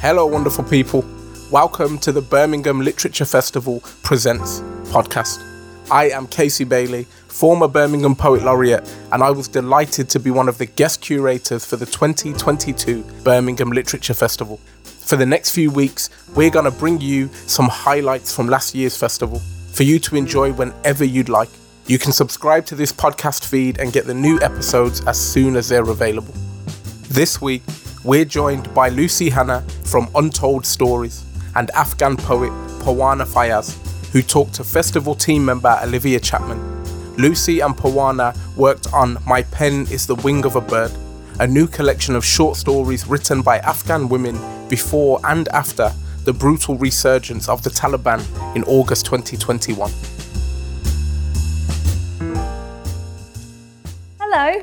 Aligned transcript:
Hello, 0.00 0.24
wonderful 0.26 0.62
people. 0.62 1.04
Welcome 1.50 1.98
to 1.98 2.12
the 2.12 2.22
Birmingham 2.22 2.80
Literature 2.80 3.24
Festival 3.24 3.80
Presents 4.04 4.60
podcast. 4.92 5.42
I 5.90 6.10
am 6.10 6.28
Casey 6.28 6.62
Bailey, 6.62 7.02
former 7.26 7.66
Birmingham 7.66 8.14
Poet 8.14 8.44
Laureate, 8.44 8.88
and 9.10 9.24
I 9.24 9.32
was 9.32 9.48
delighted 9.48 10.08
to 10.10 10.20
be 10.20 10.30
one 10.30 10.48
of 10.48 10.56
the 10.56 10.66
guest 10.66 11.00
curators 11.00 11.64
for 11.64 11.74
the 11.74 11.84
2022 11.84 13.02
Birmingham 13.24 13.70
Literature 13.70 14.14
Festival. 14.14 14.60
For 14.84 15.16
the 15.16 15.26
next 15.26 15.50
few 15.50 15.68
weeks, 15.68 16.10
we're 16.36 16.50
going 16.50 16.70
to 16.70 16.78
bring 16.78 17.00
you 17.00 17.28
some 17.48 17.68
highlights 17.68 18.32
from 18.32 18.46
last 18.46 18.76
year's 18.76 18.96
festival 18.96 19.40
for 19.72 19.82
you 19.82 19.98
to 19.98 20.14
enjoy 20.14 20.52
whenever 20.52 21.02
you'd 21.02 21.28
like. 21.28 21.50
You 21.88 21.98
can 21.98 22.12
subscribe 22.12 22.66
to 22.66 22.76
this 22.76 22.92
podcast 22.92 23.44
feed 23.44 23.80
and 23.80 23.92
get 23.92 24.06
the 24.06 24.14
new 24.14 24.38
episodes 24.42 25.04
as 25.08 25.18
soon 25.18 25.56
as 25.56 25.68
they're 25.68 25.90
available. 25.90 26.34
This 27.10 27.42
week, 27.42 27.62
we're 28.04 28.24
joined 28.24 28.72
by 28.74 28.88
Lucy 28.88 29.28
Hannah 29.28 29.62
from 29.84 30.08
Untold 30.14 30.64
Stories 30.64 31.24
and 31.56 31.70
Afghan 31.70 32.16
poet 32.16 32.50
Parwana 32.80 33.26
Fayaz, 33.26 33.76
who 34.12 34.22
talked 34.22 34.54
to 34.54 34.64
festival 34.64 35.14
team 35.14 35.44
member 35.44 35.76
Olivia 35.82 36.20
Chapman. 36.20 36.58
Lucy 37.16 37.58
and 37.60 37.76
Parwana 37.76 38.36
worked 38.56 38.92
on 38.92 39.18
My 39.26 39.42
Pen 39.42 39.86
is 39.90 40.06
the 40.06 40.14
Wing 40.16 40.44
of 40.44 40.54
a 40.54 40.60
Bird, 40.60 40.92
a 41.40 41.46
new 41.46 41.66
collection 41.66 42.14
of 42.14 42.24
short 42.24 42.56
stories 42.56 43.06
written 43.08 43.42
by 43.42 43.58
Afghan 43.58 44.08
women 44.08 44.38
before 44.68 45.20
and 45.24 45.48
after 45.48 45.92
the 46.24 46.32
brutal 46.32 46.76
resurgence 46.76 47.48
of 47.48 47.64
the 47.64 47.70
Taliban 47.70 48.22
in 48.54 48.62
August 48.64 49.06
2021. 49.06 49.90
Hello, 54.20 54.62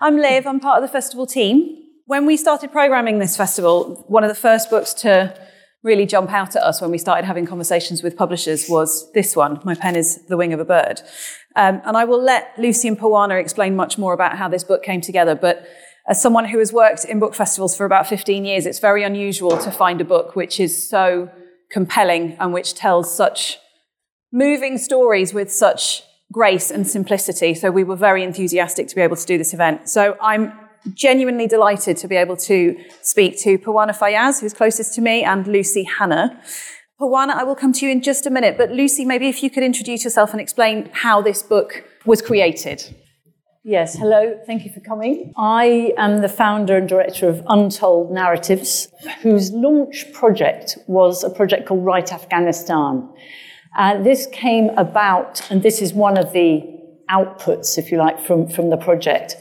I'm 0.00 0.16
Liv. 0.16 0.46
I'm 0.46 0.60
part 0.60 0.82
of 0.82 0.88
the 0.88 0.92
festival 0.92 1.26
team 1.26 1.81
when 2.12 2.26
we 2.26 2.36
started 2.36 2.70
programming 2.70 3.20
this 3.20 3.38
festival, 3.38 4.04
one 4.06 4.22
of 4.22 4.28
the 4.28 4.34
first 4.34 4.68
books 4.68 4.92
to 4.92 5.34
really 5.82 6.04
jump 6.04 6.30
out 6.30 6.54
at 6.54 6.62
us 6.62 6.78
when 6.82 6.90
we 6.90 6.98
started 6.98 7.24
having 7.24 7.46
conversations 7.46 8.02
with 8.02 8.18
publishers 8.18 8.68
was 8.68 9.10
this 9.12 9.34
one, 9.34 9.58
My 9.64 9.74
Pen 9.74 9.96
is 9.96 10.20
the 10.26 10.36
Wing 10.36 10.52
of 10.52 10.60
a 10.60 10.64
Bird. 10.66 11.00
Um, 11.56 11.80
and 11.86 11.96
I 11.96 12.04
will 12.04 12.22
let 12.22 12.52
Lucy 12.58 12.86
and 12.86 12.98
Parwana 12.98 13.40
explain 13.40 13.74
much 13.74 13.96
more 13.96 14.12
about 14.12 14.36
how 14.36 14.46
this 14.46 14.62
book 14.62 14.82
came 14.82 15.00
together. 15.00 15.34
But 15.34 15.66
as 16.06 16.20
someone 16.20 16.44
who 16.44 16.58
has 16.58 16.70
worked 16.70 17.06
in 17.06 17.18
book 17.18 17.34
festivals 17.34 17.74
for 17.74 17.86
about 17.86 18.06
15 18.06 18.44
years, 18.44 18.66
it's 18.66 18.78
very 18.78 19.02
unusual 19.04 19.56
to 19.56 19.70
find 19.70 19.98
a 20.02 20.04
book 20.04 20.36
which 20.36 20.60
is 20.60 20.86
so 20.86 21.30
compelling 21.70 22.36
and 22.38 22.52
which 22.52 22.74
tells 22.74 23.16
such 23.16 23.56
moving 24.30 24.76
stories 24.76 25.32
with 25.32 25.50
such 25.50 26.02
grace 26.30 26.70
and 26.70 26.86
simplicity. 26.86 27.54
So 27.54 27.70
we 27.70 27.84
were 27.84 27.96
very 27.96 28.22
enthusiastic 28.22 28.88
to 28.88 28.94
be 28.94 29.00
able 29.00 29.16
to 29.16 29.26
do 29.26 29.38
this 29.38 29.54
event. 29.54 29.88
So 29.88 30.18
I'm 30.20 30.52
genuinely 30.94 31.46
delighted 31.46 31.96
to 31.98 32.08
be 32.08 32.16
able 32.16 32.36
to 32.36 32.76
speak 33.02 33.38
to 33.40 33.58
Parwana 33.58 33.96
Fayaz, 33.96 34.40
who's 34.40 34.52
closest 34.52 34.94
to 34.94 35.00
me, 35.00 35.22
and 35.24 35.46
Lucy 35.46 35.84
Hannah. 35.84 36.40
Parwana, 37.00 37.30
I 37.30 37.44
will 37.44 37.56
come 37.56 37.72
to 37.72 37.86
you 37.86 37.92
in 37.92 38.02
just 38.02 38.26
a 38.26 38.30
minute, 38.30 38.56
but 38.56 38.70
Lucy, 38.70 39.04
maybe 39.04 39.28
if 39.28 39.42
you 39.42 39.50
could 39.50 39.62
introduce 39.62 40.04
yourself 40.04 40.32
and 40.32 40.40
explain 40.40 40.90
how 40.92 41.20
this 41.20 41.42
book 41.42 41.84
was 42.04 42.22
created. 42.22 42.82
Yes, 43.64 43.96
hello, 43.96 44.40
thank 44.44 44.64
you 44.64 44.72
for 44.72 44.80
coming. 44.80 45.32
I 45.36 45.92
am 45.96 46.20
the 46.20 46.28
founder 46.28 46.76
and 46.76 46.88
director 46.88 47.28
of 47.28 47.44
Untold 47.48 48.10
Narratives, 48.10 48.88
whose 49.22 49.52
launch 49.52 50.12
project 50.12 50.78
was 50.88 51.22
a 51.22 51.30
project 51.30 51.66
called 51.66 51.84
Write 51.84 52.12
Afghanistan. 52.12 53.08
Uh, 53.76 54.02
this 54.02 54.26
came 54.32 54.70
about, 54.70 55.48
and 55.48 55.62
this 55.62 55.80
is 55.80 55.94
one 55.94 56.18
of 56.18 56.32
the 56.32 56.62
outputs, 57.08 57.78
if 57.78 57.92
you 57.92 57.98
like, 57.98 58.20
from, 58.20 58.48
from 58.48 58.70
the 58.70 58.76
project. 58.76 59.36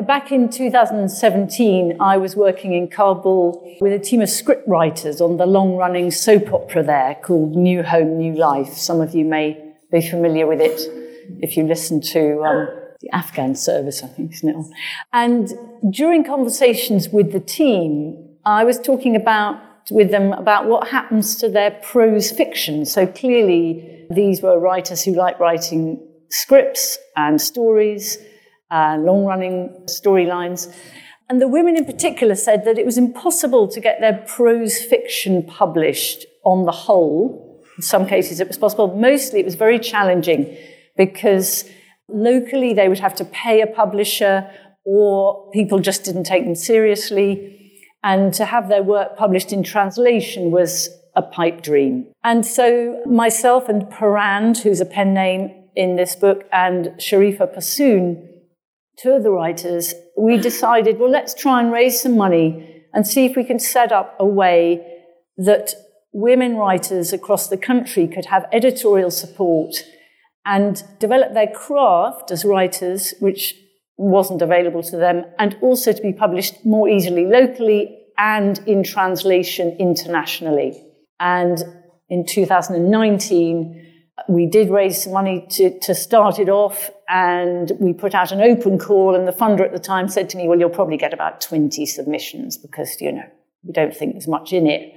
Back 0.00 0.32
in 0.32 0.48
2017, 0.48 1.98
I 2.00 2.16
was 2.16 2.34
working 2.34 2.72
in 2.72 2.88
Kabul 2.88 3.76
with 3.78 3.92
a 3.92 3.98
team 3.98 4.22
of 4.22 4.28
scriptwriters 4.30 5.20
on 5.20 5.36
the 5.36 5.44
long 5.44 5.76
running 5.76 6.10
soap 6.10 6.50
opera 6.50 6.82
there 6.82 7.14
called 7.16 7.54
New 7.54 7.82
Home, 7.82 8.16
New 8.16 8.34
Life. 8.34 8.72
Some 8.72 9.02
of 9.02 9.14
you 9.14 9.26
may 9.26 9.74
be 9.90 10.00
familiar 10.00 10.46
with 10.46 10.62
it 10.62 10.80
if 11.42 11.58
you 11.58 11.64
listen 11.64 12.00
to 12.00 12.42
um, 12.42 12.68
the 13.02 13.10
Afghan 13.10 13.54
service, 13.54 14.02
I 14.02 14.06
think, 14.06 14.32
isn't 14.32 14.48
it? 14.48 14.66
And 15.12 15.52
during 15.92 16.24
conversations 16.24 17.10
with 17.10 17.32
the 17.32 17.40
team, 17.40 18.16
I 18.46 18.64
was 18.64 18.80
talking 18.80 19.14
about 19.14 19.60
with 19.90 20.10
them 20.10 20.32
about 20.32 20.68
what 20.68 20.88
happens 20.88 21.36
to 21.36 21.50
their 21.50 21.70
prose 21.70 22.32
fiction. 22.32 22.86
So 22.86 23.06
clearly, 23.06 24.06
these 24.10 24.40
were 24.40 24.58
writers 24.58 25.02
who 25.02 25.12
like 25.12 25.38
writing 25.38 26.00
scripts 26.30 26.96
and 27.14 27.38
stories 27.38 28.16
uh, 28.72 28.96
long 28.98 29.24
running 29.24 29.68
storylines. 29.84 30.74
And 31.28 31.40
the 31.40 31.48
women 31.48 31.76
in 31.76 31.84
particular 31.84 32.34
said 32.34 32.64
that 32.64 32.78
it 32.78 32.86
was 32.86 32.98
impossible 32.98 33.68
to 33.68 33.80
get 33.80 34.00
their 34.00 34.24
prose 34.26 34.78
fiction 34.78 35.44
published 35.44 36.26
on 36.44 36.64
the 36.64 36.72
whole. 36.72 37.62
In 37.76 37.82
some 37.82 38.06
cases 38.06 38.40
it 38.40 38.48
was 38.48 38.58
possible. 38.58 38.96
Mostly 38.96 39.40
it 39.40 39.44
was 39.44 39.54
very 39.54 39.78
challenging 39.78 40.56
because 40.96 41.64
locally 42.08 42.74
they 42.74 42.88
would 42.88 42.98
have 42.98 43.14
to 43.16 43.24
pay 43.24 43.60
a 43.60 43.66
publisher 43.66 44.50
or 44.84 45.50
people 45.52 45.78
just 45.78 46.04
didn't 46.04 46.24
take 46.24 46.44
them 46.44 46.54
seriously. 46.54 47.58
And 48.02 48.34
to 48.34 48.44
have 48.44 48.68
their 48.68 48.82
work 48.82 49.16
published 49.16 49.52
in 49.52 49.62
translation 49.62 50.50
was 50.50 50.88
a 51.14 51.22
pipe 51.22 51.62
dream. 51.62 52.06
And 52.24 52.44
so 52.44 53.00
myself 53.06 53.68
and 53.68 53.82
Parand, 53.84 54.62
who's 54.62 54.80
a 54.80 54.86
pen 54.86 55.14
name 55.14 55.50
in 55.76 55.96
this 55.96 56.16
book, 56.16 56.44
and 56.52 56.86
Sharifa 56.98 57.52
Passoon, 57.54 58.28
two 59.02 59.12
of 59.12 59.22
the 59.22 59.30
writers, 59.30 59.94
we 60.16 60.36
decided, 60.38 60.98
well, 60.98 61.10
let's 61.10 61.34
try 61.34 61.60
and 61.60 61.72
raise 61.72 62.00
some 62.00 62.16
money 62.16 62.84
and 62.94 63.06
see 63.06 63.24
if 63.26 63.36
we 63.36 63.44
can 63.44 63.58
set 63.58 63.90
up 63.90 64.14
a 64.20 64.26
way 64.26 64.86
that 65.36 65.74
women 66.12 66.56
writers 66.56 67.12
across 67.12 67.48
the 67.48 67.56
country 67.56 68.06
could 68.06 68.26
have 68.26 68.46
editorial 68.52 69.10
support 69.10 69.74
and 70.44 70.82
develop 70.98 71.34
their 71.34 71.46
craft 71.46 72.30
as 72.30 72.44
writers, 72.44 73.14
which 73.20 73.54
wasn't 73.96 74.42
available 74.42 74.82
to 74.82 74.96
them, 74.96 75.24
and 75.38 75.56
also 75.62 75.92
to 75.92 76.02
be 76.02 76.12
published 76.12 76.64
more 76.64 76.88
easily 76.88 77.26
locally 77.26 77.98
and 78.18 78.58
in 78.66 78.82
translation 78.82 79.76
internationally. 79.78 80.80
And 81.18 81.62
in 82.08 82.26
2019, 82.26 83.91
we 84.28 84.46
did 84.46 84.70
raise 84.70 85.04
some 85.04 85.12
money 85.12 85.46
to, 85.50 85.78
to 85.80 85.94
start 85.94 86.38
it 86.38 86.48
off 86.48 86.90
and 87.08 87.72
we 87.80 87.92
put 87.92 88.14
out 88.14 88.30
an 88.30 88.40
open 88.40 88.78
call 88.78 89.14
and 89.14 89.26
the 89.26 89.32
funder 89.32 89.60
at 89.60 89.72
the 89.72 89.78
time 89.78 90.08
said 90.08 90.28
to 90.30 90.36
me, 90.36 90.48
well, 90.48 90.58
you'll 90.58 90.70
probably 90.70 90.96
get 90.96 91.12
about 91.14 91.40
20 91.40 91.84
submissions 91.86 92.56
because, 92.58 93.00
you 93.00 93.12
know, 93.12 93.24
we 93.64 93.72
don't 93.72 93.94
think 93.94 94.12
there's 94.12 94.28
much 94.28 94.52
in 94.52 94.66
it. 94.66 94.92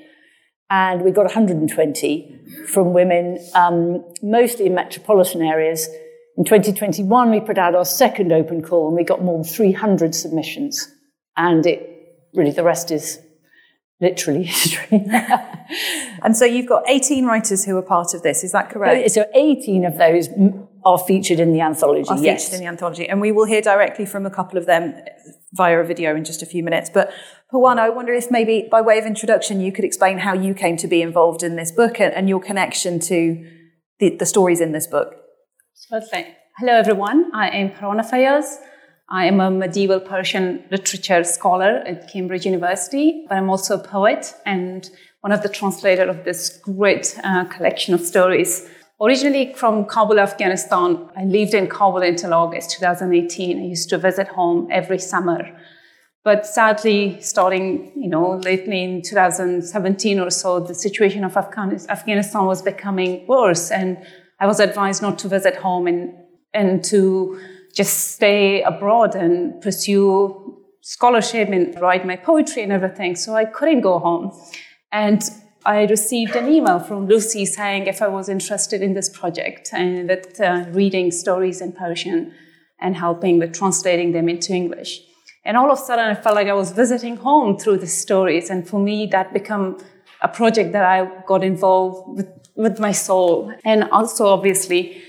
And 0.69 1.03
we 1.03 1.11
got 1.11 1.25
120 1.25 2.41
from 2.67 2.93
women, 2.93 3.39
um, 3.53 4.03
mostly 4.21 4.65
in 4.65 4.75
metropolitan 4.75 5.41
areas. 5.41 5.87
In 6.37 6.43
2021, 6.43 7.31
we 7.31 7.39
put 7.39 7.57
out 7.57 7.75
our 7.75 7.85
second 7.85 8.33
open 8.33 8.61
call 8.61 8.87
and 8.87 8.97
we 8.97 9.03
got 9.03 9.23
more 9.23 9.37
than 9.37 9.43
300 9.43 10.13
submissions. 10.13 10.87
And 11.37 11.65
it 11.65 11.87
really, 12.33 12.51
the 12.51 12.63
rest 12.63 12.91
is 12.91 13.19
literally 14.01 14.43
history. 14.43 15.05
and 16.23 16.35
so 16.35 16.45
you've 16.45 16.67
got 16.67 16.83
18 16.87 17.25
writers 17.25 17.65
who 17.65 17.77
are 17.77 17.81
part 17.81 18.13
of 18.13 18.21
this, 18.21 18.43
is 18.43 18.51
that 18.51 18.69
correct? 18.69 19.11
So 19.11 19.25
18 19.33 19.85
of 19.85 19.97
those 19.97 20.29
are 20.83 20.99
featured 20.99 21.39
in 21.39 21.53
the 21.53 21.61
anthology, 21.61 22.09
are 22.09 22.17
yes. 22.17 22.45
featured 22.45 22.55
in 22.55 22.61
the 22.61 22.67
anthology. 22.67 23.07
And 23.07 23.21
we 23.21 23.31
will 23.31 23.45
hear 23.45 23.61
directly 23.61 24.05
from 24.05 24.25
a 24.25 24.29
couple 24.29 24.57
of 24.57 24.65
them 24.65 24.95
via 25.53 25.79
a 25.79 25.83
video 25.83 26.15
in 26.15 26.23
just 26.23 26.41
a 26.41 26.45
few 26.45 26.63
minutes. 26.63 26.89
But 26.93 27.11
Parwana, 27.51 27.79
I 27.79 27.89
wonder 27.89 28.13
if 28.13 28.29
maybe 28.29 28.67
by 28.69 28.81
way 28.81 28.99
of 28.99 29.05
introduction, 29.05 29.61
you 29.61 29.71
could 29.71 29.85
explain 29.85 30.19
how 30.19 30.33
you 30.33 30.53
came 30.53 30.77
to 30.77 30.87
be 30.87 31.01
involved 31.01 31.43
in 31.43 31.55
this 31.55 31.71
book 31.71 31.99
and, 31.99 32.13
and 32.13 32.29
your 32.29 32.39
connection 32.39 32.99
to 33.01 33.51
the, 33.99 34.15
the 34.17 34.25
stories 34.25 34.61
in 34.61 34.73
this 34.73 34.87
book. 34.87 35.15
Certainly. 35.73 36.35
Hello, 36.57 36.73
everyone. 36.73 37.31
I 37.33 37.49
am 37.49 37.71
Parwana 37.71 38.09
Fayaz. 38.09 38.57
I 39.09 39.25
am 39.25 39.39
a 39.39 39.51
medieval 39.51 39.99
Persian 39.99 40.63
literature 40.71 41.23
scholar 41.23 41.83
at 41.85 42.11
Cambridge 42.11 42.45
University, 42.45 43.25
but 43.29 43.35
I'm 43.35 43.49
also 43.49 43.79
a 43.79 43.83
poet 43.83 44.33
and 44.45 44.89
one 45.21 45.31
of 45.31 45.43
the 45.43 45.49
translators 45.49 46.09
of 46.09 46.23
this 46.23 46.57
great 46.63 47.17
uh, 47.23 47.45
collection 47.45 47.93
of 47.93 48.01
stories. 48.01 48.67
Originally 48.99 49.53
from 49.53 49.85
Kabul, 49.85 50.19
Afghanistan, 50.19 51.07
I 51.15 51.25
lived 51.25 51.53
in 51.53 51.67
Kabul 51.67 52.01
until 52.01 52.33
August 52.33 52.71
2018. 52.71 53.59
I 53.59 53.65
used 53.65 53.89
to 53.89 53.97
visit 53.97 54.27
home 54.29 54.67
every 54.71 54.99
summer. 54.99 55.55
But 56.23 56.47
sadly, 56.47 57.21
starting, 57.21 57.91
you 57.95 58.09
know, 58.09 58.37
lately 58.37 58.83
in 58.83 59.03
2017 59.03 60.19
or 60.19 60.31
so, 60.31 60.59
the 60.59 60.73
situation 60.73 61.23
of 61.23 61.37
Afghanistan 61.37 62.45
was 62.45 62.63
becoming 62.63 63.27
worse. 63.27 63.69
And 63.69 64.03
I 64.39 64.47
was 64.47 64.59
advised 64.59 65.03
not 65.03 65.19
to 65.19 65.27
visit 65.27 65.57
home 65.57 65.85
and, 65.85 66.11
and 66.53 66.83
to 66.85 67.39
just 67.75 68.13
stay 68.15 68.61
abroad 68.63 69.15
and 69.15 69.61
pursue 69.61 70.63
scholarship 70.81 71.49
and 71.49 71.79
write 71.81 72.05
my 72.05 72.15
poetry 72.15 72.63
and 72.63 72.71
everything. 72.71 73.15
So 73.15 73.35
I 73.35 73.45
couldn't 73.45 73.81
go 73.81 73.99
home. 73.99 74.31
And 74.91 75.21
I 75.65 75.85
received 75.85 76.35
an 76.35 76.47
email 76.47 76.79
from 76.79 77.07
Lucy 77.07 77.45
saying 77.45 77.87
if 77.87 78.01
I 78.01 78.07
was 78.07 78.29
interested 78.29 78.81
in 78.81 78.93
this 78.93 79.09
project 79.09 79.69
and 79.73 80.07
with 80.07 80.39
uh, 80.39 80.65
reading 80.69 81.11
stories 81.11 81.59
in 81.59 81.71
Persian 81.73 82.33
and 82.79 82.95
helping 82.95 83.39
with 83.39 83.53
translating 83.53 84.11
them 84.11 84.29
into 84.29 84.53
English. 84.53 85.01
And 85.43 85.57
all 85.57 85.71
of 85.71 85.79
a 85.79 85.81
sudden, 85.81 86.05
I 86.05 86.15
felt 86.15 86.35
like 86.35 86.47
I 86.47 86.53
was 86.53 86.71
visiting 86.71 87.17
home 87.17 87.57
through 87.57 87.77
the 87.77 87.87
stories. 87.87 88.49
And 88.49 88.67
for 88.67 88.79
me, 88.79 89.07
that 89.07 89.33
became 89.33 89.77
a 90.21 90.27
project 90.27 90.71
that 90.73 90.85
I 90.85 91.23
got 91.27 91.43
involved 91.43 92.17
with, 92.17 92.29
with 92.55 92.79
my 92.79 92.91
soul. 92.91 93.51
And 93.63 93.83
also, 93.85 94.27
obviously, 94.27 95.01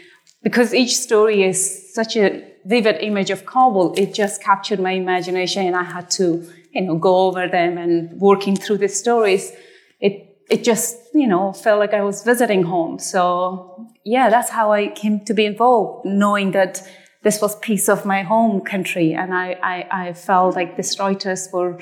because 0.43 0.75
each 0.75 0.97
story 0.97 1.43
is 1.43 1.95
such 1.95 2.17
a 2.17 2.56
vivid 2.67 2.97
image 3.01 3.31
of 3.31 3.47
Kabul, 3.47 3.95
it 3.97 4.13
just 4.13 4.43
captured 4.43 4.81
my 4.81 4.93
imagination, 4.93 5.67
and 5.67 5.77
I 5.77 5.85
had 5.85 6.11
to, 6.19 6.45
you 6.73 6.83
know, 6.83 6.97
go 6.97 7.27
over 7.27 7.49
them 7.49 7.79
and 7.79 8.21
working 8.21 8.57
through 8.57 8.79
the 8.79 8.89
stories. 8.89 9.53
It 10.01 10.15
it 10.51 10.63
just, 10.63 10.97
you 11.15 11.27
know, 11.27 11.53
felt 11.53 11.79
like 11.81 11.95
I 11.95 12.03
was 12.03 12.23
visiting 12.23 12.63
home. 12.65 12.99
So 12.99 13.89
yeah, 14.05 14.31
that's 14.31 14.51
how 14.51 14.73
I 14.73 14.89
came 14.89 15.25
to 15.25 15.35
be 15.35 15.45
involved, 15.45 16.05
knowing 16.05 16.53
that 16.53 16.83
this 17.23 17.43
was 17.43 17.57
piece 17.59 17.89
of 17.89 18.05
my 18.05 18.23
home 18.23 18.61
country. 18.61 19.13
And 19.13 19.35
I, 19.35 19.59
I, 19.61 20.09
I 20.09 20.13
felt 20.13 20.55
like 20.55 20.77
these 20.77 20.97
writers 21.01 21.49
were 21.53 21.81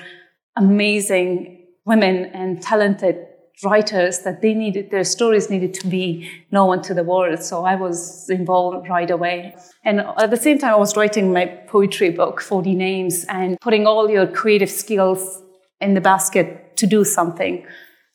amazing 0.57 1.67
women 1.85 2.25
and 2.33 2.63
talented 2.63 3.27
writers 3.63 4.21
that 4.21 4.43
they 4.43 4.53
needed 4.53 4.91
their 4.91 5.05
stories 5.05 5.49
needed 5.49 5.73
to 5.73 5.87
be 5.87 6.29
known 6.51 6.83
to 6.83 6.93
the 6.93 7.05
world 7.05 7.43
so 7.43 7.65
i 7.65 7.75
was 7.75 8.29
involved 8.29 8.89
right 8.89 9.11
away 9.11 9.55
and 9.85 10.01
at 10.19 10.31
the 10.31 10.37
same 10.37 10.59
time 10.59 10.75
i 10.75 10.77
was 10.77 10.97
writing 10.97 11.33
my 11.33 11.47
poetry 11.47 12.11
book 12.11 12.41
40 12.41 12.75
names 12.75 13.25
and 13.29 13.59
putting 13.61 13.87
all 13.87 14.11
your 14.11 14.27
creative 14.27 14.71
skills 14.71 15.43
in 15.81 15.95
the 15.95 16.01
basket 16.01 16.77
to 16.77 16.87
do 16.87 17.05
something 17.05 17.65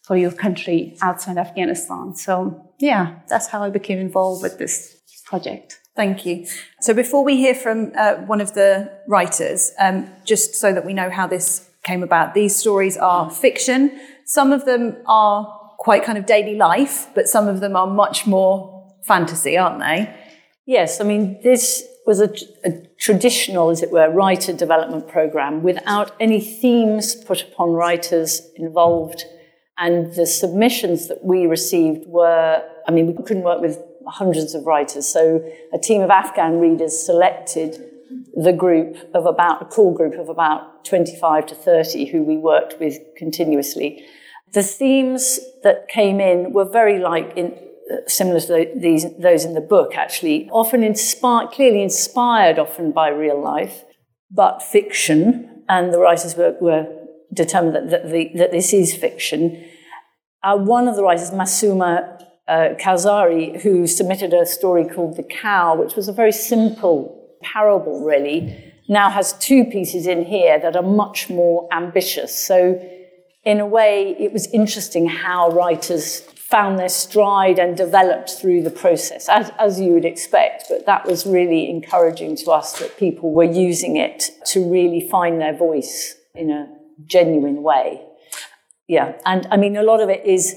for 0.03 0.17
your 0.17 0.31
country 0.31 0.97
outside 1.01 1.37
afghanistan 1.37 2.13
so 2.15 2.69
yeah 2.79 3.15
that's 3.27 3.47
how 3.47 3.63
i 3.63 3.69
became 3.69 3.99
involved 3.99 4.43
with 4.43 4.57
this 4.57 4.97
project 5.25 5.79
Thank 5.99 6.25
you. 6.25 6.47
So 6.79 6.93
before 6.93 7.25
we 7.25 7.35
hear 7.35 7.53
from 7.53 7.91
uh, 7.97 8.13
one 8.25 8.39
of 8.39 8.53
the 8.53 8.89
writers, 9.05 9.73
um, 9.79 10.09
just 10.23 10.55
so 10.55 10.71
that 10.71 10.85
we 10.85 10.93
know 10.93 11.09
how 11.09 11.27
this 11.27 11.69
came 11.83 12.03
about, 12.03 12.33
these 12.33 12.55
stories 12.55 12.95
are 12.95 13.29
fiction. 13.29 13.99
Some 14.29 14.53
of 14.53 14.65
them 14.65 14.95
are 15.07 15.43
quite 15.79 16.03
kind 16.03 16.15
of 16.15 16.27
daily 16.27 16.53
life, 16.53 17.07
but 17.15 17.27
some 17.27 17.47
of 17.47 17.61
them 17.61 17.75
are 17.75 17.87
much 17.87 18.27
more 18.27 18.95
fantasy, 19.01 19.57
aren't 19.57 19.79
they? 19.79 20.13
Yes, 20.67 21.01
I 21.01 21.03
mean, 21.03 21.41
this 21.41 21.83
was 22.05 22.21
a, 22.21 22.29
a 22.63 22.85
traditional, 22.99 23.71
as 23.71 23.81
it 23.81 23.89
were, 23.89 24.07
writer 24.11 24.53
development 24.53 25.07
program 25.07 25.63
without 25.63 26.11
any 26.19 26.39
themes 26.39 27.15
put 27.15 27.41
upon 27.41 27.71
writers 27.71 28.43
involved. 28.55 29.25
And 29.79 30.13
the 30.13 30.27
submissions 30.27 31.07
that 31.07 31.25
we 31.25 31.47
received 31.47 32.05
were, 32.05 32.61
I 32.87 32.91
mean, 32.91 33.07
we 33.07 33.23
couldn't 33.23 33.41
work 33.41 33.61
with 33.61 33.79
hundreds 34.05 34.53
of 34.53 34.67
writers. 34.67 35.07
So 35.07 35.43
a 35.73 35.79
team 35.79 36.03
of 36.03 36.11
Afghan 36.11 36.59
readers 36.59 37.03
selected 37.03 37.83
the 38.35 38.53
group 38.53 38.95
of 39.15 39.25
about, 39.25 39.63
a 39.63 39.65
core 39.65 39.95
group 39.95 40.13
of 40.19 40.29
about 40.29 40.85
25 40.85 41.47
to 41.47 41.55
30 41.55 42.11
who 42.11 42.21
we 42.21 42.37
worked 42.37 42.79
with 42.79 42.99
continuously. 43.17 44.05
The 44.53 44.63
themes 44.63 45.39
that 45.63 45.87
came 45.87 46.19
in 46.19 46.53
were 46.53 46.69
very 46.69 46.99
like 46.99 47.33
in, 47.35 47.57
uh, 47.91 47.97
similar 48.07 48.39
to 48.39 48.71
these, 48.75 49.05
those 49.17 49.45
in 49.45 49.53
the 49.53 49.61
book, 49.61 49.95
actually, 49.95 50.49
often 50.51 50.83
inspired, 50.83 51.51
clearly 51.51 51.81
inspired 51.81 52.59
often 52.59 52.91
by 52.91 53.09
real 53.09 53.41
life, 53.41 53.83
but 54.31 54.61
fiction. 54.61 55.63
And 55.67 55.93
the 55.93 55.99
writers 55.99 56.35
were, 56.35 56.55
were 56.59 56.87
determined 57.33 57.75
that, 57.75 57.89
that, 57.89 58.11
the, 58.11 58.31
that 58.35 58.51
this 58.51 58.73
is 58.73 58.95
fiction. 58.95 59.65
Uh, 60.43 60.57
one 60.57 60.87
of 60.87 60.95
the 60.95 61.03
writers, 61.03 61.31
Masuma 61.31 62.19
uh, 62.47 63.59
who 63.61 63.85
submitted 63.85 64.33
a 64.33 64.45
story 64.45 64.85
called 64.87 65.15
The 65.15 65.23
Cow, 65.23 65.75
which 65.75 65.95
was 65.95 66.07
a 66.07 66.13
very 66.13 66.31
simple 66.31 67.37
parable, 67.43 68.03
really, 68.03 68.73
now 68.87 69.09
has 69.09 69.33
two 69.33 69.65
pieces 69.65 70.07
in 70.07 70.25
here 70.25 70.59
that 70.59 70.75
are 70.75 70.81
much 70.81 71.29
more 71.29 71.67
ambitious. 71.71 72.35
So, 72.35 72.79
in 73.43 73.59
a 73.59 73.65
way, 73.65 74.15
it 74.19 74.33
was 74.33 74.47
interesting 74.47 75.07
how 75.07 75.49
writers 75.51 76.21
found 76.49 76.79
their 76.79 76.89
stride 76.89 77.59
and 77.59 77.77
developed 77.77 78.31
through 78.31 78.63
the 78.63 78.71
process, 78.71 79.29
as, 79.29 79.51
as 79.59 79.79
you 79.79 79.93
would 79.93 80.05
expect. 80.05 80.63
But 80.67 80.85
that 80.87 81.05
was 81.05 81.25
really 81.25 81.69
encouraging 81.69 82.35
to 82.37 82.51
us 82.51 82.79
that 82.79 82.97
people 82.97 83.31
were 83.31 83.43
using 83.43 83.97
it 83.97 84.31
to 84.47 84.69
really 84.69 85.07
find 85.07 85.39
their 85.39 85.55
voice 85.55 86.15
in 86.33 86.49
a 86.49 86.67
genuine 87.05 87.61
way. 87.61 88.01
Yeah, 88.87 89.13
and 89.25 89.47
I 89.51 89.57
mean, 89.57 89.77
a 89.77 89.83
lot 89.83 90.01
of 90.01 90.09
it 90.09 90.25
is 90.25 90.55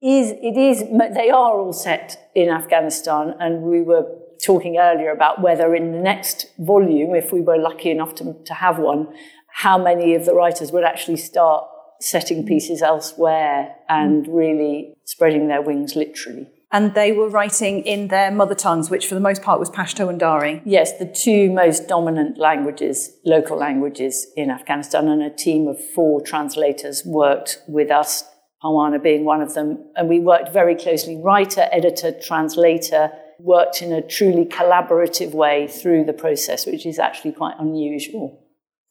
is 0.00 0.30
it 0.30 0.56
is 0.56 0.80
they 1.14 1.30
are 1.30 1.58
all 1.58 1.72
set 1.72 2.30
in 2.34 2.48
Afghanistan, 2.48 3.34
and 3.38 3.62
we 3.62 3.82
were 3.82 4.04
talking 4.44 4.78
earlier 4.78 5.10
about 5.10 5.40
whether 5.40 5.74
in 5.74 5.92
the 5.92 5.98
next 5.98 6.46
volume, 6.58 7.14
if 7.14 7.32
we 7.32 7.40
were 7.40 7.58
lucky 7.58 7.90
enough 7.90 8.14
to, 8.16 8.36
to 8.44 8.54
have 8.54 8.78
one, 8.78 9.08
how 9.48 9.78
many 9.78 10.14
of 10.14 10.24
the 10.24 10.34
writers 10.34 10.70
would 10.72 10.84
actually 10.84 11.16
start 11.16 11.64
setting 12.00 12.46
pieces 12.46 12.82
elsewhere 12.82 13.74
and 13.88 14.26
really 14.28 14.94
spreading 15.04 15.48
their 15.48 15.62
wings 15.62 15.96
literally. 15.96 16.48
And 16.70 16.94
they 16.94 17.12
were 17.12 17.30
writing 17.30 17.80
in 17.80 18.08
their 18.08 18.30
mother 18.30 18.54
tongues, 18.54 18.90
which 18.90 19.06
for 19.06 19.14
the 19.14 19.20
most 19.20 19.42
part 19.42 19.58
was 19.58 19.70
Pashto 19.70 20.10
and 20.10 20.20
Dari. 20.20 20.60
Yes, 20.66 20.98
the 20.98 21.06
two 21.06 21.50
most 21.50 21.88
dominant 21.88 22.36
languages, 22.36 23.16
local 23.24 23.56
languages 23.56 24.26
in 24.36 24.50
Afghanistan, 24.50 25.08
and 25.08 25.22
a 25.22 25.30
team 25.30 25.66
of 25.66 25.82
four 25.94 26.20
translators 26.20 27.02
worked 27.06 27.62
with 27.66 27.90
us 27.90 28.24
Parwana 28.62 29.02
being 29.02 29.24
one 29.24 29.40
of 29.40 29.54
them. 29.54 29.78
And 29.96 30.08
we 30.08 30.20
worked 30.20 30.52
very 30.52 30.74
closely, 30.74 31.16
writer, 31.16 31.68
editor, 31.72 32.12
translator, 32.12 33.12
worked 33.38 33.82
in 33.82 33.92
a 33.92 34.02
truly 34.02 34.44
collaborative 34.44 35.32
way 35.32 35.68
through 35.68 36.04
the 36.04 36.12
process, 36.12 36.66
which 36.66 36.84
is 36.84 36.98
actually 36.98 37.32
quite 37.32 37.54
unusual. 37.58 38.44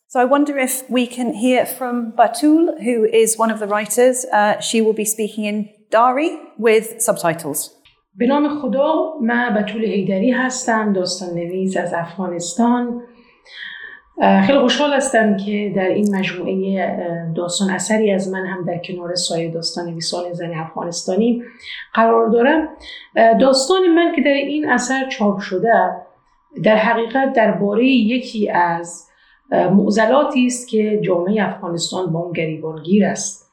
So 0.10 0.22
I 0.22 0.26
wonder 0.26 0.58
if 0.58 0.90
we 0.90 1.06
can 1.06 1.34
hear 1.34 1.66
from 1.66 2.14
Batul, 2.14 2.82
who 2.82 3.04
is 3.04 3.38
one 3.38 3.52
of 3.52 3.60
the 3.60 3.68
writers. 3.68 4.26
Uh, 4.32 4.58
she 4.62 4.80
will 4.80 4.94
be 4.94 5.04
speaking 5.04 5.44
in 5.44 5.70
Dari 5.92 6.30
with 6.58 7.02
subtitles. 7.02 7.74
به 8.16 8.28
نام 8.28 8.62
خدا 8.62 9.14
من 9.22 9.54
بطول 9.54 9.84
هیدری 9.84 10.32
هستم 10.32 10.94
داستان 10.94 11.30
نویس 11.30 11.78
از 11.78 11.94
افغانستان 11.94 13.02
خیلی 14.46 14.60
خوشحال 14.60 14.94
هستم 14.94 15.38
که 15.38 15.74
در 15.76 15.88
این 15.88 16.16
مجموعه 16.16 17.34
داستان 17.36 17.70
اثری 17.70 18.12
از 18.12 18.32
من 18.32 18.46
هم 18.46 18.66
در 18.66 18.78
کنار 18.78 19.16
سایر 19.16 19.52
داستان 19.52 19.90
نویسان 19.90 20.34
زن 20.34 20.54
افغانستانی 20.54 21.44
قرار 21.94 22.30
دارم 22.30 22.70
داستان 23.40 23.88
من 23.88 24.16
که 24.16 24.22
در 24.22 24.32
این 24.32 24.70
اثر 24.70 25.10
چاپ 25.10 25.40
شده 25.40 25.92
در 26.64 26.76
حقیقت 26.76 27.34
درباره 27.34 27.86
یکی 27.86 28.50
از 28.50 29.07
معضلاتی 29.52 30.46
است 30.46 30.68
که 30.70 31.02
جامعه 31.04 31.44
افغانستان 31.44 32.12
با 32.12 32.20
اون 32.20 32.34
گریبانگیر 32.34 33.06
است. 33.06 33.48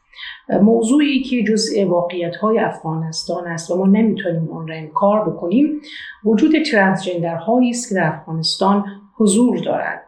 موضوعی 0.62 1.22
که 1.22 1.42
جزء 1.42 1.84
واقعیت 1.84 2.36
های 2.36 2.58
افغانستان 2.58 3.46
است 3.46 3.70
و 3.70 3.76
ما 3.76 3.86
نمی‌تونیم 3.86 4.52
آن 4.52 4.68
را 4.68 4.74
انکار 4.74 5.30
بکنیم 5.30 5.80
وجود 6.24 6.52
ترانسجندر 6.72 7.36
هایی 7.36 7.70
است 7.70 7.88
که 7.88 7.94
در 7.94 8.06
افغانستان 8.06 8.84
حضور 9.16 9.58
دارند. 9.58 10.00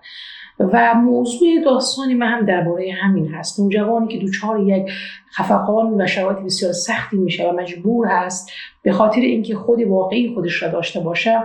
و 0.61 0.95
موضوع 0.95 1.49
داستانی 1.65 2.15
من 2.15 2.27
هم 2.27 2.47
درباره 2.47 2.93
همین 3.03 3.29
هست. 3.29 3.61
نوجوانی 3.61 4.09
که 4.09 4.19
دوچار 4.19 4.61
یک 4.61 4.93
خفقان 5.37 6.01
و 6.01 6.07
شرایط 6.07 6.39
بسیار 6.39 6.73
سختی 6.73 7.17
میشه 7.17 7.49
و 7.49 7.53
مجبور 7.53 8.07
هست 8.07 8.51
به 8.83 8.93
خاطر 8.93 9.21
اینکه 9.21 9.55
خود 9.55 9.83
واقعی 9.83 10.35
خودش 10.35 10.63
را 10.63 10.69
داشته 10.69 11.01
باشه 11.01 11.43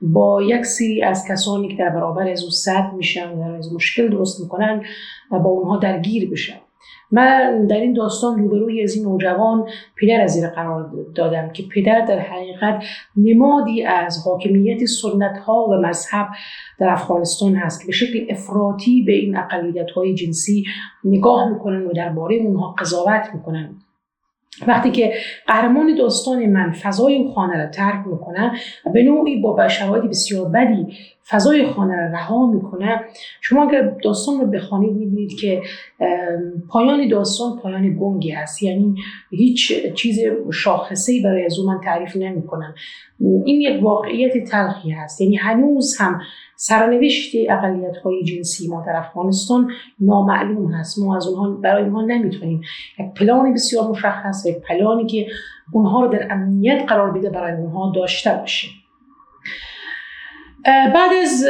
با 0.00 0.42
یک 0.42 0.66
سری 0.66 1.02
از 1.02 1.28
کسانی 1.28 1.68
که 1.68 1.76
در 1.76 1.88
برابر 1.88 2.28
از 2.28 2.44
او 2.44 2.50
صد 2.50 2.92
میشن 2.96 3.32
و 3.32 3.42
از 3.42 3.72
مشکل 3.72 4.08
درست 4.08 4.40
می‌کنن 4.40 4.82
و 5.30 5.38
با 5.38 5.50
اونها 5.50 5.76
درگیر 5.76 6.30
بشن. 6.30 6.58
من 7.12 7.66
در 7.66 7.76
این 7.76 7.92
داستان 7.92 8.38
روبروی 8.38 8.82
از 8.82 8.96
این 8.96 9.04
نوجوان 9.04 9.66
پدر 9.96 10.20
از 10.20 10.30
زیر 10.30 10.48
قرار 10.48 10.90
دادم 11.14 11.48
که 11.52 11.62
پدر 11.74 12.00
در 12.00 12.18
حقیقت 12.18 12.84
نمادی 13.16 13.84
از 13.84 14.18
حاکمیت 14.24 14.84
سنت 14.84 15.38
ها 15.38 15.66
و 15.70 15.74
مذهب 15.74 16.28
در 16.78 16.88
افغانستان 16.88 17.54
هست 17.54 17.80
که 17.80 17.86
به 17.86 17.92
شکل 17.92 18.26
افراطی 18.30 19.02
به 19.02 19.12
این 19.12 19.36
اقلیت 19.36 19.90
های 19.90 20.14
جنسی 20.14 20.64
نگاه 21.04 21.48
می‌کنن 21.52 21.86
و 21.86 21.92
درباره 21.92 22.36
اونها 22.36 22.74
قضاوت 22.78 23.30
می‌کنن. 23.34 23.76
وقتی 24.66 24.90
که 24.90 25.12
قهرمان 25.46 25.94
داستان 25.94 26.46
من 26.46 26.72
فضای 26.72 27.16
اون 27.16 27.32
خانه 27.32 27.56
را 27.56 27.66
ترک 27.66 28.06
می‌کنه 28.06 28.52
به 28.94 29.02
نوعی 29.02 29.40
با 29.40 29.68
شرایط 29.68 30.04
بسیار 30.04 30.48
بدی 30.48 30.86
فضای 31.30 31.66
خانه 31.66 31.96
را 31.96 32.12
رها 32.12 32.46
می‌کنه. 32.46 33.00
شما 33.40 33.68
اگر 33.68 33.94
داستان 34.04 34.40
رو 34.40 34.46
بخوانید 34.46 34.92
می‌بینید 34.96 35.40
که 35.40 35.62
پایان 36.68 37.08
داستان 37.08 37.58
پایان 37.62 37.96
گنگی 38.00 38.30
هست 38.30 38.62
یعنی 38.62 38.94
هیچ 39.30 39.72
چیز 39.94 40.18
شاخصه‌ای 40.52 41.22
برای 41.22 41.44
از 41.44 41.58
من 41.66 41.80
تعریف 41.84 42.16
نمی‌کنم. 42.16 42.74
این 43.44 43.60
یک 43.60 43.82
واقعیت 43.82 44.44
تلخی 44.44 44.90
هست 44.90 45.20
یعنی 45.20 45.36
هنوز 45.36 45.96
هم 46.00 46.20
سرنوشت 46.56 47.36
اقلیت 47.48 47.96
های 47.96 48.22
جنسی 48.22 48.68
ما 48.68 48.84
در 48.86 48.96
افغانستان 48.96 49.70
نامعلوم 50.00 50.72
هست. 50.72 50.98
ما 50.98 51.16
از 51.16 51.26
اونها 51.26 51.50
برای 51.50 51.82
اونها 51.82 52.02
نمی‌تونیم 52.02 52.60
یک 53.00 53.14
پلان 53.14 53.54
بسیار 53.54 53.88
مشخص 53.88 54.46
یک 54.46 54.56
پلانی 54.56 55.06
که 55.06 55.26
اونها 55.72 56.04
رو 56.04 56.12
در 56.12 56.28
امنیت 56.30 56.84
قرار 56.88 57.10
بده 57.10 57.30
برای 57.30 57.52
اونها 57.52 57.92
داشته 57.94 58.30
باشیم 58.40 58.70
بعد 60.64 61.10
از 61.22 61.44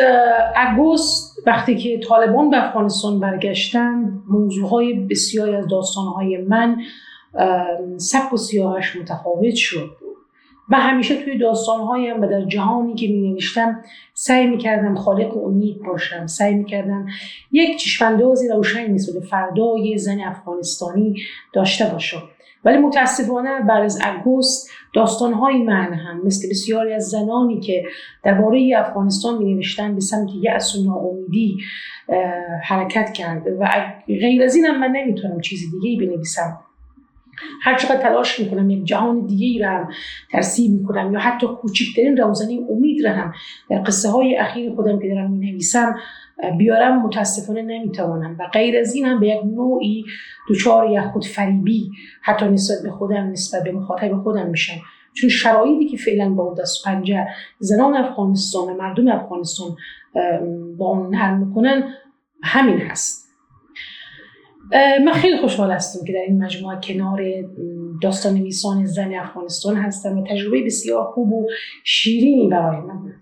اگوست 0.57 1.43
وقتی 1.47 1.77
که 1.77 1.99
طالبان 1.99 2.51
به 2.51 2.67
افغانستان 2.67 3.21
برگشتند 3.21 4.23
موضوعهای 4.29 4.95
بسیاری 4.95 5.57
از 5.57 5.69
داستانهای 5.69 6.37
من 6.39 6.77
سبک 7.97 8.33
و 8.33 8.37
سیاهش 8.37 8.97
متفاوت 8.97 9.55
شد. 9.55 9.91
و 10.69 10.77
همیشه 10.77 11.25
توی 11.25 11.39
داستانهایم 11.39 12.23
و 12.23 12.27
در 12.27 12.45
جهانی 12.45 12.95
که 12.95 13.09
می 13.09 13.31
نوشتم 13.31 13.85
سعی 14.15 14.47
می 14.47 14.59
کردم 14.59 14.95
خالق 14.95 15.37
امید 15.37 15.83
باشم. 15.83 16.27
سعی 16.27 16.55
می 16.55 16.65
کردم 16.65 17.07
یک 17.53 17.79
چشماندازی 17.81 18.49
روشنی 18.49 18.89
نسبت 18.89 19.25
فردا 19.25 19.79
یه 19.79 19.97
زن 19.97 20.21
افغانستانی 20.21 21.17
داشته 21.53 21.85
باشم. 21.85 22.23
ولی 22.65 22.79
متاسفانه 22.79 23.61
بعد 23.61 23.85
از 23.85 23.99
اگوست 24.05 24.71
داستانهای 24.95 25.63
من 25.63 25.95
هم 25.95 26.27
مثل 26.27 26.49
بسیاری 26.51 26.93
از 26.93 27.09
زنانی 27.09 27.61
که 27.61 27.85
درباره 28.25 28.75
افغانستان 28.77 29.39
می 29.39 29.55
نوشتن 29.55 29.95
به 29.95 30.01
سمت 30.01 30.29
یأس 30.43 30.77
و 30.77 30.85
ناامیدی 30.85 31.57
حرکت 32.63 33.13
کرده 33.13 33.57
و 33.61 33.69
غیر 34.07 34.43
از 34.43 34.57
اینم 34.57 34.81
من 34.81 34.91
نمی‌تونم 34.91 35.41
چیز 35.41 35.61
دیگه 35.71 36.07
بنویسم. 36.07 36.59
هر 37.63 37.77
چقدر 37.77 37.97
تلاش 37.97 38.41
می‌کنم 38.41 38.71
یک 38.71 38.85
جهان 38.85 39.27
دیگه 39.27 39.47
ای 39.47 39.59
را 39.59 39.71
هم 39.71 39.89
ترسیم 40.33 40.73
می‌کنم 40.73 41.13
یا 41.13 41.19
حتی 41.19 41.47
کوچکترین 41.47 42.17
روزنه 42.17 42.61
امید 42.71 43.07
را 43.07 43.13
هم 43.13 43.33
در 43.71 43.83
قصه 43.87 44.09
های 44.09 44.37
اخیر 44.37 44.75
خودم 44.75 44.99
که 44.99 45.09
دارم 45.09 45.31
می‌نویسم 45.31 45.95
بیارم 46.59 47.03
متاسفانه 47.03 47.63
نمی‌توانم 47.63 48.37
و 48.41 48.49
غیر 48.53 48.79
از 48.79 48.95
این 48.95 49.07
هم 49.07 49.21
به 49.21 49.29
یک 49.29 49.45
نوعی 49.45 50.05
دچار 50.51 50.91
یا 50.91 51.11
خود 51.11 51.25
فریبی 51.25 51.91
حتی 52.23 52.49
نسبت 52.49 52.83
به 52.83 52.91
خودم 52.91 53.31
نسبت 53.31 53.65
به 53.65 53.73
مخاطب 53.73 54.23
خودم 54.23 54.47
میشم. 54.47 54.81
چون 55.15 55.31
شرایطی 55.31 55.89
که 55.89 55.97
فعلا 55.97 56.31
با 56.31 56.55
دست 56.55 56.85
پنجه 56.85 57.27
زنان 57.59 57.95
افغانستان 57.95 58.69
و 58.69 58.77
مردم 58.77 59.09
افغانستان 59.09 59.77
با 60.79 60.87
اون 60.87 61.15
نرم 61.15 61.47
می‌کنن 61.47 61.95
همین 62.43 62.79
هست. 62.79 63.23
من 65.05 65.13
خیلی 65.13 65.37
خوشحال 65.37 65.71
هستم 65.71 66.05
که 66.07 66.13
در 66.13 66.19
این 66.19 66.45
مجموعه 66.45 66.79
کنار 66.81 67.21
داستان 68.03 68.35
نویسان 68.35 68.87
زن 68.87 69.15
افغانستان 69.15 69.77
هستم 69.77 70.19
و 70.19 70.27
تجربه 70.27 70.65
بسیار 70.65 71.05
خوب 71.05 71.33
و 71.33 71.49
شیرینی 71.85 72.49
برای 72.49 72.77
من. 72.77 73.03
بود 73.03 73.13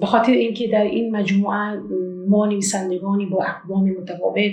به 0.00 0.06
خاطر 0.06 0.32
اینکه 0.32 0.68
در 0.68 0.82
این 0.82 1.16
مجموعه 1.16 1.80
ما 2.28 2.46
نویسندگانی 2.46 3.26
با 3.26 3.44
اقوام 3.44 3.90
متفاوت 3.90 4.52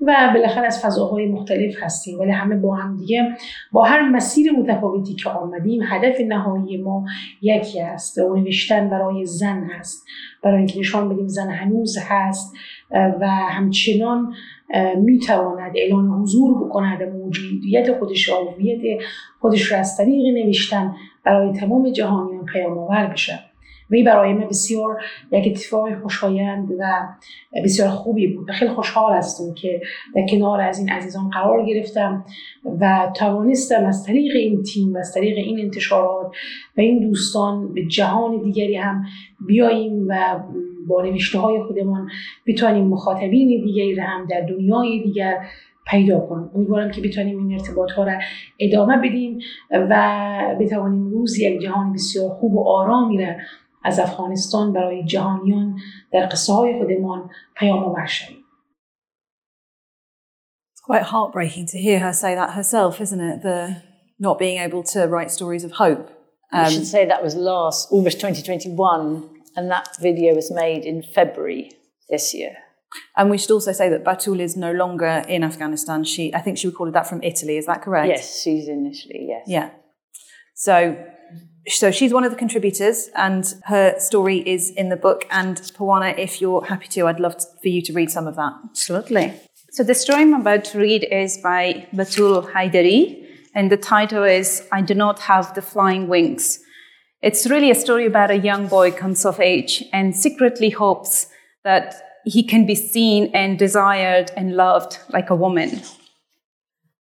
و 0.00 0.30
بالاخره 0.34 0.66
از 0.66 0.84
فضاهای 0.84 1.26
مختلف 1.26 1.74
هستیم 1.82 2.18
ولی 2.18 2.30
همه 2.30 2.56
با 2.56 2.74
هم 2.74 2.96
دیگه 2.96 3.36
با 3.72 3.84
هر 3.84 4.08
مسیر 4.08 4.52
متفاوتی 4.52 5.14
که 5.14 5.30
آمدیم 5.30 5.80
هدف 5.84 6.20
نهایی 6.20 6.76
ما 6.76 7.04
یکی 7.42 7.80
است 7.80 8.18
و 8.18 8.36
نوشتن 8.36 8.90
برای 8.90 9.26
زن 9.26 9.64
هست. 9.64 10.06
برای 10.42 10.58
اینکه 10.58 10.78
نشان 10.78 11.08
بدیم 11.08 11.28
زن 11.28 11.50
هنوز 11.50 11.98
هست 12.00 12.54
و 12.90 13.28
همچنان 13.28 14.34
می‌تواند 14.96 15.72
اعلان 15.76 16.08
حضور 16.08 16.64
بکند 16.64 17.02
موجودیت 17.02 17.98
خودش 17.98 18.28
هویت 18.28 19.02
خودش 19.40 19.72
را 19.72 19.78
از 19.78 19.96
طریق 19.96 20.46
نوشتن 20.46 20.94
برای 21.24 21.52
تمام 21.52 21.92
جهانیان 21.92 22.44
پیام 22.44 22.78
آور 22.78 23.06
بشه. 23.06 23.38
و 23.90 23.96
برای 24.06 24.32
من 24.32 24.48
بسیار 24.48 25.02
یک 25.32 25.46
اتفاق 25.46 26.00
خوشایند 26.02 26.70
و 26.78 27.08
بسیار 27.64 27.88
خوبی 27.88 28.26
بود. 28.26 28.50
و 28.50 28.52
خیلی 28.52 28.70
خوشحال 28.70 29.16
هستم 29.16 29.54
که 29.54 29.80
در 30.14 30.26
کنار 30.30 30.60
از 30.60 30.78
این 30.78 30.88
عزیزان 30.88 31.30
قرار 31.30 31.66
گرفتم 31.66 32.24
و 32.80 33.12
توانستم 33.16 33.84
از 33.84 34.04
طریق 34.04 34.36
این 34.36 34.62
تیم 34.62 34.94
و 34.94 34.98
از 34.98 35.14
طریق 35.14 35.38
این 35.38 35.60
انتشارات 35.60 36.26
و 36.76 36.80
این 36.80 37.08
دوستان 37.08 37.74
به 37.74 37.84
جهان 37.84 38.42
دیگری 38.42 38.76
هم 38.76 39.04
بیاییم 39.46 40.06
و 40.08 40.40
با 40.86 41.02
نوشته 41.02 41.38
های 41.38 41.62
خودمان 41.62 42.08
بتوانیم 42.46 42.84
مخاطبین 42.84 43.64
دیگری 43.64 43.94
را 43.94 44.04
هم 44.04 44.26
در 44.26 44.40
دنیای 44.40 45.02
دیگر 45.02 45.38
پیدا 45.86 46.20
کنیم. 46.20 46.50
امیدوارم 46.54 46.90
که 46.90 47.00
بتوانیم 47.00 47.38
این 47.38 47.52
ارتباط 47.52 47.92
ها 47.92 48.04
را 48.04 48.12
ادامه 48.58 48.96
بدیم 48.96 49.38
و 49.72 50.22
بتوانیم 50.60 51.10
روز 51.10 51.38
یک 51.38 51.60
جهان 51.60 51.92
بسیار 51.92 52.30
خوب 52.30 52.54
و 52.54 52.68
آرامی 52.68 53.18
را 53.18 53.32
از 53.85 53.99
افغانستان 53.99 54.73
برای 54.73 55.05
جهانیان 55.05 55.75
در 56.11 56.25
قصه 56.25 56.53
های 56.53 56.79
خودمان 56.79 57.29
پیام 57.55 57.83
آور 57.83 58.05
شویم 58.05 58.37
It's 60.73 60.83
quite 60.91 61.03
heartbreaking 61.03 61.67
to 61.67 61.77
hear 61.77 61.99
her 61.99 62.13
say 62.13 62.33
that 62.35 62.51
herself, 62.59 62.99
isn't 63.01 63.21
it? 63.31 63.41
The 63.43 63.59
not 64.19 64.39
being 64.39 64.59
able 64.67 64.83
to 64.93 64.99
write 65.13 65.29
stories 65.31 65.63
of 65.63 65.71
hope. 65.73 66.05
Um, 66.53 66.65
I 66.65 66.69
should 66.69 66.87
say 66.87 67.05
that 67.05 67.21
was 67.23 67.35
last 67.35 67.87
August 67.91 68.19
2021, 68.19 69.29
and 69.55 69.71
that 69.71 69.87
video 69.99 70.35
was 70.35 70.51
made 70.51 70.83
in 70.85 71.01
February 71.01 71.71
this 72.09 72.33
year. 72.33 72.53
And 73.15 73.29
we 73.29 73.37
should 73.37 73.51
also 73.51 73.71
say 73.71 73.89
that 73.89 74.03
Batul 74.03 74.39
is 74.39 74.57
no 74.57 74.71
longer 74.71 75.23
in 75.27 75.43
Afghanistan. 75.43 76.03
She, 76.03 76.33
I 76.33 76.41
think 76.41 76.57
she 76.57 76.67
recorded 76.67 76.93
that 76.95 77.07
from 77.07 77.23
Italy. 77.23 77.57
Is 77.57 77.65
that 77.67 77.81
correct? 77.81 78.09
Yes, 78.09 78.41
she's 78.41 78.67
in 78.67 78.85
Italy. 78.85 79.27
Yes. 79.29 79.43
Yeah. 79.47 79.69
So 80.55 80.73
so 81.68 81.90
she's 81.90 82.12
one 82.12 82.24
of 82.24 82.30
the 82.30 82.38
contributors, 82.38 83.08
and 83.14 83.54
her 83.64 83.98
story 83.98 84.38
is 84.38 84.70
in 84.70 84.88
the 84.88 84.96
book. 84.96 85.26
And 85.30 85.56
Parwana, 85.56 86.16
if 86.18 86.40
you're 86.40 86.64
happy 86.64 86.88
to, 86.88 87.06
I'd 87.06 87.20
love 87.20 87.36
for 87.62 87.68
you 87.68 87.82
to 87.82 87.92
read 87.92 88.10
some 88.10 88.26
of 88.26 88.36
that. 88.36 88.52
Absolutely. 88.70 89.32
So 89.72 89.82
the 89.82 89.94
story 89.94 90.22
I'm 90.22 90.34
about 90.34 90.64
to 90.66 90.78
read 90.78 91.04
is 91.10 91.38
by 91.38 91.86
Batul 91.94 92.50
Haidari, 92.52 93.26
and 93.54 93.70
the 93.70 93.76
title 93.76 94.22
is 94.22 94.66
"I 94.72 94.80
Do 94.82 94.94
Not 94.94 95.20
Have 95.20 95.54
the 95.54 95.62
Flying 95.62 96.08
Wings." 96.08 96.60
It's 97.22 97.48
really 97.48 97.70
a 97.70 97.74
story 97.74 98.06
about 98.06 98.30
a 98.30 98.38
young 98.38 98.68
boy 98.68 98.92
comes 98.92 99.24
of 99.24 99.40
age 99.40 99.82
and 99.92 100.14
secretly 100.14 100.70
hopes 100.70 101.26
that 101.64 101.94
he 102.24 102.42
can 102.42 102.66
be 102.66 102.74
seen 102.74 103.30
and 103.34 103.58
desired 103.58 104.30
and 104.36 104.56
loved 104.56 104.98
like 105.08 105.30
a 105.30 105.36
woman. 105.36 105.82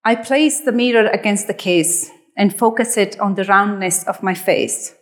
I 0.06 0.16
place 0.16 0.62
the 0.62 0.72
mirror 0.72 1.08
against 1.08 1.48
the 1.48 1.54
case 1.54 2.12
and 2.38 2.58
focus 2.58 2.98
it 2.98 3.20
on 3.20 3.36
the 3.36 3.46
roundness 3.46 4.04
of 4.06 4.24
my 4.24 4.34
face. 4.34 4.94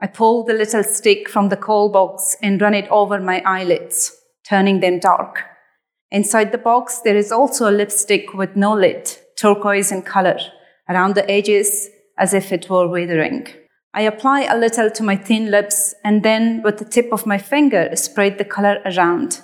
I 0.00 0.06
pull 0.06 0.44
the 0.44 0.52
little 0.52 0.82
stick 0.82 1.28
from 1.28 1.48
the 1.48 1.56
kohl 1.56 1.90
box 1.90 2.36
and 2.42 2.60
run 2.60 2.74
it 2.74 2.88
over 2.90 3.18
my 3.18 3.42
eyelids, 3.46 4.12
turning 4.48 4.80
them 4.80 4.98
dark. 4.98 5.42
Inside 6.10 6.52
the 6.52 6.58
box, 6.58 7.00
there 7.00 7.16
is 7.16 7.32
also 7.32 7.68
a 7.68 7.72
lipstick 7.72 8.34
with 8.34 8.56
no 8.56 8.74
lid, 8.74 9.16
turquoise 9.38 9.90
in 9.90 10.02
color, 10.02 10.38
around 10.88 11.14
the 11.14 11.28
edges 11.30 11.88
as 12.18 12.34
if 12.34 12.52
it 12.52 12.68
were 12.68 12.88
withering. 12.88 13.48
I 13.94 14.02
apply 14.02 14.42
a 14.42 14.58
little 14.58 14.90
to 14.90 15.02
my 15.02 15.16
thin 15.16 15.50
lips 15.50 15.94
and 16.04 16.22
then, 16.22 16.62
with 16.62 16.76
the 16.78 16.84
tip 16.84 17.12
of 17.12 17.26
my 17.26 17.38
finger, 17.38 17.96
spread 17.96 18.36
the 18.36 18.44
color 18.44 18.80
around. 18.84 19.40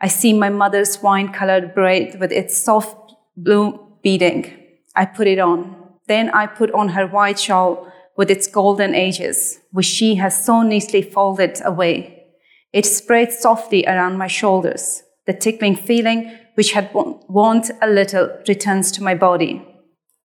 I 0.00 0.08
see 0.08 0.32
my 0.32 0.48
mother's 0.48 1.00
wine 1.00 1.32
colored 1.32 1.74
braid 1.74 2.18
with 2.18 2.32
its 2.32 2.56
soft 2.58 3.12
blue 3.36 3.78
beading. 4.02 4.52
I 4.96 5.06
put 5.06 5.28
it 5.28 5.38
on. 5.38 5.83
Then 6.06 6.30
I 6.30 6.46
put 6.46 6.70
on 6.72 6.90
her 6.90 7.06
white 7.06 7.38
shawl 7.38 7.90
with 8.16 8.30
its 8.30 8.46
golden 8.46 8.94
edges, 8.94 9.58
which 9.72 9.86
she 9.86 10.16
has 10.16 10.44
so 10.44 10.62
neatly 10.62 11.02
folded 11.02 11.60
away. 11.64 12.24
It 12.72 12.86
spread 12.86 13.32
softly 13.32 13.84
around 13.86 14.18
my 14.18 14.26
shoulders. 14.26 15.02
The 15.26 15.32
tickling 15.32 15.76
feeling, 15.76 16.36
which 16.54 16.72
had 16.72 16.92
warmed 16.92 17.70
a 17.80 17.88
little, 17.88 18.36
returns 18.46 18.92
to 18.92 19.02
my 19.02 19.14
body. 19.14 19.66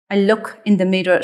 I 0.09 0.17
look 0.17 0.59
in 0.65 0.77
the 0.77 0.85
mirror, 0.85 1.21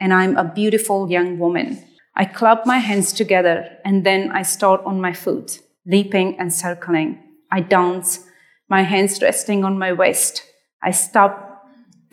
and 0.00 0.12
I'm 0.12 0.36
a 0.36 0.52
beautiful 0.52 1.10
young 1.10 1.38
woman. 1.38 1.84
I 2.16 2.24
club 2.24 2.60
my 2.64 2.78
hands 2.78 3.12
together, 3.12 3.68
and 3.84 4.04
then 4.04 4.32
I 4.32 4.42
start 4.42 4.80
on 4.84 5.00
my 5.00 5.12
foot, 5.12 5.60
leaping 5.86 6.38
and 6.38 6.52
circling. 6.52 7.22
I 7.52 7.60
dance, 7.60 8.26
my 8.68 8.82
hands 8.82 9.22
resting 9.22 9.64
on 9.64 9.78
my 9.78 9.92
waist. 9.92 10.42
I 10.82 10.90
stop 10.90 11.53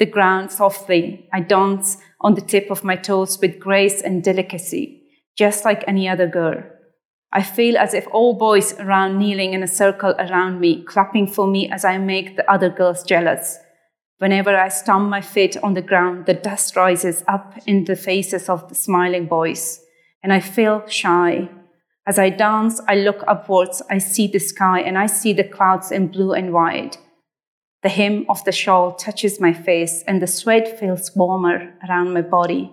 the 0.02 0.06
ground 0.08 0.52
softly. 0.52 1.30
I 1.32 1.42
dance 1.42 1.98
on 2.22 2.34
the 2.34 2.42
tip 2.42 2.72
of 2.72 2.84
my 2.84 2.96
toes 2.96 3.38
with 3.40 3.60
grace 3.60 4.02
and 4.02 4.24
delicacy, 4.24 5.04
just 5.38 5.64
like 5.64 5.84
any 5.88 6.10
other 6.10 6.28
girl. 6.28 6.64
I 7.32 7.44
feel 7.44 7.78
as 7.78 7.94
if 7.94 8.08
all 8.08 8.34
boys 8.34 8.74
around 8.80 9.20
kneeling 9.20 9.54
in 9.54 9.62
a 9.62 9.68
circle 9.68 10.16
around 10.18 10.60
me, 10.60 10.84
clapping 10.86 11.28
for 11.28 11.46
me 11.46 11.70
as 11.70 11.86
I 11.86 12.00
make 12.00 12.36
the 12.36 12.52
other 12.52 12.68
girls 12.68 13.04
jealous. 13.04 13.60
Whenever 14.18 14.58
I 14.58 14.70
stamp 14.70 15.08
my 15.08 15.22
feet 15.22 15.56
on 15.58 15.76
the 15.76 15.84
ground, 15.84 16.26
the 16.26 16.34
dust 16.34 16.76
rises 16.76 17.24
up 17.28 17.60
in 17.68 17.86
the 17.86 17.96
faces 17.96 18.50
of 18.50 18.70
the 18.70 18.76
smiling 18.76 19.28
boys, 19.28 19.82
and 20.24 20.34
I 20.34 20.40
feel 20.40 20.84
shy. 20.88 21.48
As 22.08 22.18
I 22.18 22.32
dance, 22.32 22.82
I 22.88 22.96
look 22.96 23.24
upwards, 23.28 23.84
I 23.88 24.00
see 24.00 24.26
the 24.26 24.40
sky, 24.40 24.80
and 24.80 24.98
I 24.98 25.06
see 25.06 25.32
the 25.32 25.44
clouds 25.44 25.92
in 25.92 26.08
blue 26.08 26.34
and 26.34 26.52
white. 26.52 26.98
The 27.84 27.90
hem 27.90 28.26
of 28.30 28.44
the 28.44 28.52
shawl 28.52 28.94
touches 28.94 29.40
my 29.40 29.54
face, 29.54 30.04
and 30.08 30.22
the 30.22 30.28
sweat 30.28 30.80
feels 30.80 31.16
warmer 31.16 31.74
around 31.88 32.14
my 32.14 32.22
body. 32.22 32.72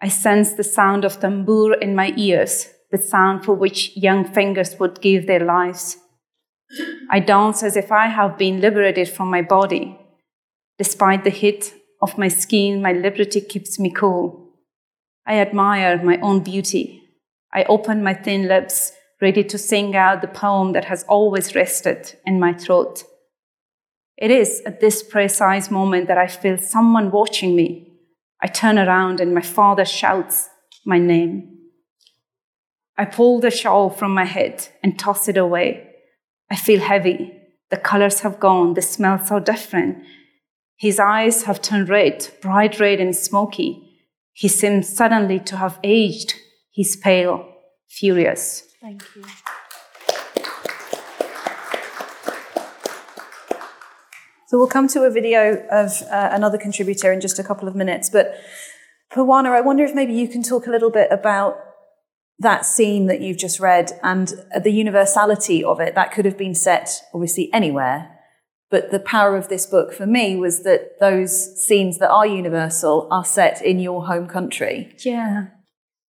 I 0.00 0.08
sense 0.08 0.52
the 0.52 0.64
sound 0.64 1.04
of 1.04 1.18
tambour 1.18 1.74
in 1.74 1.96
my 1.96 2.12
ears, 2.16 2.68
the 2.92 2.98
sound 2.98 3.44
for 3.44 3.54
which 3.54 3.96
young 3.96 4.24
fingers 4.24 4.78
would 4.78 5.00
give 5.00 5.26
their 5.26 5.44
lives. 5.44 5.96
I 7.10 7.18
dance 7.18 7.62
as 7.62 7.76
if 7.76 7.90
I 7.90 8.06
have 8.06 8.38
been 8.38 8.60
liberated 8.60 9.08
from 9.08 9.30
my 9.30 9.42
body. 9.42 9.98
Despite 10.78 11.24
the 11.24 11.30
heat 11.30 11.74
of 12.00 12.18
my 12.18 12.28
skin, 12.28 12.80
my 12.80 12.92
liberty 12.92 13.40
keeps 13.40 13.80
me 13.80 13.90
cool. 13.90 14.52
I 15.26 15.38
admire 15.38 16.02
my 16.02 16.18
own 16.20 16.44
beauty. 16.44 17.02
I 17.52 17.64
open 17.64 18.04
my 18.04 18.14
thin 18.14 18.46
lips 18.46 18.92
ready 19.20 19.42
to 19.42 19.58
sing 19.58 19.96
out 19.96 20.20
the 20.20 20.28
poem 20.28 20.72
that 20.72 20.84
has 20.84 21.02
always 21.08 21.56
rested 21.56 22.14
in 22.24 22.38
my 22.38 22.52
throat. 22.52 23.02
It 24.18 24.32
is 24.32 24.62
at 24.66 24.80
this 24.80 25.02
precise 25.02 25.70
moment 25.70 26.08
that 26.08 26.18
I 26.18 26.26
feel 26.26 26.58
someone 26.58 27.12
watching 27.12 27.54
me. 27.54 27.92
I 28.42 28.48
turn 28.48 28.78
around 28.78 29.20
and 29.20 29.32
my 29.32 29.40
father 29.40 29.84
shouts 29.84 30.48
my 30.84 30.98
name. 30.98 31.56
I 32.96 33.04
pull 33.04 33.38
the 33.38 33.52
shawl 33.52 33.90
from 33.90 34.12
my 34.12 34.24
head 34.24 34.68
and 34.82 34.98
toss 34.98 35.28
it 35.28 35.36
away. 35.36 35.88
I 36.50 36.56
feel 36.56 36.80
heavy. 36.80 37.32
The 37.70 37.76
colors 37.76 38.20
have 38.20 38.40
gone. 38.40 38.74
The 38.74 38.82
smells 38.82 39.30
are 39.30 39.40
different. 39.40 39.98
His 40.76 40.98
eyes 40.98 41.44
have 41.44 41.62
turned 41.62 41.88
red, 41.88 42.28
bright 42.40 42.80
red 42.80 43.00
and 43.00 43.14
smoky. 43.14 44.00
He 44.32 44.48
seems 44.48 44.88
suddenly 44.88 45.38
to 45.40 45.56
have 45.56 45.78
aged. 45.84 46.34
He's 46.70 46.96
pale, 46.96 47.46
furious. 47.88 48.64
Thank 48.80 49.04
you. 49.14 49.24
So 54.48 54.56
we'll 54.56 54.66
come 54.66 54.88
to 54.88 55.02
a 55.02 55.10
video 55.10 55.66
of 55.70 56.02
uh, 56.10 56.30
another 56.32 56.56
contributor 56.56 57.12
in 57.12 57.20
just 57.20 57.38
a 57.38 57.44
couple 57.44 57.68
of 57.68 57.76
minutes. 57.76 58.08
But 58.08 58.34
Parwana, 59.12 59.50
I 59.50 59.60
wonder 59.60 59.84
if 59.84 59.94
maybe 59.94 60.14
you 60.14 60.26
can 60.26 60.42
talk 60.42 60.66
a 60.66 60.70
little 60.70 60.90
bit 60.90 61.08
about 61.10 61.58
that 62.38 62.64
scene 62.64 63.06
that 63.08 63.20
you've 63.20 63.36
just 63.36 63.60
read 63.60 63.92
and 64.02 64.32
the 64.58 64.70
universality 64.70 65.62
of 65.62 65.80
it. 65.80 65.94
That 65.94 66.12
could 66.12 66.24
have 66.24 66.38
been 66.38 66.54
set 66.54 66.88
obviously 67.12 67.52
anywhere. 67.52 68.10
But 68.70 68.90
the 68.90 69.00
power 69.00 69.36
of 69.36 69.50
this 69.50 69.66
book 69.66 69.92
for 69.92 70.06
me 70.06 70.34
was 70.36 70.62
that 70.62 70.98
those 70.98 71.62
scenes 71.66 71.98
that 71.98 72.10
are 72.10 72.26
universal 72.26 73.06
are 73.10 73.26
set 73.26 73.62
in 73.62 73.78
your 73.78 74.06
home 74.06 74.26
country. 74.28 74.94
Yeah. 75.04 75.48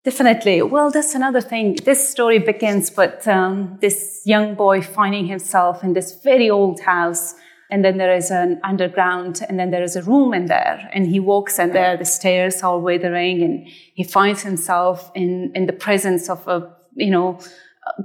Definitely. 0.06 0.62
Well, 0.62 0.92
that's 0.92 1.14
another 1.14 1.42
thing. 1.42 1.78
This 1.84 2.08
story 2.08 2.40
begins 2.40 2.96
with 2.96 3.28
um, 3.28 3.80
this 3.82 4.22
young 4.26 4.56
boy 4.56 4.82
finding 4.82 5.28
himself 5.28 5.84
in 5.84 5.92
this 5.92 6.22
very 6.24 6.50
old 6.50 6.80
house 6.80 7.36
and 7.70 7.86
then 7.86 7.98
there 7.98 8.14
is 8.14 8.32
an 8.32 8.60
underground 8.64 9.42
and 9.48 9.60
then 9.60 9.70
there 9.70 9.84
is 9.84 9.96
a 9.96 10.02
room 10.02 10.34
in 10.34 10.48
there. 10.48 10.90
And 10.94 11.06
he 11.08 11.20
walks 11.20 11.60
in 11.60 11.72
there 11.72 11.96
the 11.98 12.06
stairs 12.06 12.64
are 12.64 12.80
withering 12.80 13.44
and 13.44 13.68
he 13.94 14.04
finds 14.04 14.42
himself 14.42 15.12
in 15.16 15.52
in 15.56 15.68
the 15.68 15.74
presence 15.74 16.30
of 16.30 16.48
a 16.48 16.76
you 16.96 17.12
know 17.12 17.40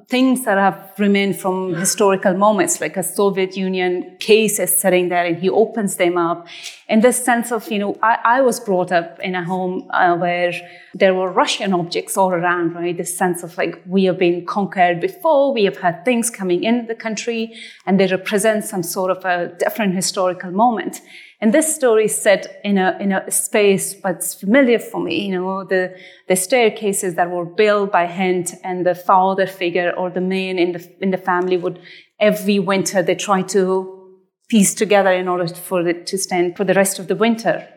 things 0.09 0.45
that 0.45 0.59
have 0.59 0.93
remained 0.99 1.39
from 1.39 1.75
historical 1.75 2.35
moments, 2.35 2.81
like 2.81 2.97
a 2.97 3.03
Soviet 3.03 3.57
Union 3.57 4.17
case 4.19 4.59
is 4.59 4.77
sitting 4.79 5.09
there 5.09 5.25
and 5.25 5.37
he 5.37 5.49
opens 5.49 5.97
them 5.97 6.17
up. 6.17 6.47
And 6.89 7.03
this 7.03 7.23
sense 7.25 7.51
of, 7.53 7.71
you 7.71 7.79
know, 7.79 7.97
I, 8.03 8.19
I 8.25 8.41
was 8.41 8.61
brought 8.61 8.93
up 8.93 9.19
in 9.21 9.35
a 9.35 9.45
home 9.45 9.89
uh, 9.91 10.17
where 10.17 10.53
there 10.95 11.15
were 11.15 11.31
Russian 11.31 11.73
objects 11.73 12.17
all 12.17 12.33
around, 12.33 12.75
right? 12.75 12.97
This 12.97 13.17
sense 13.17 13.43
of 13.43 13.57
like, 13.57 13.83
we 13.87 14.05
have 14.05 14.19
been 14.19 14.45
conquered 14.47 15.01
before, 15.01 15.53
we 15.53 15.65
have 15.65 15.79
had 15.79 16.05
things 16.05 16.31
coming 16.31 16.65
in 16.65 16.87
the 16.87 16.95
country, 16.95 17.55
and 17.87 17.99
they 17.99 18.07
represent 18.07 18.65
some 18.65 18.83
sort 18.83 19.11
of 19.11 19.25
a 19.25 19.55
different 19.59 19.95
historical 19.95 20.51
moment. 20.51 21.01
And 21.45 21.53
this 21.53 21.75
story 21.75 22.07
is 22.07 22.17
set 22.17 22.59
in 22.65 22.79
a, 22.79 22.97
in 22.99 23.13
a 23.13 23.31
space 23.31 23.93
that's 24.03 24.33
familiar 24.33 24.79
for 24.79 24.99
me, 24.99 25.27
you 25.27 25.35
know, 25.35 25.63
the, 25.63 25.95
the 26.27 26.37
staircases 26.37 27.17
that 27.17 27.31
were 27.31 27.45
built 27.45 27.93
by 27.93 28.07
hand 28.07 28.55
and 28.65 28.87
the 28.87 28.95
father 28.95 29.47
figure 29.47 29.93
or 29.95 30.09
the 30.09 30.23
man 30.23 30.59
in 30.59 30.73
the, 30.73 30.91
in 31.03 31.11
the 31.11 31.19
family 31.19 31.59
would, 31.59 31.79
every 32.19 32.59
winter, 32.59 33.03
they 33.03 33.15
try 33.15 33.43
to 33.43 34.23
piece 34.49 34.73
together 34.73 35.13
in 35.13 35.29
order 35.29 35.47
for 35.47 35.87
it 35.87 36.07
to 36.07 36.17
stand 36.17 36.57
for 36.57 36.65
the 36.65 36.73
rest 36.73 36.99
of 36.99 37.09
the 37.09 37.15
winter. 37.15 37.69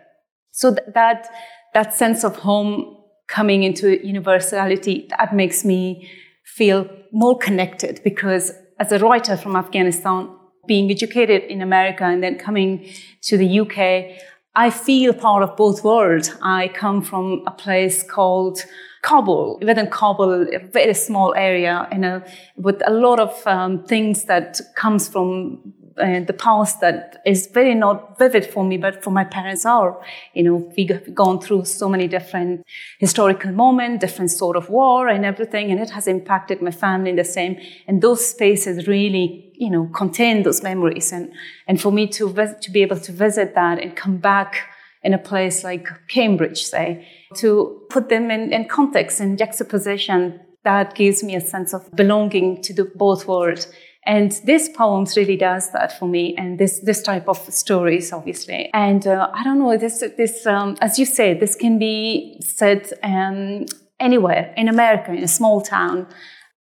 So 0.52 0.74
th- 0.74 0.88
that, 0.94 1.28
that 1.74 1.94
sense 1.94 2.24
of 2.24 2.38
home 2.38 2.96
coming 3.28 3.64
into 3.64 4.02
universality, 4.02 5.10
that 5.10 5.36
makes 5.36 5.66
me 5.66 6.10
feel 6.46 6.90
more 7.12 7.38
connected 7.38 8.00
because 8.02 8.54
as 8.80 8.94
a 8.94 9.00
writer 9.00 9.36
from 9.36 9.58
Afghanistan, 9.58 10.37
being 10.68 10.92
educated 10.92 11.44
in 11.44 11.62
America 11.62 12.04
and 12.04 12.22
then 12.22 12.38
coming 12.38 12.88
to 13.22 13.38
the 13.38 13.60
UK, 13.62 14.20
I 14.56 14.70
feel 14.70 15.14
part 15.14 15.44
of 15.44 15.56
both 15.56 15.84
worlds. 15.84 16.36
I 16.42 16.70
come 16.70 17.02
from 17.02 17.44
a 17.46 17.52
place 17.52 18.04
called 18.04 18.66
Kabul, 19.04 19.60
within 19.62 19.88
Kabul, 19.88 20.48
a 20.54 20.60
very 20.60 20.94
small 20.94 21.34
area, 21.36 21.88
you 21.92 22.00
know, 22.00 22.22
with 22.56 22.82
a 22.86 22.92
lot 22.92 23.20
of 23.20 23.46
um, 23.48 23.84
things 23.86 24.26
that 24.26 24.60
comes 24.76 25.08
from 25.08 25.74
the 25.98 26.34
past 26.34 26.80
that 26.82 27.22
is 27.26 27.48
very 27.48 27.74
not 27.74 28.18
vivid 28.18 28.46
for 28.46 28.64
me, 28.64 28.78
but 28.78 29.04
for 29.04 29.12
my 29.12 29.24
parents 29.24 29.66
are. 29.66 30.00
You 30.34 30.44
know, 30.44 30.72
we've 30.78 31.14
gone 31.14 31.40
through 31.40 31.66
so 31.66 31.90
many 31.90 32.08
different 32.08 32.66
historical 33.00 33.52
moments, 33.52 34.02
different 34.02 34.32
sort 34.32 34.56
of 34.56 34.70
war 34.70 35.08
and 35.08 35.26
everything, 35.26 35.72
and 35.72 35.80
it 35.80 35.90
has 35.90 36.08
impacted 36.08 36.62
my 36.62 36.72
family 36.72 37.10
in 37.10 37.16
the 37.16 37.24
same. 37.24 37.58
And 37.88 38.02
those 38.02 38.26
spaces 38.26 38.88
really, 38.88 39.52
you 39.56 39.70
know, 39.70 39.90
contain 39.94 40.44
those 40.44 40.64
memories. 40.64 41.12
And, 41.12 41.32
and 41.68 41.82
for 41.82 41.92
me 41.92 42.08
to, 42.08 42.30
vis- 42.30 42.56
to 42.62 42.72
be 42.72 42.82
able 42.82 43.00
to 43.00 43.12
visit 43.12 43.56
that 43.56 43.80
and 43.80 43.96
come 43.96 44.18
back 44.18 44.70
in 45.04 45.14
a 45.14 45.18
place 45.18 45.64
like 45.64 45.88
Cambridge, 46.08 46.64
say, 46.64 47.08
to 47.36 47.82
put 47.90 48.10
them 48.10 48.30
in, 48.32 48.52
in 48.54 48.68
context 48.68 49.20
and 49.20 49.38
juxtaposition, 49.38 50.40
that 50.64 50.96
gives 50.96 51.24
me 51.24 51.34
a 51.36 51.42
sense 51.42 51.74
of 51.74 51.90
belonging 51.96 52.62
to 52.62 52.74
the 52.74 52.84
both 52.84 53.28
worlds 53.28 53.72
and 54.08 54.32
this 54.46 54.70
poems 54.70 55.18
really 55.18 55.36
does 55.36 55.72
that 55.74 56.00
for 56.00 56.08
me, 56.08 56.34
and 56.38 56.58
this 56.58 56.80
this 56.80 57.02
type 57.02 57.28
of 57.28 57.38
stories, 57.54 58.14
obviously. 58.14 58.70
And 58.74 59.06
uh, 59.06 59.30
I 59.34 59.44
don't 59.44 59.60
know, 59.60 59.78
this 59.78 60.00
this 60.16 60.46
um, 60.48 60.78
as 60.82 60.98
you 60.98 61.06
said, 61.06 61.42
this 61.42 61.56
can 61.56 61.78
be 61.78 62.40
said 62.42 62.92
um, 63.04 63.66
anywhere 64.00 64.54
in 64.56 64.70
America, 64.70 65.12
in 65.12 65.24
a 65.24 65.28
small 65.28 65.62
town. 65.62 66.08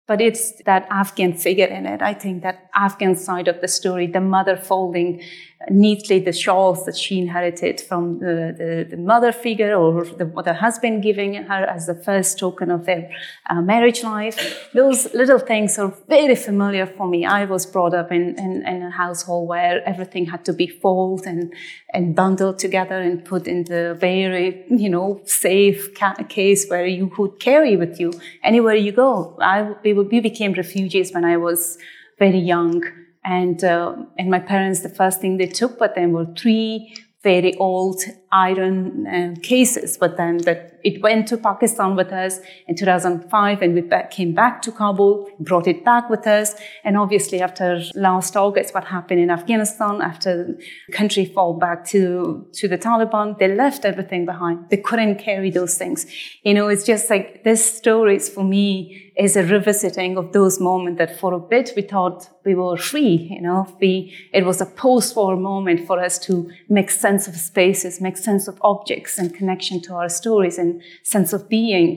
But 0.09 0.21
it's 0.21 0.63
that 0.65 0.87
Afghan 0.91 1.33
figure 1.33 1.67
in 1.67 1.87
it. 1.87 2.01
I 2.01 2.15
think 2.15 2.43
that 2.43 2.69
Afghan 2.75 3.17
side 3.17 3.49
of 3.49 3.61
the 3.61 3.69
story, 3.69 4.07
the 4.07 4.21
mother 4.21 4.57
folding 4.57 5.23
neatly 5.71 6.21
the 6.21 6.33
shawls 6.33 6.85
that 6.85 6.97
she 6.97 7.19
inherited 7.19 7.81
from 7.81 8.19
the, 8.19 8.55
the, 8.57 8.87
the 8.91 8.97
mother 8.97 9.33
figure 9.33 9.75
or 9.75 10.05
the, 10.05 10.25
the, 10.45 10.55
husband 10.55 11.03
giving 11.03 11.35
her 11.35 11.65
as 11.65 11.87
the 11.87 11.95
first 11.95 12.39
token 12.39 12.71
of 12.71 12.85
their 12.87 13.11
uh, 13.51 13.61
marriage 13.61 14.03
life. 14.03 14.71
Those 14.75 15.13
little 15.15 15.39
things 15.39 15.79
are 15.79 15.93
very 16.09 16.37
familiar 16.37 16.87
for 16.87 17.09
me. 17.09 17.25
I 17.25 17.47
was 17.47 17.67
brought 17.67 17.95
up 17.95 18.13
in, 18.13 18.39
in, 18.39 18.67
in 18.67 18.83
a 18.83 18.91
household 18.91 19.49
where 19.49 19.83
everything 19.89 20.27
had 20.27 20.45
to 20.45 20.53
be 20.53 20.67
folded 20.67 21.27
and, 21.27 21.53
and 21.93 22.15
bundled 22.15 22.59
together 22.59 22.99
and 22.99 23.25
put 23.25 23.49
in 23.49 23.65
the 23.65 23.97
very, 23.99 24.65
you 24.69 24.91
know, 24.91 25.21
safe 25.25 25.95
ca- 25.95 26.23
case 26.29 26.69
where 26.69 26.87
you 26.87 27.09
could 27.09 27.41
carry 27.41 27.77
with 27.77 27.99
you 27.99 28.13
anywhere 28.45 28.75
you 28.75 28.93
go. 28.93 29.37
I, 29.41 29.75
we, 29.83 29.95
we 29.95 30.21
became 30.21 30.53
refugees 30.53 31.13
when 31.13 31.25
I 31.25 31.39
was 31.39 31.79
very 32.19 32.39
young 32.39 32.83
and, 33.27 33.63
uh, 33.65 33.97
and 34.17 34.31
my 34.31 34.39
parents, 34.39 34.81
the 34.81 34.89
first 34.89 35.21
thing 35.21 35.37
they 35.37 35.47
took 35.47 35.79
but 35.79 35.95
them 35.95 36.13
were 36.13 36.27
three 36.27 36.95
very 37.23 37.55
old 37.57 38.01
iron 38.33 39.07
uh, 39.07 39.35
cases. 39.43 39.97
But 39.97 40.17
then 40.17 40.39
that 40.39 40.81
it 40.85 41.03
went 41.03 41.27
to 41.29 41.37
Pakistan 41.37 41.97
with 41.97 42.13
us 42.13 42.39
in 42.69 42.77
2005 42.77 43.63
and 43.63 43.75
we 43.75 43.81
back, 43.81 44.11
came 44.11 44.35
back 44.35 44.63
to 44.63 44.71
Kabul, 44.71 45.29
brought 45.41 45.67
it 45.67 45.85
back 45.85 46.09
with 46.09 46.27
us. 46.27 46.55
And 46.85 46.97
obviously 46.97 47.41
after 47.41 47.83
last 47.95 48.37
August, 48.37 48.75
what 48.75 48.85
happened 48.85 49.21
in 49.21 49.31
Afghanistan, 49.31 50.01
after 50.01 50.45
the 50.45 50.93
country 50.93 51.25
fall 51.25 51.55
back 51.55 51.85
to, 51.87 52.47
to 52.53 52.69
the 52.69 52.79
Taliban, 52.79 53.39
they 53.39 53.53
left 53.55 53.85
everything 53.85 54.27
behind. 54.27 54.71
They 54.71 54.77
couldn't 54.77 55.17
carry 55.17 55.51
those 55.51 55.77
things. 55.77 56.07
You 56.43 56.55
know, 56.55 56.69
it's 56.69 56.85
just 56.85 57.11
like 57.11 57.43
this 57.43 57.65
story 57.77 58.17
is 58.17 58.29
for 58.29 58.45
me 58.45 59.07
is 59.17 59.35
a 59.35 59.43
revisiting 59.43 60.19
of 60.19 60.33
those 60.33 60.61
moments 60.61 60.99
that 60.99 61.19
for 61.19 61.33
a 61.33 61.39
bit 61.39 61.73
we 61.75 61.83
thought 61.83 62.29
we 62.45 62.55
were 62.55 62.77
free, 62.77 63.29
you 63.31 63.41
know, 63.41 63.67
we, 63.81 64.15
it 64.33 64.45
was 64.45 64.61
a 64.61 64.67
post-war 64.67 65.37
moment 65.37 65.87
for 65.87 65.99
us 65.99 66.19
to 66.19 66.51
make 66.69 66.91
sense 66.91 67.27
of 67.27 67.35
spaces, 67.35 68.01
make 68.01 68.17
sense 68.29 68.45
of 68.49 68.57
objects 68.73 69.19
and 69.19 69.35
connection 69.41 69.77
to 69.87 69.91
our 70.01 70.11
stories 70.21 70.57
and 70.63 70.71
sense 71.15 71.31
of 71.37 71.43
being. 71.49 71.91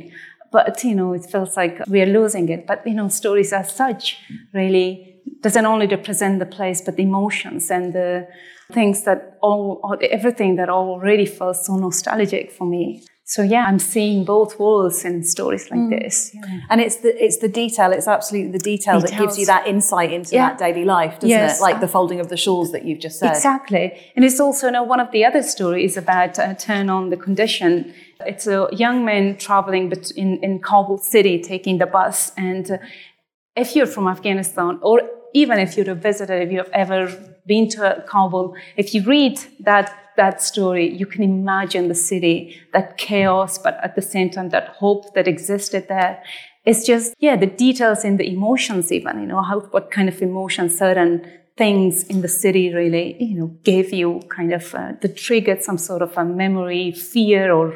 But, 0.52 0.84
you 0.84 0.96
know, 1.00 1.14
it 1.14 1.26
feels 1.34 1.54
like 1.62 1.76
we 1.94 2.02
are 2.04 2.12
losing 2.20 2.50
it. 2.56 2.62
But, 2.70 2.80
you 2.90 2.96
know, 3.00 3.10
stories 3.22 3.52
as 3.54 3.68
such 3.84 4.04
really 4.54 4.90
doesn't 5.42 5.66
only 5.74 5.88
represent 5.98 6.40
the 6.40 6.52
place, 6.58 6.80
but 6.86 6.96
the 6.96 7.04
emotions 7.04 7.72
and 7.72 7.94
the 7.94 8.28
things 8.78 9.04
that 9.04 9.20
all, 9.42 9.98
everything 10.20 10.52
that 10.60 10.70
already 10.70 11.26
feels 11.26 11.66
so 11.66 11.76
nostalgic 11.76 12.52
for 12.58 12.68
me. 12.76 13.04
So 13.30 13.44
yeah, 13.44 13.66
I'm 13.68 13.78
seeing 13.78 14.26
both 14.26 14.58
worlds 14.58 15.06
in 15.06 15.24
stories 15.24 15.70
like 15.70 15.82
mm. 15.82 15.92
this. 15.92 16.32
Yeah. 16.34 16.62
And 16.72 16.82
it's 16.82 16.96
the 16.96 17.12
it's 17.24 17.38
the 17.38 17.48
detail. 17.48 17.92
It's 17.92 18.08
absolutely 18.08 18.52
the 18.54 18.58
detail 18.58 19.00
Details. 19.00 19.12
that 19.12 19.20
gives 19.20 19.38
you 19.38 19.46
that 19.46 19.68
insight 19.68 20.12
into 20.12 20.34
yeah. 20.34 20.50
that 20.50 20.58
daily 20.58 20.84
life, 20.84 21.14
doesn't 21.20 21.30
yes. 21.30 21.60
it? 21.60 21.62
Like 21.62 21.80
the 21.80 21.88
folding 21.88 22.20
of 22.20 22.30
the 22.30 22.38
shawls 22.38 22.72
that 22.72 22.86
you've 22.86 22.98
just 23.00 23.20
said. 23.20 23.30
Exactly. 23.30 23.86
And 24.16 24.26
it's 24.26 24.40
also 24.40 24.72
know, 24.72 24.82
one 24.82 25.00
of 25.00 25.12
the 25.12 25.24
other 25.26 25.44
stories 25.44 25.96
about 25.96 26.40
uh, 26.40 26.56
turn 26.56 26.90
on 26.90 27.12
the 27.12 27.18
condition. 27.18 27.94
It's 28.26 28.48
a 28.48 28.68
young 28.72 29.06
man 29.06 29.38
traveling 29.38 29.94
in 30.16 30.40
in 30.42 30.60
Kabul 30.60 30.98
city, 30.98 31.40
taking 31.40 31.78
the 31.78 31.86
bus, 31.86 32.32
and 32.36 32.72
uh, 32.72 32.78
if 33.56 33.76
you're 33.76 33.92
from 33.96 34.08
Afghanistan 34.08 34.80
or 34.82 35.04
even 35.36 35.60
if 35.60 35.78
you're 35.78 35.92
a 35.92 36.02
visitor, 36.10 36.36
if 36.42 36.52
you've 36.52 36.74
ever 36.74 37.00
been 37.46 37.70
to 37.70 38.04
Kabul, 38.08 38.56
if 38.76 38.96
you 38.96 39.04
read 39.04 39.40
that 39.60 39.88
that 40.22 40.42
story, 40.52 40.86
you 41.02 41.08
can 41.14 41.24
imagine 41.24 41.84
the 41.88 42.02
city, 42.12 42.38
that 42.74 42.88
chaos, 42.98 43.58
but 43.66 43.76
at 43.88 43.96
the 43.96 44.06
same 44.14 44.30
time, 44.36 44.50
that 44.56 44.68
hope 44.84 45.04
that 45.16 45.28
existed 45.36 45.84
there. 45.96 46.14
it's 46.70 46.86
just 46.86 47.14
yeah 47.20 47.36
the 47.36 47.52
details 47.66 48.04
in 48.04 48.18
the 48.18 48.28
emotions 48.36 48.92
even 48.92 49.14
you 49.22 49.28
know 49.32 49.42
how 49.42 49.58
what 49.76 49.86
kind 49.92 50.10
of 50.10 50.22
emotions 50.22 50.78
certain 50.78 51.14
things 51.58 52.04
in 52.14 52.22
the 52.26 52.28
city 52.28 52.66
really 52.74 53.06
you 53.24 53.36
know 53.40 53.48
gave 53.64 53.88
you 53.94 54.10
kind 54.30 54.52
of 54.54 54.64
uh, 54.76 54.92
the 55.02 55.10
triggered 55.26 55.62
some 55.64 55.78
sort 55.78 56.02
of 56.02 56.12
a 56.18 56.26
memory 56.26 56.86
fear 56.92 57.52
or 57.52 57.68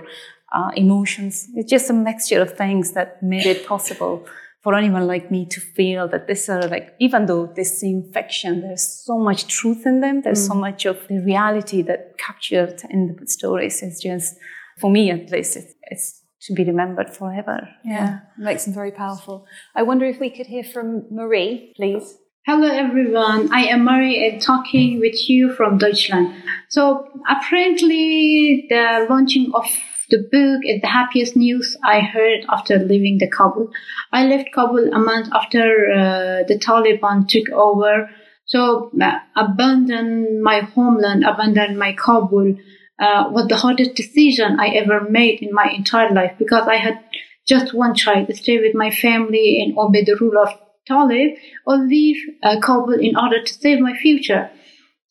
uh, 0.57 0.71
emotions 0.75 1.33
it's 1.55 1.71
just 1.75 1.89
a 1.89 1.93
mixture 1.93 2.41
of 2.41 2.55
things 2.63 2.91
that 2.91 3.21
made 3.23 3.45
it 3.45 3.65
possible 3.73 4.25
for 4.63 4.75
anyone 4.75 5.05
like 5.05 5.29
me 5.29 5.45
to 5.45 5.59
feel 5.59 6.07
that 6.07 6.27
this 6.27 6.47
are 6.49 6.67
like 6.67 6.95
even 6.99 7.25
though 7.25 7.45
they 7.55 7.63
seem 7.63 8.03
fiction 8.13 8.61
there's 8.61 8.87
so 9.05 9.17
much 9.17 9.47
truth 9.47 9.85
in 9.85 9.99
them 9.99 10.21
there's 10.21 10.43
mm. 10.43 10.47
so 10.47 10.53
much 10.53 10.85
of 10.85 10.97
the 11.07 11.19
reality 11.19 11.81
that 11.81 12.17
captured 12.17 12.81
in 12.89 13.15
the 13.19 13.27
stories 13.27 13.83
it's 13.83 14.01
just 14.01 14.35
for 14.79 14.89
me 14.89 15.11
at 15.11 15.29
least 15.31 15.55
it's, 15.57 15.73
it's 15.83 16.23
to 16.43 16.53
be 16.53 16.63
remembered 16.65 17.15
forever. 17.15 17.69
Yeah, 17.85 18.19
makes 18.37 18.65
them 18.65 18.73
very 18.73 18.91
powerful. 18.91 19.47
I 19.75 19.83
wonder 19.83 20.05
if 20.05 20.19
we 20.19 20.29
could 20.29 20.47
hear 20.47 20.63
from 20.63 21.05
Marie, 21.09 21.73
please. 21.75 22.17
Hello 22.45 22.67
everyone, 22.67 23.53
I 23.53 23.67
am 23.67 23.85
Marie 23.85 24.29
and 24.29 24.41
talking 24.41 24.99
with 24.99 25.29
you 25.29 25.53
from 25.53 25.77
Deutschland. 25.77 26.35
So 26.67 27.07
apparently 27.29 28.65
the 28.69 29.07
launching 29.09 29.51
of 29.53 29.65
the 30.13 30.19
book 30.31 30.61
is 30.63 30.79
the 30.81 30.87
happiest 30.87 31.35
news 31.35 31.75
I 31.83 32.01
heard 32.01 32.45
after 32.47 32.77
leaving 32.77 33.17
the 33.17 33.27
Kabul. 33.27 33.71
I 34.11 34.25
left 34.25 34.53
Kabul 34.53 34.93
a 34.93 34.99
month 34.99 35.29
after 35.33 35.63
uh, 35.91 36.43
the 36.47 36.59
Taliban 36.59 37.27
took 37.27 37.49
over. 37.49 38.11
So 38.45 38.91
uh, 39.01 39.17
abandoned 39.35 40.43
my 40.43 40.59
homeland, 40.59 41.23
abandoned 41.25 41.79
my 41.79 41.93
Kabul, 41.93 42.55
uh, 42.99 43.23
was 43.31 43.47
the 43.47 43.55
hardest 43.55 43.95
decision 43.95 44.59
I 44.59 44.67
ever 44.81 45.09
made 45.09 45.41
in 45.41 45.51
my 45.51 45.71
entire 45.75 46.11
life 46.11 46.33
because 46.37 46.67
I 46.67 46.75
had 46.75 46.99
just 47.47 47.73
one 47.73 47.95
child, 47.95 48.27
stay 48.35 48.59
with 48.59 48.75
my 48.75 48.91
family 48.91 49.63
and 49.63 49.75
obey 49.75 50.03
the 50.03 50.15
rule 50.21 50.37
of 50.37 50.49
Talib, 50.87 51.31
or 51.65 51.77
leave 51.77 52.21
uh, 52.43 52.59
Kabul 52.61 52.99
in 52.99 53.17
order 53.17 53.41
to 53.41 53.53
save 53.53 53.79
my 53.79 53.95
future. 53.97 54.51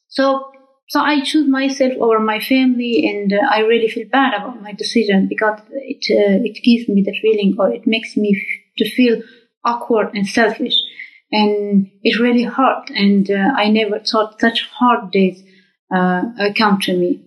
So, 0.07 0.52
so 0.89 1.01
I 1.01 1.23
choose 1.23 1.49
myself 1.49 1.93
over 2.01 2.21
my 2.21 2.39
family, 2.41 3.07
and 3.09 3.33
uh, 3.33 3.39
I 3.51 3.61
really 3.61 3.89
feel 3.89 4.09
bad 4.09 4.35
about 4.35 4.63
my 4.63 4.73
decision 4.73 5.27
because 5.29 5.61
it 5.73 6.05
uh, 6.11 6.43
it 6.45 6.63
gives 6.63 6.89
me 6.89 7.03
the 7.03 7.17
feeling, 7.23 7.57
or 7.59 7.73
it 7.73 7.87
makes 7.87 8.17
me 8.17 8.37
f- 8.37 8.75
to 8.79 8.91
feel 8.91 9.23
awkward 9.65 10.11
and 10.15 10.27
selfish, 10.27 10.75
and 11.31 11.91
it 12.03 12.21
really 12.21 12.43
hurt. 12.45 12.91
And 12.91 13.31
uh, 13.31 13.53
I 13.57 13.71
never 13.71 14.01
thought 14.01 14.41
such 14.41 14.69
hard 14.79 15.11
days 15.13 15.43
uh, 15.95 16.23
come 16.57 16.79
to 16.83 16.97
me. 16.97 17.23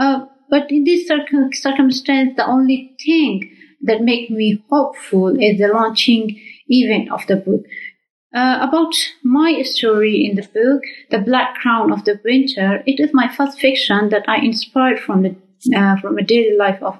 Uh, 0.00 0.26
but 0.50 0.70
in 0.70 0.84
this 0.84 1.06
circum- 1.08 1.52
circumstance, 1.52 2.34
the 2.36 2.46
only 2.46 2.94
thing 3.04 3.50
that 3.82 4.02
make 4.02 4.30
me 4.30 4.62
hopeful 4.70 5.28
is 5.30 5.58
the 5.58 5.68
launching 5.72 6.40
event 6.68 7.10
of 7.10 7.26
the 7.26 7.36
book. 7.36 7.64
Uh, 8.34 8.58
about 8.62 8.94
my 9.22 9.60
story 9.62 10.24
in 10.24 10.36
the 10.36 10.48
book, 10.54 10.82
The 11.10 11.18
Black 11.18 11.54
Crown 11.56 11.92
of 11.92 12.04
the 12.04 12.18
Winter, 12.24 12.82
it 12.86 12.98
is 12.98 13.10
my 13.12 13.28
first 13.28 13.60
fiction 13.60 14.08
that 14.08 14.26
I 14.26 14.38
inspired 14.38 15.00
from 15.00 15.22
the 15.22 15.36
uh, 15.76 15.96
from 16.00 16.18
a 16.18 16.22
daily 16.22 16.56
life 16.56 16.82
of 16.82 16.98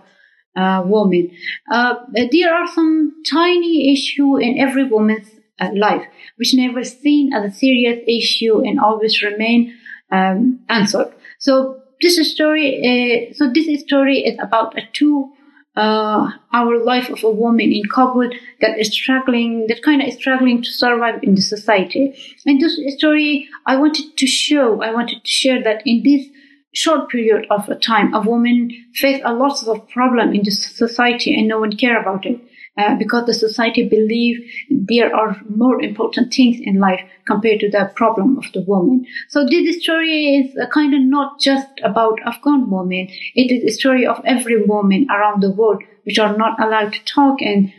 uh, 0.57 0.83
woman. 0.85 1.31
Uh, 1.71 1.95
there 2.31 2.55
are 2.55 2.66
some 2.66 3.12
tiny 3.33 3.92
issue 3.92 4.37
in 4.37 4.59
every 4.59 4.85
woman's 4.85 5.29
uh, 5.61 5.71
life 5.75 6.05
which 6.37 6.55
never 6.55 6.85
seen 6.85 7.33
as 7.33 7.45
a 7.45 7.57
serious 7.57 8.01
issue 8.07 8.61
and 8.61 8.79
always 8.79 9.23
remain 9.23 9.75
um, 10.12 10.61
answered. 10.68 11.12
So 11.38 11.81
this 12.01 12.16
story, 12.33 13.29
uh, 13.31 13.35
so 13.35 13.51
this 13.53 13.81
story 13.81 14.18
is 14.18 14.38
about 14.40 14.77
a 14.77 14.83
two 14.92 15.33
uh, 15.74 16.30
our 16.52 16.85
life 16.85 17.08
of 17.08 17.24
a 17.24 17.30
woman 17.30 17.72
in 17.72 17.82
Kabul 17.88 18.30
that 18.61 18.78
is 18.78 18.92
struggling, 18.92 19.66
that 19.68 19.82
kind 19.82 20.02
of 20.02 20.12
struggling 20.12 20.62
to 20.62 20.70
survive 20.70 21.22
in 21.22 21.35
the 21.35 21.40
society. 21.40 22.14
And 22.44 22.61
this 22.61 22.78
story, 22.96 23.48
I 23.66 23.76
wanted 23.76 24.16
to 24.16 24.26
show, 24.26 24.82
I 24.82 24.92
wanted 24.92 25.24
to 25.24 25.30
share 25.30 25.62
that 25.62 25.82
in 25.87 26.02
this 26.02 26.26
short 26.74 27.11
period 27.11 27.46
of 27.50 27.70
time, 27.80 28.12
a 28.14 28.20
woman 28.20 28.70
faced 28.94 29.22
a 29.24 29.32
lot 29.32 29.66
of 29.66 29.88
problem 29.88 30.35
in 30.35 30.42
the 30.42 30.50
society 30.50 31.35
and 31.35 31.48
no 31.48 31.61
one 31.61 31.76
care 31.76 32.00
about 32.00 32.26
it. 32.26 32.40
Uh, 32.78 32.94
because 32.94 33.26
the 33.26 33.35
society 33.35 33.87
believe 33.87 34.38
there 34.70 35.14
are 35.14 35.38
more 35.46 35.82
important 35.82 36.32
things 36.32 36.56
in 36.58 36.80
life 36.80 37.00
compared 37.26 37.61
to 37.61 37.68
the 37.68 37.92
problem 37.96 38.38
of 38.38 38.50
the 38.54 38.62
woman. 38.62 39.04
So 39.28 39.44
this 39.44 39.82
story 39.82 40.37
is 40.37 40.56
kind 40.72 40.94
of 40.94 41.02
not 41.02 41.38
just 41.38 41.68
about 41.85 42.18
Afghan 42.24 42.70
women. 42.70 43.08
It 43.35 43.52
is 43.52 43.62
a 43.64 43.76
story 43.78 44.06
of 44.06 44.22
every 44.24 44.64
woman 44.64 45.06
around 45.11 45.42
the 45.42 45.50
world 45.50 45.82
which 46.04 46.18
are 46.18 46.35
not 46.35 46.58
allowed 46.58 46.94
to 46.94 47.04
talk 47.04 47.42
and 47.42 47.70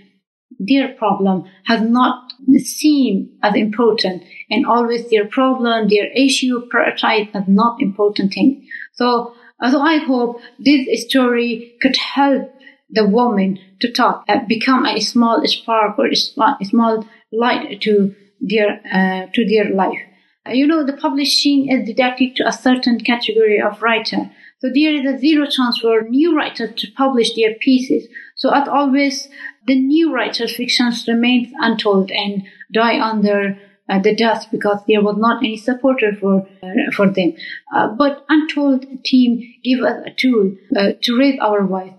their 0.60 0.90
problem 0.90 1.46
has 1.66 1.82
not 1.82 2.32
seemed 2.58 3.30
as 3.42 3.56
important 3.56 4.24
and 4.50 4.66
always 4.66 5.10
their 5.10 5.26
problem, 5.26 5.90
their 5.90 6.12
issue 6.12 6.70
prioritized 6.70 7.32
as 7.34 7.48
not 7.48 7.82
important 7.82 8.32
thing. 8.32 8.68
So, 8.94 9.34
so 9.72 9.82
I 9.82 9.98
hope 9.98 10.40
this 10.60 11.06
story 11.06 11.74
could 11.82 11.96
help 11.98 12.52
the 12.90 13.08
woman 13.08 13.58
to 13.84 13.92
talk, 13.92 14.24
uh, 14.30 14.40
become 14.48 14.86
a 14.86 15.02
small 15.02 15.46
spark 15.46 16.00
or 16.00 16.08
a 16.08 16.16
small, 16.16 16.56
a 16.62 16.66
small 16.66 17.06
light 17.34 17.82
to 17.82 18.16
their 18.40 18.80
uh, 18.92 19.28
to 19.34 19.46
their 19.46 19.70
life. 19.74 20.00
Uh, 20.48 20.52
you 20.52 20.66
know, 20.66 20.86
the 20.86 20.94
publishing 21.06 21.70
is 21.70 21.86
dedicated 21.88 22.38
to 22.38 22.48
a 22.48 22.54
certain 22.54 22.98
category 23.00 23.60
of 23.62 23.82
writer. 23.82 24.32
So 24.60 24.70
there 24.74 24.96
is 24.96 25.06
a 25.06 25.20
zero 25.20 25.46
chance 25.46 25.80
for 25.80 26.04
new 26.04 26.34
writers 26.36 26.72
to 26.78 26.92
publish 26.96 27.36
their 27.36 27.56
pieces. 27.60 28.08
So 28.38 28.52
as 28.52 28.70
always, 28.70 29.28
the 29.68 29.76
new 29.76 30.14
writers' 30.14 30.56
fictions 30.56 31.06
remains 31.06 31.50
untold 31.60 32.10
and 32.12 32.44
die 32.74 33.00
under 33.02 33.58
uh, 33.90 34.00
the 34.00 34.16
dust 34.16 34.50
because 34.50 34.80
there 34.88 35.02
was 35.02 35.18
not 35.18 35.44
any 35.44 35.58
supporter 35.58 36.14
for 36.20 36.48
uh, 36.64 36.92
for 36.96 37.10
them. 37.10 37.34
Uh, 37.76 37.90
but 37.90 38.26
Untold 38.30 38.86
team 39.04 39.42
gave 39.62 39.84
us 39.84 40.02
a 40.06 40.12
tool 40.12 40.56
uh, 40.78 40.92
to 41.02 41.18
raise 41.20 41.38
our 41.42 41.66
voice 41.66 41.92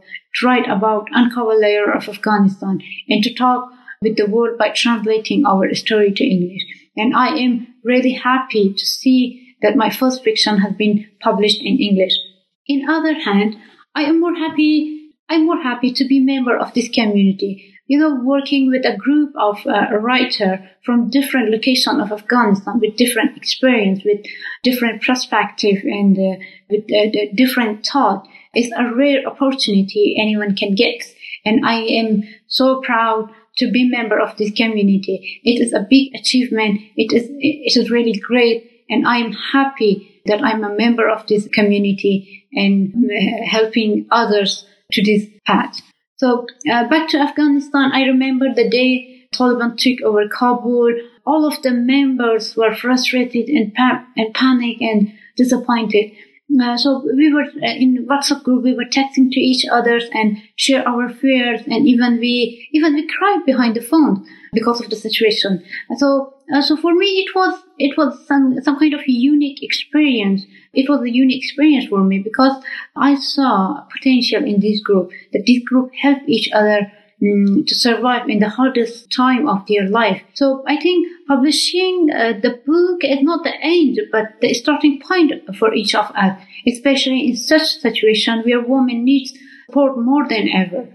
write 0.42 0.68
about 0.68 1.08
uncover 1.12 1.54
layer 1.54 1.92
of 1.92 2.08
Afghanistan 2.08 2.80
and 3.08 3.22
to 3.22 3.34
talk 3.34 3.70
with 4.02 4.16
the 4.16 4.26
world 4.26 4.58
by 4.58 4.70
translating 4.70 5.44
our 5.46 5.72
story 5.74 6.12
to 6.12 6.24
English. 6.24 6.62
And 6.96 7.14
I 7.14 7.28
am 7.36 7.66
really 7.82 8.12
happy 8.12 8.72
to 8.72 8.84
see 8.84 9.56
that 9.62 9.76
my 9.76 9.90
first 9.90 10.22
fiction 10.22 10.58
has 10.58 10.74
been 10.74 11.06
published 11.20 11.60
in 11.60 11.78
English. 11.78 12.14
In 12.66 12.88
other 12.88 13.14
hand, 13.14 13.56
I 13.94 14.02
am 14.02 14.20
more 14.20 14.34
happy 14.34 15.00
I'm 15.28 15.46
more 15.46 15.60
happy 15.62 15.90
to 15.92 16.04
be 16.06 16.20
member 16.20 16.56
of 16.56 16.74
this 16.74 16.88
community. 16.88 17.74
You 17.86 17.98
know, 17.98 18.20
working 18.22 18.70
with 18.70 18.84
a 18.84 18.96
group 18.96 19.32
of 19.38 19.66
uh, 19.66 19.96
writer 19.98 20.70
from 20.84 21.10
different 21.10 21.50
locations 21.50 22.00
of 22.00 22.12
Afghanistan 22.12 22.78
with 22.80 22.96
different 22.96 23.36
experience, 23.36 24.02
with 24.04 24.24
different 24.62 25.02
perspective 25.02 25.82
and 25.84 26.18
uh, 26.18 26.44
with 26.70 26.84
uh, 26.92 27.32
different 27.34 27.86
thought 27.86 28.26
is 28.56 28.72
a 28.76 28.94
rare 28.94 29.26
opportunity 29.26 30.16
anyone 30.20 30.56
can 30.56 30.74
get. 30.74 31.02
And 31.44 31.66
I 31.66 31.80
am 31.80 32.22
so 32.46 32.80
proud 32.80 33.30
to 33.58 33.70
be 33.70 33.88
member 33.88 34.18
of 34.18 34.36
this 34.36 34.52
community. 34.52 35.40
It 35.44 35.60
is 35.60 35.72
a 35.72 35.86
big 35.88 36.14
achievement. 36.14 36.80
It 36.96 37.12
is, 37.12 37.28
it 37.30 37.78
is 37.78 37.90
really 37.90 38.18
great. 38.18 38.84
And 38.88 39.06
I 39.06 39.18
am 39.18 39.32
happy 39.32 40.20
that 40.26 40.42
I'm 40.42 40.64
a 40.64 40.74
member 40.74 41.08
of 41.08 41.26
this 41.26 41.48
community 41.48 42.46
and 42.52 42.94
uh, 42.94 43.46
helping 43.46 44.06
others 44.10 44.66
to 44.92 45.02
this 45.02 45.28
path. 45.46 45.80
So 46.16 46.46
uh, 46.70 46.88
back 46.88 47.08
to 47.10 47.18
Afghanistan, 47.18 47.90
I 47.92 48.02
remember 48.02 48.46
the 48.54 48.68
day 48.68 49.28
Taliban 49.34 49.76
took 49.76 50.00
over 50.02 50.28
Kabul. 50.28 50.94
All 51.26 51.46
of 51.46 51.60
the 51.62 51.72
members 51.72 52.56
were 52.56 52.74
frustrated 52.74 53.48
and, 53.48 53.74
pa- 53.74 54.06
and 54.16 54.32
panic 54.34 54.80
and 54.80 55.12
disappointed. 55.36 56.12
Uh, 56.60 56.76
so 56.76 57.02
we 57.16 57.32
were 57.32 57.42
uh, 57.42 57.74
in 57.74 58.06
WhatsApp 58.06 58.42
group. 58.42 58.62
We 58.62 58.74
were 58.74 58.84
texting 58.84 59.30
to 59.32 59.40
each 59.40 59.64
other 59.70 59.98
and 60.12 60.36
share 60.56 60.86
our 60.86 61.08
fears, 61.08 61.62
and 61.66 61.88
even 61.88 62.18
we 62.18 62.68
even 62.72 62.94
we 62.94 63.08
cried 63.08 63.44
behind 63.46 63.74
the 63.74 63.80
phone 63.80 64.26
because 64.52 64.80
of 64.80 64.90
the 64.90 64.96
situation. 64.96 65.64
So 65.96 66.34
uh, 66.54 66.60
so 66.60 66.76
for 66.76 66.94
me, 66.94 67.06
it 67.26 67.34
was 67.34 67.62
it 67.78 67.96
was 67.96 68.26
some 68.26 68.60
some 68.62 68.78
kind 68.78 68.92
of 68.92 69.00
unique 69.06 69.62
experience. 69.62 70.44
It 70.74 70.88
was 70.88 71.00
a 71.00 71.10
unique 71.10 71.42
experience 71.42 71.86
for 71.86 72.04
me 72.04 72.18
because 72.18 72.62
I 72.94 73.14
saw 73.14 73.80
potential 73.90 74.44
in 74.44 74.60
this 74.60 74.80
group. 74.80 75.10
That 75.32 75.46
this 75.46 75.62
group 75.64 75.92
helped 75.94 76.28
each 76.28 76.50
other 76.52 76.92
um, 77.22 77.64
to 77.66 77.74
survive 77.74 78.28
in 78.28 78.40
the 78.40 78.48
hardest 78.48 79.12
time 79.12 79.48
of 79.48 79.66
their 79.66 79.88
life. 79.88 80.22
So 80.34 80.64
I 80.66 80.76
think 80.80 81.08
publishing 81.28 82.10
uh, 82.12 82.34
the 82.42 82.60
book 82.66 83.00
is 83.02 83.22
not 83.22 83.44
the 83.44 83.54
end, 83.60 84.00
but 84.12 84.40
the 84.40 84.54
starting 84.54 85.00
point 85.00 85.32
for 85.56 85.72
each 85.74 85.94
of 85.94 86.10
us, 86.14 86.40
especially 86.66 87.28
in 87.28 87.36
such 87.36 87.62
situation 87.62 88.42
where 88.44 88.60
women 88.60 89.04
needs 89.04 89.32
support 89.66 89.98
more 89.98 90.28
than 90.28 90.48
ever. 90.48 90.88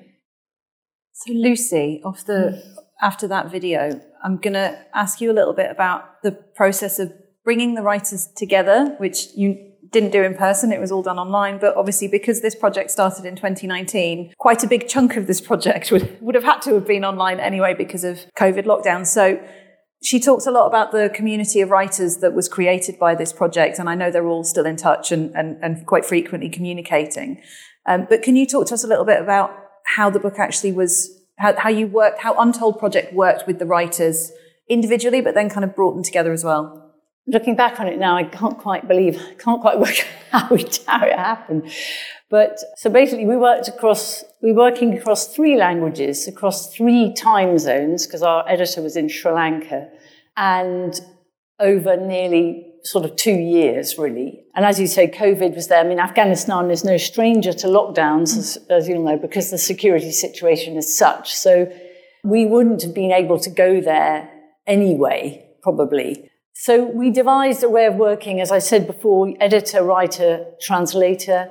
So 1.13 1.33
Lucy, 1.33 2.01
the 2.25 2.63
after 3.01 3.27
that 3.27 3.51
video, 3.51 4.01
I'm 4.23 4.37
going 4.37 4.53
to 4.53 4.77
ask 4.93 5.21
you 5.21 5.31
a 5.31 5.33
little 5.33 5.53
bit 5.53 5.71
about 5.71 6.21
the 6.21 6.31
process 6.31 6.99
of 6.99 7.13
bringing 7.43 7.75
the 7.75 7.81
writers 7.81 8.27
together, 8.35 8.95
which 8.99 9.27
you 9.35 9.68
didn't 9.91 10.11
do 10.11 10.23
in 10.23 10.35
person, 10.35 10.71
it 10.71 10.79
was 10.79 10.91
all 10.91 11.01
done 11.01 11.19
online. 11.19 11.57
But 11.57 11.75
obviously, 11.75 12.07
because 12.07 12.41
this 12.41 12.55
project 12.55 12.91
started 12.91 13.25
in 13.25 13.35
2019, 13.35 14.33
quite 14.37 14.63
a 14.63 14.67
big 14.67 14.87
chunk 14.87 15.17
of 15.17 15.27
this 15.27 15.41
project 15.41 15.91
would, 15.91 16.17
would 16.21 16.35
have 16.35 16.43
had 16.43 16.61
to 16.63 16.73
have 16.75 16.87
been 16.87 17.03
online 17.03 17.39
anyway 17.39 17.73
because 17.73 18.03
of 18.03 18.19
COVID 18.37 18.65
lockdown. 18.65 19.05
So 19.05 19.41
she 20.01 20.19
talks 20.19 20.45
a 20.45 20.51
lot 20.51 20.67
about 20.67 20.91
the 20.91 21.11
community 21.13 21.61
of 21.61 21.69
writers 21.69 22.17
that 22.17 22.33
was 22.33 22.47
created 22.47 22.97
by 22.97 23.15
this 23.15 23.33
project. 23.33 23.79
And 23.79 23.89
I 23.89 23.95
know 23.95 24.11
they're 24.11 24.27
all 24.27 24.43
still 24.43 24.65
in 24.65 24.77
touch 24.77 25.11
and, 25.11 25.33
and, 25.35 25.57
and 25.63 25.85
quite 25.85 26.05
frequently 26.05 26.49
communicating. 26.49 27.41
Um, 27.85 28.05
but 28.09 28.21
can 28.21 28.35
you 28.35 28.45
talk 28.45 28.67
to 28.67 28.73
us 28.73 28.83
a 28.83 28.87
little 28.87 29.05
bit 29.05 29.19
about 29.19 29.51
how 29.95 30.09
the 30.09 30.19
book 30.19 30.37
actually 30.37 30.71
was, 30.71 31.09
how, 31.37 31.55
how 31.57 31.69
you 31.69 31.87
worked, 31.87 32.19
how 32.19 32.35
Untold 32.35 32.79
Project 32.79 33.13
worked 33.13 33.47
with 33.47 33.59
the 33.59 33.65
writers 33.65 34.31
individually, 34.69 35.21
but 35.21 35.33
then 35.33 35.49
kind 35.49 35.63
of 35.63 35.75
brought 35.75 35.95
them 35.95 36.03
together 36.03 36.31
as 36.31 36.43
well? 36.43 36.88
Looking 37.27 37.55
back 37.55 37.79
on 37.79 37.87
it 37.87 37.99
now, 37.99 38.15
I 38.15 38.23
can't 38.23 38.57
quite 38.57 38.87
believe, 38.87 39.21
can't 39.37 39.61
quite 39.61 39.79
work 39.85 40.05
out 40.31 40.49
how 40.49 40.55
it, 40.55 40.79
it 40.79 41.17
happened. 41.17 41.71
But 42.29 42.59
so 42.77 42.89
basically, 42.89 43.25
we 43.25 43.37
worked 43.37 43.67
across, 43.67 44.23
we 44.41 44.51
were 44.51 44.63
working 44.63 44.95
across 44.97 45.33
three 45.33 45.57
languages, 45.57 46.27
across 46.27 46.73
three 46.73 47.13
time 47.13 47.57
zones, 47.57 48.05
because 48.05 48.21
our 48.21 48.47
editor 48.47 48.81
was 48.81 48.95
in 48.95 49.09
Sri 49.09 49.31
Lanka, 49.31 49.89
and 50.37 50.99
over 51.59 51.97
nearly 51.97 52.69
sort 52.83 53.03
of 53.03 53.15
two 53.15 53.33
years, 53.33 53.97
really. 53.97 54.43
And 54.55 54.65
as 54.65 54.79
you 54.79 54.87
say, 54.87 55.07
COVID 55.07 55.55
was 55.55 55.67
there. 55.67 55.79
I 55.79 55.83
mean, 55.83 55.99
Afghanistan 55.99 56.71
is 56.71 56.83
no 56.83 56.97
stranger 56.97 57.51
to 57.53 57.67
lockdowns, 57.67 58.37
as, 58.37 58.57
as 58.69 58.87
you'll 58.87 59.03
know, 59.03 59.17
because 59.17 59.51
the 59.51 59.57
security 59.57 60.11
situation 60.11 60.77
is 60.77 60.95
such. 60.97 61.33
So 61.33 61.71
we 62.23 62.45
wouldn't 62.45 62.81
have 62.83 62.93
been 62.93 63.11
able 63.11 63.39
to 63.39 63.49
go 63.49 63.81
there 63.81 64.29
anyway, 64.67 65.45
probably. 65.61 66.28
So 66.61 66.83
we 66.83 67.09
devised 67.09 67.63
a 67.63 67.69
way 67.69 67.85
of 67.85 67.95
working, 67.95 68.41
as 68.41 68.51
I 68.51 68.59
said 68.59 68.85
before, 68.85 69.33
editor, 69.39 69.81
writer, 69.81 70.45
translator, 70.59 71.49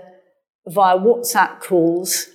via 0.67 0.99
WhatsApp 0.99 1.63
calls, 1.63 2.27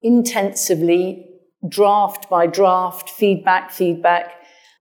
intensively, 0.00 1.26
draft 1.68 2.30
by 2.30 2.46
draft, 2.46 3.10
feedback, 3.10 3.72
feedback, 3.72 4.30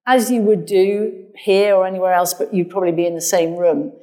as 0.05 0.29
you 0.29 0.43
would 0.43 0.67
do 0.67 1.25
here 1.37 1.73
or 1.73 1.87
anywhere 1.87 2.13
else, 2.13 2.35
but 2.35 2.53
you'd 2.53 2.69
probably 2.69 2.91
be 2.91 3.07
in 3.07 3.15
the 3.15 3.19
same 3.19 3.55
room. 3.55 3.93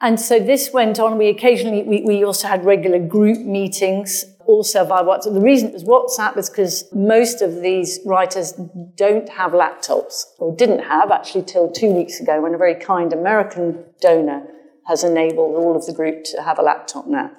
And 0.00 0.20
so 0.20 0.38
this 0.38 0.70
went 0.72 1.00
on. 1.00 1.18
We 1.18 1.30
occasionally, 1.30 1.82
we, 1.82 2.02
we 2.02 2.22
also 2.22 2.46
had 2.46 2.64
regular 2.64 3.00
group 3.00 3.38
meetings 3.38 4.24
also 4.48 4.84
via 4.84 5.04
WhatsApp. 5.04 5.34
The 5.34 5.40
reason 5.40 5.68
it 5.68 5.74
was 5.74 5.84
WhatsApp 5.84 6.36
is 6.38 6.48
because 6.48 6.84
most 6.92 7.42
of 7.42 7.60
these 7.60 8.00
writers 8.04 8.54
don't 8.96 9.28
have 9.28 9.52
laptops, 9.52 10.24
or 10.38 10.56
didn't 10.56 10.80
have 10.80 11.10
actually 11.10 11.44
till 11.44 11.70
two 11.70 11.90
weeks 11.90 12.18
ago 12.18 12.40
when 12.40 12.54
a 12.54 12.58
very 12.58 12.74
kind 12.74 13.12
American 13.12 13.84
donor 14.00 14.42
has 14.86 15.04
enabled 15.04 15.54
all 15.54 15.76
of 15.76 15.84
the 15.84 15.92
group 15.92 16.24
to 16.24 16.42
have 16.42 16.58
a 16.58 16.62
laptop 16.62 17.06
now. 17.06 17.30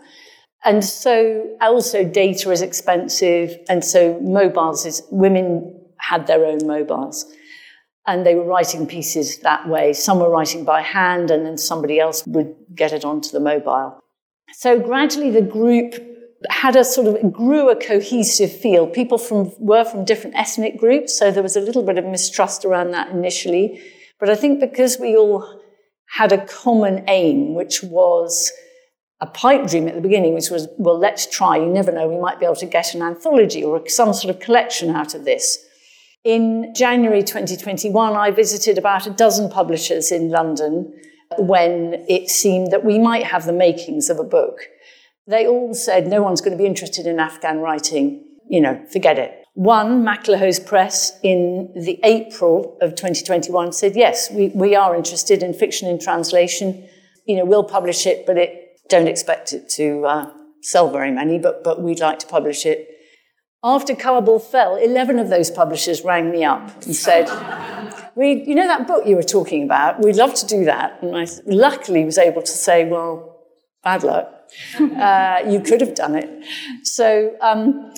And 0.63 0.85
so 0.85 1.57
also 1.61 2.03
data 2.03 2.51
is 2.51 2.61
expensive, 2.61 3.57
and 3.67 3.83
so 3.83 4.19
mobiles 4.21 4.85
is, 4.85 5.01
women 5.09 5.75
had 5.97 6.27
their 6.27 6.45
own 6.45 6.67
mobiles. 6.67 7.25
And 8.05 8.25
they 8.25 8.35
were 8.35 8.45
writing 8.45 8.85
pieces 8.87 9.39
that 9.39 9.67
way. 9.67 9.93
Some 9.93 10.19
were 10.19 10.29
writing 10.29 10.63
by 10.63 10.81
hand, 10.81 11.31
and 11.31 11.45
then 11.45 11.57
somebody 11.57 11.99
else 11.99 12.25
would 12.27 12.55
get 12.75 12.93
it 12.93 13.03
onto 13.03 13.29
the 13.29 13.39
mobile. 13.39 13.99
So 14.53 14.79
gradually 14.79 15.31
the 15.31 15.41
group 15.41 16.08
had 16.49 16.75
a 16.75 16.83
sort 16.83 17.07
of 17.07 17.33
grew 17.33 17.69
a 17.69 17.75
cohesive 17.75 18.51
feel. 18.51 18.87
People 18.87 19.17
from 19.17 19.51
were 19.57 19.83
from 19.83 20.05
different 20.05 20.35
ethnic 20.35 20.77
groups, 20.77 21.17
so 21.17 21.31
there 21.31 21.43
was 21.43 21.55
a 21.55 21.61
little 21.61 21.83
bit 21.83 21.97
of 21.97 22.05
mistrust 22.05 22.63
around 22.65 22.91
that 22.91 23.09
initially. 23.09 23.81
But 24.19 24.29
I 24.29 24.35
think 24.35 24.59
because 24.59 24.97
we 24.99 25.17
all 25.17 25.61
had 26.09 26.31
a 26.31 26.45
common 26.45 27.03
aim, 27.07 27.55
which 27.55 27.83
was 27.83 28.51
a 29.21 29.27
pipe 29.27 29.67
dream 29.67 29.87
at 29.87 29.95
the 29.95 30.01
beginning, 30.01 30.33
which 30.33 30.49
was, 30.49 30.67
well, 30.77 30.97
let's 30.97 31.25
try. 31.25 31.57
You 31.57 31.67
never 31.67 31.91
know, 31.91 32.07
we 32.07 32.19
might 32.19 32.39
be 32.39 32.45
able 32.45 32.55
to 32.57 32.65
get 32.65 32.95
an 32.95 33.01
anthology 33.01 33.63
or 33.63 33.87
some 33.87 34.13
sort 34.13 34.33
of 34.33 34.41
collection 34.41 34.95
out 34.95 35.13
of 35.13 35.25
this. 35.25 35.59
In 36.23 36.73
January 36.75 37.21
2021, 37.21 38.15
I 38.15 38.31
visited 38.31 38.77
about 38.77 39.07
a 39.07 39.11
dozen 39.11 39.49
publishers 39.49 40.11
in 40.11 40.29
London 40.29 40.93
when 41.37 42.05
it 42.07 42.29
seemed 42.29 42.71
that 42.71 42.83
we 42.83 42.97
might 42.97 43.25
have 43.25 43.45
the 43.45 43.53
makings 43.53 44.09
of 44.09 44.19
a 44.19 44.23
book. 44.23 44.61
They 45.29 45.45
all 45.45 45.75
said 45.75 46.07
no 46.07 46.23
one's 46.23 46.41
going 46.41 46.57
to 46.57 46.61
be 46.61 46.65
interested 46.65 47.05
in 47.05 47.19
Afghan 47.19 47.59
writing. 47.59 48.25
You 48.49 48.61
know, 48.61 48.83
forget 48.91 49.19
it. 49.19 49.43
One, 49.53 50.03
MacLehose 50.03 50.65
Press, 50.65 51.19
in 51.21 51.71
the 51.75 51.99
April 52.03 52.77
of 52.81 52.95
2021 52.95 53.73
said, 53.73 53.95
yes, 53.95 54.31
we, 54.31 54.47
we 54.49 54.75
are 54.75 54.95
interested 54.95 55.43
in 55.43 55.53
fiction 55.53 55.87
in 55.87 55.99
translation. 55.99 56.87
You 57.27 57.35
know, 57.35 57.45
we'll 57.45 57.63
publish 57.63 58.07
it, 58.07 58.25
but 58.25 58.37
it, 58.37 58.79
don't 58.89 59.07
expect 59.07 59.53
it 59.53 59.69
to 59.71 60.05
uh, 60.05 60.31
sell 60.63 60.89
very 60.89 61.11
many, 61.11 61.37
but, 61.37 61.63
but 61.63 61.79
we'd 61.79 61.99
like 61.99 62.17
to 62.19 62.27
publish 62.27 62.65
it. 62.65 62.89
After 63.63 63.93
Kabul 63.93 64.39
fell, 64.39 64.77
11 64.77 65.19
of 65.19 65.29
those 65.29 65.51
publishers 65.51 66.03
rang 66.03 66.31
me 66.31 66.43
up 66.43 66.83
and 66.85 66.95
said, 66.95 67.29
we, 68.15 68.45
you 68.47 68.55
know 68.55 68.65
that 68.65 68.87
book 68.87 69.05
you 69.05 69.15
were 69.15 69.21
talking 69.21 69.63
about? 69.63 70.03
We'd 70.03 70.15
love 70.15 70.33
to 70.35 70.47
do 70.47 70.65
that. 70.65 71.03
And 71.03 71.15
I 71.15 71.27
luckily 71.45 72.03
was 72.03 72.17
able 72.17 72.41
to 72.41 72.51
say, 72.51 72.85
well, 72.89 73.43
bad 73.83 74.03
luck. 74.03 74.38
Uh, 74.79 75.43
you 75.47 75.59
could 75.61 75.81
have 75.81 75.95
done 75.95 76.15
it. 76.15 76.29
So 76.83 77.35
um, 77.41 77.93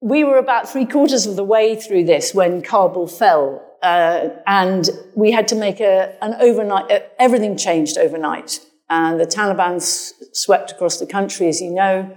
we 0.00 0.22
were 0.24 0.38
about 0.38 0.68
three 0.68 0.84
quarters 0.84 1.26
of 1.26 1.36
the 1.36 1.44
way 1.44 1.76
through 1.76 2.04
this 2.04 2.34
when 2.34 2.62
Kabul 2.62 3.06
fell. 3.06 3.62
Uh, 3.82 4.30
and 4.46 4.88
we 5.14 5.30
had 5.30 5.46
to 5.48 5.54
make 5.54 5.80
a, 5.80 6.16
an 6.22 6.34
overnight, 6.40 6.90
uh, 6.90 7.00
everything 7.18 7.56
changed 7.56 7.98
overnight. 7.98 8.60
And 8.88 9.18
the 9.20 9.26
Taliban 9.26 9.76
s- 9.76 10.12
swept 10.32 10.72
across 10.72 10.98
the 10.98 11.06
country, 11.06 11.48
as 11.48 11.60
you 11.60 11.70
know. 11.70 12.14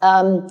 Um, 0.00 0.48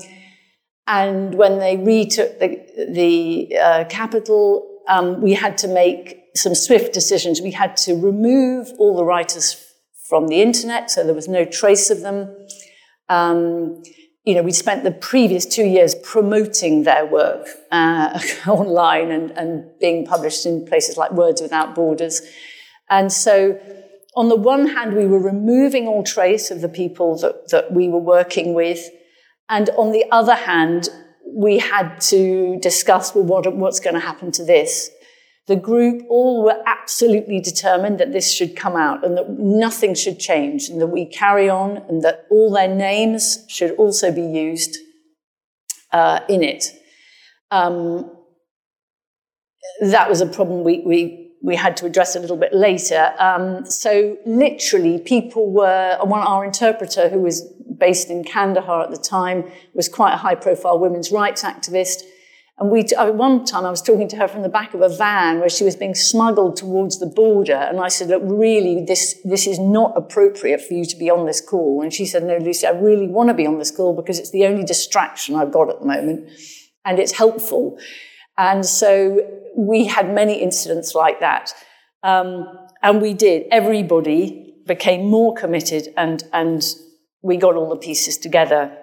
and 0.88 1.36
when 1.36 1.60
they 1.60 1.78
retook 1.78 2.40
the, 2.40 2.66
the 2.90 3.58
uh, 3.58 3.86
capital, 3.90 4.82
um, 4.88 5.22
we 5.22 5.34
had 5.34 5.58
to 5.60 5.68
make 5.68 6.24
some 6.36 6.56
swift 6.56 6.94
decisions. 6.94 7.42
We 7.42 7.52
had 7.52 7.78
to 7.78 7.94
remove 7.94 8.72
all 8.80 8.96
the 8.96 9.06
writers 9.06 9.69
from 10.10 10.28
the 10.28 10.42
internet, 10.42 10.90
so 10.90 11.04
there 11.04 11.14
was 11.14 11.28
no 11.28 11.46
trace 11.46 11.92
of 11.92 12.02
them. 12.02 12.36
Um, 13.10 13.84
you 14.26 14.34
know, 14.34 14.42
we 14.42 14.52
spent 14.52 14.84
the 14.84 14.92
previous 14.92 15.46
two 15.46 15.64
years 15.64 15.96
promoting 16.04 16.84
their 16.84 17.06
work 17.06 17.48
uh, 17.72 18.20
online 18.48 19.12
and, 19.12 19.32
and 19.32 19.66
being 19.80 20.06
published 20.06 20.46
in 20.46 20.66
places 20.66 20.98
like 20.98 21.12
Words 21.12 21.42
Without 21.42 21.76
Borders. 21.76 22.22
And 22.90 23.14
so, 23.14 23.60
on 24.16 24.30
the 24.30 24.36
one 24.36 24.68
hand, 24.68 24.96
we 24.96 25.06
were 25.06 25.20
removing 25.20 25.88
all 25.88 26.04
trace 26.04 26.50
of 26.50 26.62
the 26.62 26.70
people 26.70 27.18
that, 27.20 27.50
that 27.50 27.72
we 27.72 27.88
were 27.88 28.00
working 28.00 28.54
with. 28.56 28.90
And 29.48 29.70
on 29.72 29.92
the 29.92 30.06
other 30.12 30.36
hand, 30.36 30.90
we 31.26 31.60
had 31.60 32.02
to 32.02 32.58
discuss 32.62 33.14
well, 33.14 33.24
what, 33.24 33.56
what's 33.56 33.80
going 33.80 33.94
to 33.94 34.00
happen 34.00 34.32
to 34.34 34.44
this. 34.44 34.90
The 35.50 35.56
group 35.56 36.04
all 36.10 36.44
were 36.44 36.62
absolutely 36.68 37.40
determined 37.40 38.00
that 38.00 38.12
this 38.12 38.32
should 38.32 38.56
come 38.56 38.76
out 38.76 39.04
and 39.04 39.18
that 39.18 39.32
nothing 39.32 39.96
should 39.96 40.20
change 40.20 40.70
and 40.70 40.80
that 40.80 40.88
we 40.88 41.06
carry 41.06 41.50
on 41.50 41.78
and 41.90 42.04
that 42.04 42.28
all 42.30 42.52
their 42.52 42.68
names 42.68 43.46
should 43.48 43.72
also 43.72 44.12
be 44.12 44.22
used 44.22 44.78
uh, 45.92 46.20
in 46.30 46.44
it. 46.44 46.66
Um, 47.50 48.12
that 49.82 50.08
was 50.08 50.22
a 50.22 50.28
problem 50.28 50.64
we, 50.64 50.84
we, 50.86 51.32
we 51.42 51.56
had 51.56 51.76
to 51.78 51.88
address 51.88 52.16
a 52.16 52.20
little 52.20 52.38
bit 52.38 52.54
later. 52.54 53.16
Um, 53.18 53.66
so 53.66 54.20
literally, 54.28 55.00
people 55.00 55.52
were, 55.52 55.98
one, 56.04 56.22
our 56.22 56.46
interpreter, 56.46 57.10
who 57.10 57.22
was 57.22 57.42
based 57.80 58.12
in 58.12 58.24
Kandahar 58.24 58.84
at 58.84 58.92
the 58.92 58.98
time, 58.98 59.52
was 59.74 59.90
quite 59.90 60.14
a 60.14 60.18
high 60.18 60.36
profile 60.36 60.78
women's 60.78 61.12
rights 61.12 61.42
activist. 61.42 62.04
And 62.60 62.70
we, 62.70 62.82
at 62.82 63.16
one 63.16 63.46
time, 63.46 63.66
I 63.66 63.70
was 63.70 63.82
talking 63.82 64.10
to 64.10 64.18
her 64.18 64.28
from 64.28 64.42
the 64.42 64.50
back 64.50 64.74
of 64.74 64.82
a 64.82 64.90
van 64.90 65.40
where 65.40 65.50
she 65.50 65.64
was 65.64 65.78
being 65.78 65.96
smuggled 65.96 66.58
towards 66.58 67.00
the 67.00 67.06
border. 67.06 67.56
And 67.56 67.80
I 67.80 67.88
said, 67.88 68.10
look, 68.10 68.22
really, 68.26 68.84
this, 68.84 69.18
this 69.24 69.48
is 69.48 69.60
not 69.60 69.94
appropriate 69.96 70.60
for 70.60 70.74
you 70.74 70.84
to 70.84 70.98
be 70.98 71.10
on 71.10 71.26
this 71.26 71.40
call. 71.40 71.82
And 71.82 71.94
she 71.94 72.06
said, 72.06 72.24
no, 72.24 72.38
Lucy, 72.38 72.68
I 72.68 72.72
really 72.72 73.08
want 73.08 73.30
to 73.30 73.34
be 73.34 73.48
on 73.48 73.60
this 73.60 73.72
call 73.72 73.96
because 73.96 74.20
it's 74.20 74.32
the 74.32 74.46
only 74.46 74.66
distraction 74.66 75.36
I've 75.36 75.54
got 75.54 75.70
at 75.70 75.80
the 75.80 75.86
moment. 75.86 76.30
And 76.84 77.00
it's 77.00 77.14
helpful. 77.14 77.80
And 78.38 78.66
so 78.66 79.20
we 79.56 79.86
had 79.86 80.14
many 80.14 80.42
incidents 80.42 80.94
like 80.94 81.22
that. 81.22 81.54
Um, 82.04 82.46
and 82.84 83.02
we 83.02 83.14
did. 83.14 83.48
Everybody 83.52 84.56
became 84.66 85.10
more 85.10 85.34
committed 85.34 85.94
and, 85.96 86.24
and 86.34 86.62
we 87.22 87.38
got 87.38 87.56
all 87.56 87.70
the 87.70 87.78
pieces 87.78 88.18
together 88.18 88.78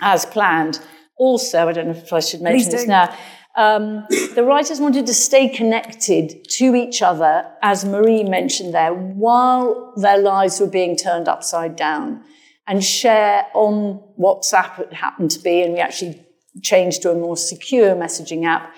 as 0.00 0.24
planned. 0.24 0.80
Also, 1.16 1.68
I 1.68 1.72
don't 1.72 1.86
know 1.86 1.92
if 1.92 2.12
I 2.12 2.20
should 2.20 2.42
mention 2.42 2.70
this 2.70 2.86
now. 2.86 3.14
Um, 3.54 4.06
the 4.34 4.44
writers 4.44 4.80
wanted 4.80 5.06
to 5.06 5.14
stay 5.14 5.48
connected 5.48 6.48
to 6.50 6.74
each 6.74 7.02
other, 7.02 7.46
as 7.60 7.84
Marie 7.84 8.24
mentioned 8.24 8.72
there, 8.72 8.94
while 8.94 9.92
their 9.96 10.18
lives 10.18 10.58
were 10.58 10.66
being 10.66 10.96
turned 10.96 11.28
upside 11.28 11.76
down, 11.76 12.24
and 12.66 12.82
share 12.82 13.46
on 13.52 14.02
WhatsApp 14.18 14.78
it 14.78 14.92
happened 14.94 15.30
to 15.32 15.38
be, 15.40 15.60
and 15.60 15.74
we 15.74 15.80
actually 15.80 16.24
changed 16.62 17.02
to 17.02 17.10
a 17.10 17.14
more 17.14 17.36
secure 17.36 17.94
messaging 17.94 18.46
app, 18.46 18.74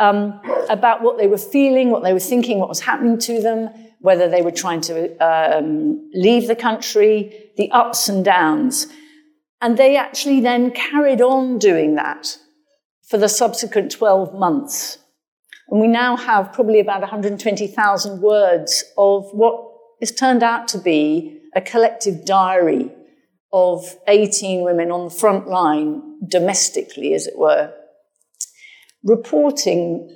um, 0.00 0.38
about 0.68 1.02
what 1.02 1.16
they 1.16 1.26
were 1.26 1.38
feeling, 1.38 1.90
what 1.90 2.02
they 2.02 2.12
were 2.12 2.20
thinking, 2.20 2.58
what 2.58 2.68
was 2.68 2.80
happening 2.80 3.18
to 3.18 3.40
them, 3.40 3.70
whether 4.00 4.28
they 4.28 4.42
were 4.42 4.50
trying 4.50 4.82
to 4.82 5.16
um, 5.24 6.10
leave 6.12 6.46
the 6.46 6.56
country, 6.56 7.50
the 7.56 7.70
ups 7.70 8.08
and 8.08 8.22
downs. 8.22 8.86
And 9.64 9.78
they 9.78 9.96
actually 9.96 10.40
then 10.40 10.72
carried 10.72 11.22
on 11.22 11.58
doing 11.58 11.94
that 11.94 12.36
for 13.08 13.16
the 13.16 13.30
subsequent 13.30 13.90
12 13.90 14.34
months. 14.34 14.98
And 15.70 15.80
we 15.80 15.88
now 15.88 16.18
have 16.18 16.52
probably 16.52 16.80
about 16.80 17.00
120,000 17.00 18.20
words 18.20 18.84
of 18.98 19.24
what 19.32 19.54
has 20.00 20.12
turned 20.12 20.42
out 20.42 20.68
to 20.68 20.78
be 20.78 21.40
a 21.56 21.62
collective 21.62 22.26
diary 22.26 22.90
of 23.54 23.96
18 24.06 24.64
women 24.64 24.92
on 24.92 25.04
the 25.04 25.14
front 25.14 25.48
line, 25.48 26.18
domestically, 26.28 27.14
as 27.14 27.26
it 27.26 27.38
were, 27.38 27.72
reporting 29.02 30.14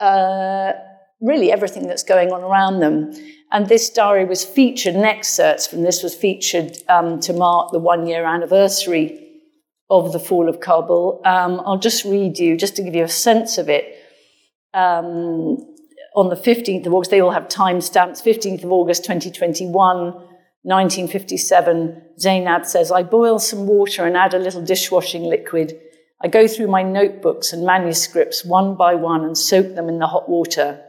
uh, 0.00 0.72
really 1.20 1.50
everything 1.50 1.86
that's 1.86 2.02
going 2.02 2.32
on 2.32 2.42
around 2.42 2.80
them. 2.80 3.12
And 3.52 3.68
this 3.68 3.90
diary 3.90 4.24
was 4.24 4.44
featured, 4.44 4.94
and 4.94 5.04
excerpts 5.04 5.66
from 5.66 5.82
this 5.82 6.02
was 6.02 6.14
featured 6.14 6.76
um, 6.88 7.20
to 7.20 7.32
mark 7.32 7.72
the 7.72 7.78
one 7.78 8.06
year 8.06 8.24
anniversary 8.24 9.20
of 9.90 10.12
the 10.12 10.18
fall 10.18 10.48
of 10.48 10.60
Kabul. 10.60 11.20
Um, 11.24 11.60
I'll 11.64 11.78
just 11.78 12.04
read 12.04 12.38
you, 12.38 12.56
just 12.56 12.76
to 12.76 12.82
give 12.82 12.94
you 12.94 13.04
a 13.04 13.08
sense 13.08 13.58
of 13.58 13.68
it. 13.68 13.96
Um, 14.72 15.58
on 16.16 16.28
the 16.28 16.36
15th 16.36 16.86
of 16.86 16.94
August, 16.94 17.10
they 17.10 17.20
all 17.20 17.32
have 17.32 17.48
timestamps, 17.48 18.22
15th 18.22 18.64
of 18.64 18.72
August 18.72 19.04
2021, 19.04 20.14
1957, 20.66 22.02
Zainab 22.18 22.64
says, 22.64 22.90
I 22.90 23.02
boil 23.02 23.38
some 23.38 23.66
water 23.66 24.06
and 24.06 24.16
add 24.16 24.32
a 24.32 24.38
little 24.38 24.62
dishwashing 24.62 25.24
liquid. 25.24 25.78
I 26.22 26.28
go 26.28 26.48
through 26.48 26.68
my 26.68 26.82
notebooks 26.82 27.52
and 27.52 27.66
manuscripts 27.66 28.46
one 28.46 28.74
by 28.74 28.94
one 28.94 29.24
and 29.24 29.36
soak 29.36 29.74
them 29.74 29.90
in 29.90 29.98
the 29.98 30.06
hot 30.06 30.26
water. 30.26 30.82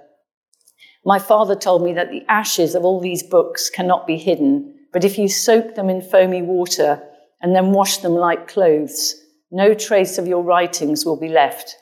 My 1.05 1.19
father 1.19 1.55
told 1.55 1.83
me 1.83 1.93
that 1.93 2.09
the 2.09 2.25
ashes 2.27 2.73
of 2.73 2.83
all 2.83 2.99
these 2.99 3.21
books 3.21 3.69
cannot 3.69 4.07
be 4.07 4.17
hidden, 4.17 4.73
but 4.91 5.03
if 5.03 5.19
you 5.19 5.29
soak 5.29 5.75
them 5.75 5.87
in 5.87 6.01
foamy 6.01 6.41
water 6.41 7.01
and 7.41 7.55
then 7.55 7.71
wash 7.71 7.97
them 7.97 8.13
like 8.13 8.47
clothes, 8.47 9.15
no 9.51 9.75
trace 9.75 10.17
of 10.17 10.27
your 10.27 10.41
writings 10.41 11.05
will 11.05 11.19
be 11.19 11.29
left. 11.29 11.75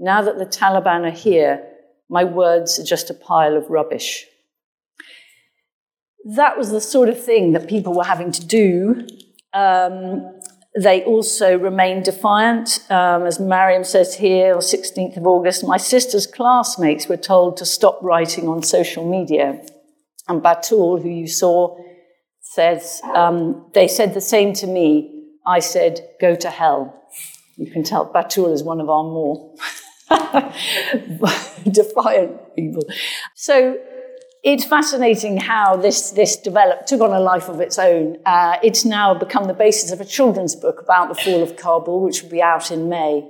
Now 0.00 0.20
that 0.22 0.38
the 0.38 0.46
Taliban 0.46 1.06
are 1.06 1.16
here, 1.16 1.64
my 2.10 2.24
words 2.24 2.78
are 2.80 2.84
just 2.84 3.08
a 3.08 3.14
pile 3.14 3.56
of 3.56 3.70
rubbish. 3.70 4.26
That 6.24 6.58
was 6.58 6.70
the 6.70 6.80
sort 6.80 7.08
of 7.08 7.22
thing 7.22 7.52
that 7.52 7.68
people 7.68 7.94
were 7.94 8.04
having 8.04 8.32
to 8.32 8.44
do. 8.44 9.06
Um, 9.52 10.35
they 10.76 11.02
also 11.04 11.58
remain 11.58 12.02
defiant. 12.02 12.80
Um, 12.90 13.24
as 13.24 13.40
Mariam 13.40 13.82
says 13.82 14.14
here, 14.14 14.54
on 14.54 14.60
16th 14.60 15.16
of 15.16 15.26
August, 15.26 15.64
my 15.64 15.78
sister's 15.78 16.26
classmates 16.26 17.08
were 17.08 17.16
told 17.16 17.56
to 17.56 17.64
stop 17.64 17.98
writing 18.02 18.46
on 18.46 18.62
social 18.62 19.08
media. 19.08 19.64
And 20.28 20.42
Batul, 20.42 21.02
who 21.02 21.08
you 21.08 21.28
saw, 21.28 21.78
says, 22.40 23.00
um, 23.14 23.70
they 23.74 23.88
said 23.88 24.12
the 24.12 24.20
same 24.20 24.52
to 24.54 24.66
me. 24.66 25.24
I 25.46 25.60
said, 25.60 26.06
go 26.20 26.34
to 26.34 26.50
hell. 26.50 27.08
You 27.56 27.70
can 27.70 27.82
tell 27.82 28.12
Batul 28.12 28.52
is 28.52 28.62
one 28.62 28.80
of 28.80 28.90
our 28.90 29.04
more 29.04 29.54
defiant 31.70 32.54
people. 32.54 32.82
So 33.34 33.78
it's 34.46 34.64
fascinating 34.64 35.38
how 35.38 35.74
this, 35.74 36.12
this 36.12 36.36
developed, 36.36 36.86
took 36.86 37.00
on 37.00 37.12
a 37.12 37.18
life 37.18 37.48
of 37.48 37.60
its 37.60 37.80
own. 37.80 38.16
Uh, 38.24 38.58
it's 38.62 38.84
now 38.84 39.12
become 39.12 39.48
the 39.48 39.54
basis 39.54 39.90
of 39.90 40.00
a 40.00 40.04
children's 40.04 40.54
book 40.54 40.80
about 40.80 41.08
the 41.08 41.16
fall 41.16 41.42
of 41.42 41.56
Kabul, 41.56 42.00
which 42.00 42.22
will 42.22 42.30
be 42.30 42.40
out 42.40 42.70
in 42.70 42.88
May. 42.88 43.28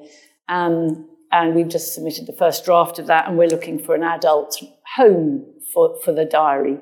Um, 0.51 1.09
and 1.33 1.55
we've 1.55 1.71
just 1.71 1.95
submitted 1.95 2.27
the 2.27 2.35
first 2.35 2.67
draft 2.67 2.99
of 2.99 3.07
that, 3.07 3.27
and 3.27 3.39
we're 3.39 3.49
looking 3.49 3.83
for 3.83 3.95
an 3.95 4.03
adult 4.03 4.63
home 4.95 5.47
for, 5.73 5.99
for 6.05 6.13
the 6.13 6.27
diary. 6.27 6.81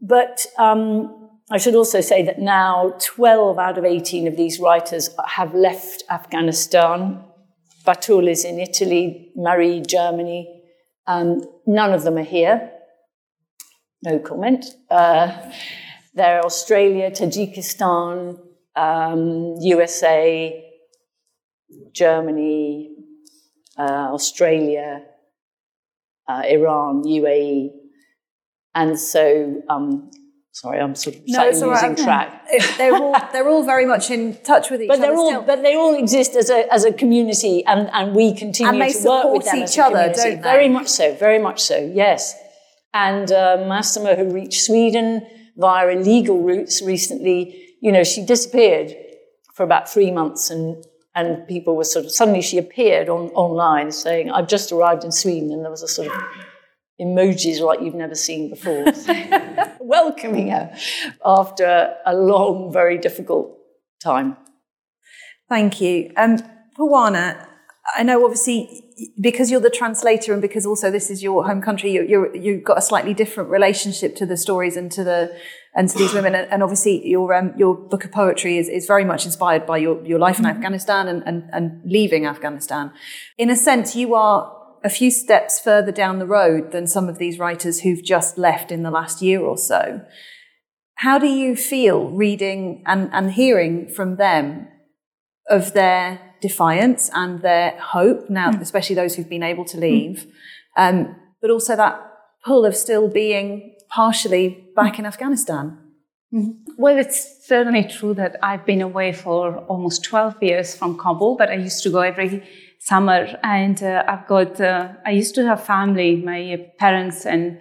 But 0.00 0.46
um, 0.58 1.28
I 1.50 1.58
should 1.58 1.74
also 1.74 2.00
say 2.00 2.22
that 2.22 2.38
now 2.38 2.94
12 3.00 3.58
out 3.58 3.76
of 3.76 3.84
18 3.84 4.26
of 4.28 4.38
these 4.38 4.58
writers 4.58 5.10
have 5.26 5.54
left 5.54 6.04
Afghanistan. 6.08 7.22
Batul 7.86 8.30
is 8.30 8.46
in 8.46 8.58
Italy, 8.58 9.30
Marie, 9.36 9.82
Germany. 9.82 10.62
Um, 11.06 11.42
none 11.66 11.92
of 11.92 12.04
them 12.04 12.16
are 12.16 12.22
here 12.22 12.70
no 14.04 14.18
comment. 14.18 14.64
Uh, 14.90 15.50
they're 16.14 16.44
Australia, 16.44 17.10
Tajikistan, 17.10 18.38
um, 18.76 19.56
USA, 19.60 20.64
Germany, 21.92 22.90
uh, 23.78 24.12
Australia, 24.12 25.02
uh, 26.28 26.42
Iran, 26.44 27.02
UAE. 27.04 27.70
And 28.74 28.98
so, 28.98 29.62
um, 29.68 30.10
sorry, 30.52 30.80
I'm 30.80 30.94
sort 30.94 31.16
of 31.16 31.22
no, 31.26 31.46
losing 31.46 31.68
right. 31.68 31.96
track. 31.96 32.48
they're, 32.78 32.94
all, 32.94 33.16
they're 33.32 33.48
all 33.48 33.64
very 33.64 33.86
much 33.86 34.10
in 34.10 34.36
touch 34.42 34.70
with 34.70 34.82
each 34.82 34.88
but 34.88 34.98
other. 34.98 35.08
They're 35.08 35.16
all, 35.16 35.30
still. 35.30 35.42
But 35.42 35.62
they 35.62 35.76
all 35.76 35.94
exist 35.94 36.36
as 36.36 36.50
a, 36.50 36.72
as 36.72 36.84
a 36.84 36.92
community, 36.92 37.64
and, 37.66 37.88
and 37.92 38.14
we 38.14 38.34
continue 38.34 38.82
and 38.82 38.92
to 38.92 39.08
work 39.08 39.32
with 39.32 39.44
them 39.44 39.56
each 39.56 39.78
other, 39.78 40.12
don't 40.12 40.16
they? 40.16 40.36
Very 40.36 40.68
much 40.68 40.88
so, 40.88 41.14
very 41.14 41.38
much 41.38 41.62
so, 41.62 41.78
yes. 41.78 42.36
And 42.94 43.30
uh, 43.32 43.58
who 43.58 44.30
reached 44.30 44.62
Sweden 44.62 45.26
via 45.56 45.88
illegal 45.88 46.40
routes 46.40 46.80
recently, 46.80 47.74
you 47.82 47.92
know, 47.92 48.04
she 48.04 48.24
disappeared 48.24 48.94
for 49.52 49.64
about 49.64 49.88
three 49.88 50.10
months 50.10 50.48
and 50.50 50.82
and 51.16 51.46
people 51.46 51.76
were 51.76 51.84
sort 51.84 52.04
of 52.04 52.10
suddenly 52.10 52.42
she 52.42 52.58
appeared 52.58 53.08
on 53.08 53.28
online 53.30 53.92
saying, 53.92 54.30
I've 54.30 54.48
just 54.48 54.72
arrived 54.72 55.04
in 55.04 55.12
Sweden, 55.12 55.52
and 55.52 55.62
there 55.62 55.70
was 55.70 55.82
a 55.82 55.88
sort 55.88 56.08
of 56.08 56.14
emojis 57.00 57.60
like 57.60 57.80
you've 57.80 57.94
never 57.94 58.14
seen 58.14 58.50
before, 58.50 58.84
welcoming 59.80 60.48
her 60.48 60.76
after 61.24 61.94
a 62.04 62.14
long, 62.16 62.72
very 62.72 62.98
difficult 62.98 63.56
time. 64.02 64.36
Thank 65.48 65.80
you. 65.80 66.12
Um, 66.16 66.38
Parwana, 66.76 67.46
I 67.96 68.02
know 68.02 68.24
obviously 68.24 68.83
because 69.20 69.50
you're 69.50 69.60
the 69.60 69.70
translator 69.70 70.32
and 70.32 70.40
because 70.40 70.64
also 70.66 70.90
this 70.90 71.10
is 71.10 71.22
your 71.22 71.44
home 71.46 71.60
country, 71.60 71.90
you, 71.92 72.04
you're, 72.04 72.34
you've 72.36 72.64
got 72.64 72.78
a 72.78 72.82
slightly 72.82 73.14
different 73.14 73.50
relationship 73.50 74.14
to 74.16 74.26
the 74.26 74.36
stories 74.36 74.76
and 74.76 74.90
to 74.92 75.04
the 75.04 75.36
and 75.76 75.88
to 75.88 75.98
these 75.98 76.12
women. 76.12 76.34
And, 76.34 76.50
and 76.50 76.62
obviously, 76.62 77.06
your 77.08 77.34
um, 77.34 77.52
your 77.56 77.74
book 77.74 78.04
of 78.04 78.12
poetry 78.12 78.58
is, 78.58 78.68
is 78.68 78.86
very 78.86 79.04
much 79.04 79.24
inspired 79.24 79.66
by 79.66 79.78
your, 79.78 80.04
your 80.04 80.18
life 80.18 80.38
in 80.38 80.44
mm-hmm. 80.44 80.56
Afghanistan 80.56 81.08
and, 81.08 81.22
and, 81.26 81.50
and 81.52 81.82
leaving 81.84 82.26
Afghanistan. 82.26 82.92
In 83.36 83.50
a 83.50 83.56
sense, 83.56 83.96
you 83.96 84.14
are 84.14 84.56
a 84.84 84.90
few 84.90 85.10
steps 85.10 85.58
further 85.58 85.90
down 85.90 86.18
the 86.18 86.26
road 86.26 86.70
than 86.70 86.86
some 86.86 87.08
of 87.08 87.18
these 87.18 87.38
writers 87.38 87.80
who've 87.80 88.04
just 88.04 88.36
left 88.36 88.70
in 88.70 88.82
the 88.82 88.90
last 88.90 89.22
year 89.22 89.40
or 89.40 89.56
so. 89.56 90.02
How 90.96 91.18
do 91.18 91.26
you 91.26 91.56
feel 91.56 92.10
reading 92.10 92.84
and, 92.86 93.10
and 93.12 93.32
hearing 93.32 93.88
from 93.88 94.16
them 94.16 94.68
of 95.48 95.72
their 95.72 96.20
defiance 96.48 97.10
and 97.14 97.40
their 97.40 97.70
hope 97.94 98.28
now, 98.28 98.50
mm. 98.50 98.60
especially 98.60 98.96
those 98.96 99.12
who've 99.14 99.34
been 99.36 99.48
able 99.52 99.64
to 99.72 99.78
leave, 99.78 100.26
um, 100.76 100.96
but 101.40 101.50
also 101.50 101.74
that 101.74 101.94
pull 102.44 102.66
of 102.66 102.74
still 102.76 103.08
being 103.08 103.74
partially 103.88 104.44
back 104.76 104.98
in 104.98 105.06
Afghanistan. 105.06 105.66
Mm. 106.34 106.56
Well, 106.76 106.98
it's 106.98 107.46
certainly 107.46 107.84
true 107.84 108.14
that 108.14 108.36
I've 108.42 108.66
been 108.66 108.82
away 108.82 109.12
for 109.12 109.58
almost 109.72 110.04
12 110.04 110.42
years 110.42 110.76
from 110.76 110.98
Kabul, 110.98 111.36
but 111.36 111.48
I 111.48 111.54
used 111.54 111.82
to 111.84 111.90
go 111.90 112.00
every 112.00 112.42
summer. 112.78 113.20
And 113.42 113.82
uh, 113.82 114.04
I've 114.06 114.26
got, 114.26 114.60
uh, 114.60 114.88
I 115.06 115.12
used 115.12 115.34
to 115.36 115.46
have 115.46 115.64
family, 115.64 116.16
my 116.16 116.40
parents 116.78 117.24
and 117.24 117.58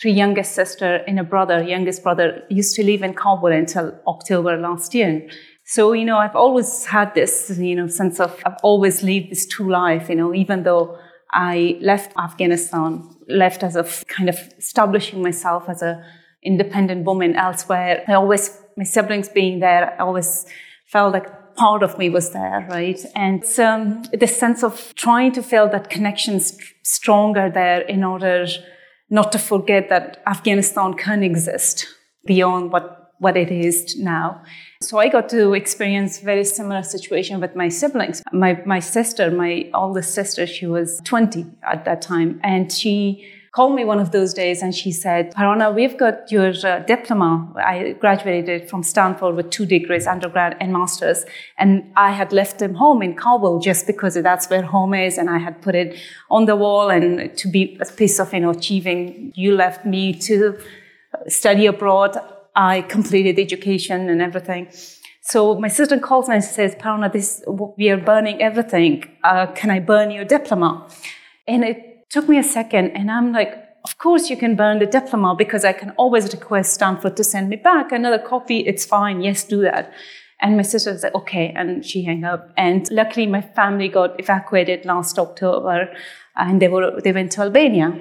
three 0.00 0.12
youngest 0.12 0.52
sister 0.54 0.90
and 1.06 1.20
a 1.20 1.24
brother, 1.24 1.62
youngest 1.62 2.02
brother, 2.02 2.42
used 2.48 2.74
to 2.76 2.82
live 2.84 3.02
in 3.02 3.12
Kabul 3.12 3.52
until 3.52 3.86
October 4.06 4.56
last 4.56 4.94
year. 4.94 5.28
So, 5.72 5.94
you 5.94 6.04
know, 6.04 6.18
I've 6.18 6.36
always 6.36 6.84
had 6.84 7.14
this, 7.14 7.50
you 7.56 7.74
know, 7.74 7.86
sense 7.86 8.20
of, 8.20 8.38
I've 8.44 8.58
always 8.62 9.02
lived 9.02 9.30
this 9.30 9.46
true 9.46 9.70
life, 9.70 10.10
you 10.10 10.16
know, 10.16 10.34
even 10.34 10.64
though 10.64 10.98
I 11.30 11.78
left 11.80 12.12
Afghanistan, 12.18 13.08
left 13.26 13.62
as 13.62 13.74
a 13.74 13.84
kind 14.06 14.28
of 14.28 14.36
establishing 14.58 15.22
myself 15.22 15.70
as 15.70 15.80
a 15.80 16.04
independent 16.44 17.06
woman 17.06 17.36
elsewhere. 17.36 18.04
I 18.06 18.12
always, 18.12 18.54
my 18.76 18.84
siblings 18.84 19.30
being 19.30 19.60
there, 19.60 19.94
I 19.98 20.02
always 20.02 20.44
felt 20.88 21.14
like 21.14 21.54
part 21.56 21.82
of 21.82 21.96
me 21.96 22.10
was 22.10 22.32
there, 22.32 22.66
right? 22.68 23.00
And 23.16 23.42
um, 23.58 24.02
the 24.12 24.26
sense 24.26 24.62
of 24.62 24.94
trying 24.94 25.32
to 25.32 25.42
feel 25.42 25.70
that 25.70 25.88
connection 25.88 26.38
st- 26.38 26.68
stronger 26.82 27.50
there 27.50 27.80
in 27.80 28.04
order 28.04 28.46
not 29.08 29.32
to 29.32 29.38
forget 29.38 29.88
that 29.88 30.22
Afghanistan 30.26 30.92
can 30.92 31.22
exist 31.22 31.86
beyond 32.26 32.72
what 32.72 33.01
what 33.22 33.36
it 33.36 33.50
is 33.50 33.96
now. 33.98 34.42
So 34.80 34.98
I 34.98 35.08
got 35.08 35.28
to 35.30 35.54
experience 35.54 36.18
very 36.18 36.44
similar 36.44 36.82
situation 36.82 37.40
with 37.40 37.54
my 37.54 37.68
siblings. 37.68 38.20
My, 38.32 38.60
my 38.66 38.80
sister, 38.80 39.30
my 39.30 39.70
oldest 39.74 40.12
sister, 40.12 40.46
she 40.46 40.66
was 40.66 41.00
20 41.04 41.46
at 41.62 41.84
that 41.84 42.02
time, 42.02 42.40
and 42.42 42.70
she 42.72 43.24
called 43.52 43.74
me 43.74 43.84
one 43.84 44.00
of 44.00 44.12
those 44.12 44.32
days 44.32 44.62
and 44.62 44.74
she 44.74 44.90
said, 44.90 45.32
Parwana, 45.34 45.74
we've 45.74 45.98
got 45.98 46.32
your 46.32 46.54
uh, 46.64 46.78
diploma. 46.80 47.52
I 47.56 47.92
graduated 48.00 48.70
from 48.70 48.82
Stanford 48.82 49.36
with 49.36 49.50
two 49.50 49.66
degrees, 49.66 50.06
undergrad 50.06 50.56
and 50.58 50.72
master's. 50.72 51.26
And 51.58 51.92
I 51.94 52.12
had 52.12 52.32
left 52.32 52.60
them 52.60 52.74
home 52.74 53.02
in 53.02 53.14
Kabul 53.14 53.60
just 53.60 53.86
because 53.86 54.14
that's 54.14 54.48
where 54.48 54.62
home 54.62 54.94
is. 54.94 55.18
And 55.18 55.28
I 55.28 55.36
had 55.36 55.60
put 55.60 55.74
it 55.74 55.98
on 56.30 56.46
the 56.46 56.56
wall 56.56 56.88
and 56.88 57.36
to 57.36 57.48
be 57.48 57.78
a 57.78 57.84
piece 57.84 58.18
of, 58.18 58.32
you 58.32 58.40
know, 58.40 58.50
achieving. 58.50 59.32
You 59.34 59.54
left 59.54 59.84
me 59.84 60.14
to 60.20 60.58
study 61.28 61.66
abroad. 61.66 62.16
I 62.54 62.82
completed 62.82 63.38
education 63.38 64.08
and 64.08 64.20
everything. 64.20 64.68
So 65.22 65.58
my 65.58 65.68
sister 65.68 65.98
calls 65.98 66.28
me 66.28 66.34
and 66.36 66.44
says, 66.44 66.74
Parwana, 66.74 67.12
this, 67.12 67.42
we 67.78 67.90
are 67.90 67.96
burning 67.96 68.42
everything. 68.42 69.04
Uh, 69.22 69.46
can 69.46 69.70
I 69.70 69.78
burn 69.78 70.10
your 70.10 70.24
diploma? 70.24 70.88
And 71.46 71.64
it 71.64 71.92
Took 72.12 72.28
me 72.28 72.36
a 72.36 72.42
second, 72.42 72.90
and 72.90 73.10
I'm 73.10 73.32
like, 73.32 73.54
of 73.84 73.96
course 73.96 74.28
you 74.28 74.36
can 74.36 74.54
burn 74.54 74.80
the 74.80 74.84
diploma 74.84 75.34
because 75.34 75.64
I 75.64 75.72
can 75.72 75.92
always 75.92 76.30
request 76.30 76.74
Stanford 76.74 77.16
to 77.16 77.24
send 77.24 77.48
me 77.48 77.56
back 77.56 77.90
another 77.90 78.18
copy. 78.18 78.58
It's 78.58 78.84
fine. 78.84 79.22
Yes, 79.22 79.44
do 79.44 79.62
that. 79.62 79.90
And 80.42 80.58
my 80.58 80.62
sister 80.62 80.98
said, 80.98 81.14
okay. 81.14 81.54
And 81.56 81.86
she 81.86 82.04
hung 82.04 82.22
up. 82.24 82.50
And 82.58 82.86
luckily 82.90 83.26
my 83.26 83.40
family 83.40 83.88
got 83.88 84.20
evacuated 84.20 84.84
last 84.84 85.18
October 85.18 85.88
and 86.36 86.60
they 86.60 86.68
were, 86.68 87.00
they 87.00 87.12
went 87.12 87.32
to 87.32 87.40
Albania. 87.40 87.98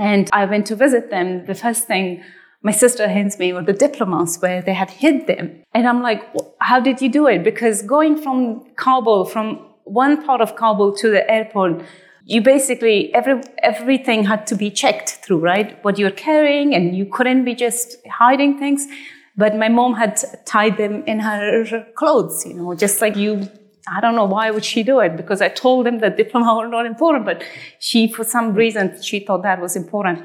And 0.00 0.28
I 0.32 0.44
went 0.44 0.66
to 0.66 0.74
visit 0.74 1.10
them. 1.10 1.46
The 1.46 1.54
first 1.54 1.86
thing 1.86 2.24
my 2.68 2.72
sister 2.72 3.08
hands 3.08 3.38
me 3.38 3.50
were 3.54 3.66
the 3.70 3.78
diplomas 3.84 4.32
where 4.42 4.60
they 4.60 4.74
had 4.74 4.90
hid 5.02 5.26
them. 5.26 5.46
And 5.72 5.88
I'm 5.88 6.02
like, 6.02 6.22
how 6.60 6.78
did 6.88 7.00
you 7.00 7.08
do 7.18 7.26
it? 7.26 7.42
Because 7.42 7.80
going 7.96 8.14
from 8.24 8.38
Kabul, 8.76 9.24
from 9.24 9.46
one 9.84 10.14
part 10.26 10.42
of 10.42 10.54
Kabul 10.54 10.94
to 10.96 11.08
the 11.16 11.22
airport, 11.36 11.72
you 12.26 12.42
basically 12.42 12.96
every 13.14 13.36
everything 13.62 14.20
had 14.32 14.46
to 14.50 14.54
be 14.64 14.68
checked 14.82 15.10
through, 15.22 15.40
right? 15.52 15.82
What 15.82 15.98
you're 16.00 16.18
carrying, 16.30 16.74
and 16.76 16.84
you 16.98 17.06
couldn't 17.16 17.42
be 17.50 17.54
just 17.66 17.96
hiding 18.22 18.58
things. 18.58 18.86
But 19.42 19.56
my 19.64 19.70
mom 19.78 19.94
had 19.94 20.14
tied 20.44 20.76
them 20.76 20.94
in 21.12 21.20
her 21.20 21.86
clothes, 22.00 22.44
you 22.48 22.52
know, 22.58 22.74
just 22.74 23.00
like 23.00 23.16
you. 23.16 23.48
I 23.96 24.02
don't 24.02 24.16
know 24.20 24.30
why 24.36 24.50
would 24.54 24.66
she 24.72 24.82
do 24.82 25.00
it 25.06 25.16
because 25.20 25.40
I 25.40 25.48
told 25.48 25.86
them 25.86 26.00
that 26.00 26.18
diploma 26.18 26.54
were 26.58 26.68
not 26.68 26.84
important, 26.84 27.24
but 27.24 27.42
she, 27.78 28.00
for 28.16 28.24
some 28.24 28.52
reason, 28.62 28.84
she 29.08 29.20
thought 29.20 29.42
that 29.44 29.58
was 29.66 29.74
important. 29.84 30.18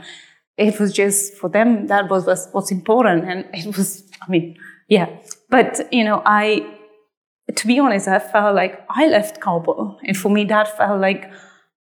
It 0.58 0.80
was 0.80 0.94
just 0.94 1.34
for 1.36 1.50
them 1.50 1.88
that 1.88 2.10
was 2.10 2.26
was 2.26 2.50
what's 2.52 2.72
important, 2.72 3.26
and 3.26 3.46
it 3.54 3.76
was. 3.76 4.04
I 4.22 4.30
mean, 4.30 4.58
yeah. 4.88 5.10
But 5.50 5.88
you 5.92 6.04
know, 6.04 6.22
I, 6.26 6.66
to 7.56 7.68
be 7.68 7.80
honest, 7.80 8.08
I 8.08 8.20
felt 8.20 8.56
like 8.56 8.86
I 8.90 9.08
left 9.08 9.42
Kabul, 9.42 10.00
and 10.04 10.16
for 10.16 10.30
me, 10.30 10.46
that 10.46 10.78
felt 10.78 11.02
like 11.02 11.32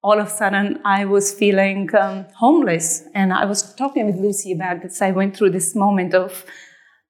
all 0.02 0.18
of 0.18 0.28
a 0.28 0.30
sudden 0.30 0.80
I 0.84 1.04
was 1.04 1.32
feeling 1.32 1.94
um, 1.94 2.26
homeless. 2.34 3.02
And 3.14 3.32
I 3.32 3.44
was 3.44 3.74
talking 3.74 4.06
with 4.06 4.16
Lucy 4.16 4.52
about 4.52 4.82
this. 4.82 5.02
I 5.02 5.10
went 5.10 5.36
through 5.36 5.50
this 5.50 5.74
moment 5.74 6.14
of 6.14 6.44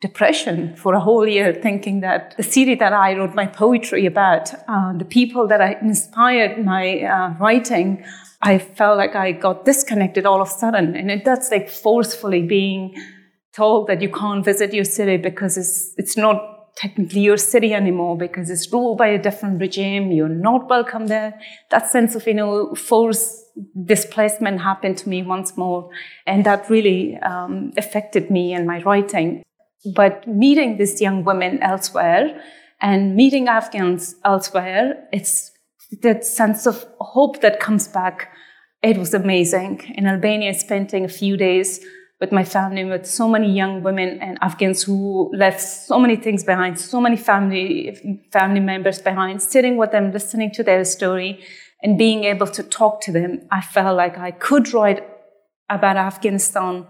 depression 0.01 0.75
for 0.77 0.95
a 0.95 1.01
whole 1.01 1.27
year, 1.27 1.53
thinking 1.53 2.01
that 2.01 2.35
the 2.37 2.43
city 2.43 2.75
that 2.75 2.93
I 2.93 3.15
wrote 3.15 3.35
my 3.35 3.47
poetry 3.47 4.07
about, 4.07 4.53
uh, 4.67 4.95
the 4.97 5.05
people 5.05 5.47
that 5.49 5.61
I 5.61 5.77
inspired 5.83 6.65
my 6.65 7.03
uh, 7.03 7.35
writing, 7.39 8.05
I 8.41 8.59
felt 8.59 8.97
like 8.97 9.15
I 9.15 9.33
got 9.33 9.67
disconnected 9.67 10.25
all 10.25 10.41
of 10.41 10.49
a 10.49 10.51
sudden. 10.51 10.97
And 10.97 11.11
it, 11.11 11.25
that's 11.25 11.51
like 11.51 11.69
forcefully 11.69 12.43
being 12.43 12.95
told 13.53 13.89
that 13.89 14.01
you 14.01 14.09
can't 14.09 14.45
visit 14.45 14.73
your 14.73 14.85
city 14.85 15.19
because 15.19 15.59
it's, 15.59 15.93
it's 15.99 16.17
not 16.17 16.75
technically 16.77 17.21
your 17.21 17.37
city 17.37 17.75
anymore 17.75 18.17
because 18.17 18.49
it's 18.49 18.73
ruled 18.73 18.97
by 18.97 19.09
a 19.09 19.23
different 19.23 19.61
regime. 19.61 20.13
You're 20.13 20.29
not 20.29 20.71
welcome 20.71 21.09
there. 21.09 21.39
That 21.71 21.91
sense 21.91 22.15
of, 22.15 22.27
you 22.27 22.33
know, 22.33 22.75
forced 22.75 23.45
displacement 23.85 24.63
happened 24.63 24.97
to 24.99 25.09
me 25.11 25.23
once 25.23 25.59
more. 25.59 25.91
And 26.27 26.47
that 26.47 26.71
really 26.71 27.19
um, 27.19 27.73
affected 27.77 28.31
me 28.31 28.55
and 28.55 28.67
my 28.67 28.81
writing. 28.83 29.43
But 29.85 30.27
meeting 30.29 30.77
these 30.77 31.01
young 31.01 31.25
women 31.25 31.63
elsewhere 31.63 32.43
and 32.81 33.17
meeting 33.17 33.49
Afghans 33.49 34.15
elsewhere, 34.25 35.09
it's 35.13 35.53
that 36.03 36.25
sense 36.25 36.67
of 36.67 36.87
hope 37.01 37.41
that 37.41 37.61
comes 37.61 37.89
back. 37.89 38.31
It 38.83 38.97
was 38.97 39.15
amazing. 39.15 39.81
In 39.95 40.07
Albania, 40.07 40.55
spending 40.55 41.05
a 41.05 41.09
few 41.09 41.37
days 41.37 41.85
with 42.21 42.33
my 42.33 42.45
family, 42.45 42.85
with 42.85 43.07
so 43.07 43.29
many 43.29 43.51
young 43.51 43.83
women 43.83 44.19
and 44.21 44.39
Afghans 44.43 44.83
who 44.83 45.31
left 45.35 45.61
so 45.61 45.99
many 45.99 46.17
things 46.17 46.45
behind, 46.45 46.79
so 46.79 47.01
many 47.01 47.17
family, 47.17 48.21
family 48.31 48.61
members 48.61 49.01
behind, 49.01 49.41
sitting 49.41 49.79
with 49.79 49.91
them, 49.91 50.13
listening 50.13 50.51
to 50.53 50.63
their 50.63 50.85
story 50.85 51.43
and 51.83 51.97
being 51.97 52.25
able 52.25 52.47
to 52.47 52.63
talk 52.63 53.01
to 53.01 53.13
them. 53.13 53.49
I 53.51 53.63
felt 53.63 53.97
like 53.97 54.19
I 54.19 54.33
could 54.33 54.73
write 54.75 55.03
about 55.71 55.97
Afghanistan 55.97 56.87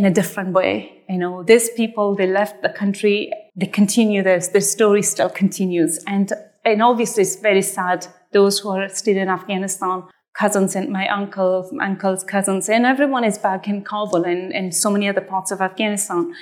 in 0.00 0.06
a 0.06 0.10
different 0.10 0.54
way. 0.54 1.04
You 1.10 1.18
know, 1.18 1.42
these 1.42 1.68
people, 1.80 2.14
they 2.14 2.26
left 2.26 2.62
the 2.62 2.70
country, 2.70 3.30
they 3.54 3.66
continue, 3.66 4.22
their, 4.22 4.40
their 4.40 4.62
story 4.62 5.02
still 5.02 5.28
continues. 5.28 6.02
And, 6.06 6.32
and 6.64 6.82
obviously 6.82 7.22
it's 7.24 7.36
very 7.36 7.60
sad, 7.60 8.06
those 8.32 8.60
who 8.60 8.70
are 8.70 8.88
still 8.88 9.18
in 9.18 9.28
Afghanistan 9.28 10.04
cousins 10.32 10.74
and 10.74 10.88
my 10.88 11.06
uncles, 11.08 11.70
uncles, 11.82 12.24
cousins, 12.24 12.70
and 12.70 12.86
everyone 12.86 13.24
is 13.24 13.36
back 13.36 13.68
in 13.68 13.84
Kabul 13.84 14.24
and, 14.24 14.54
and 14.54 14.74
so 14.74 14.88
many 14.88 15.06
other 15.06 15.20
parts 15.20 15.50
of 15.50 15.60
Afghanistan. 15.60 16.32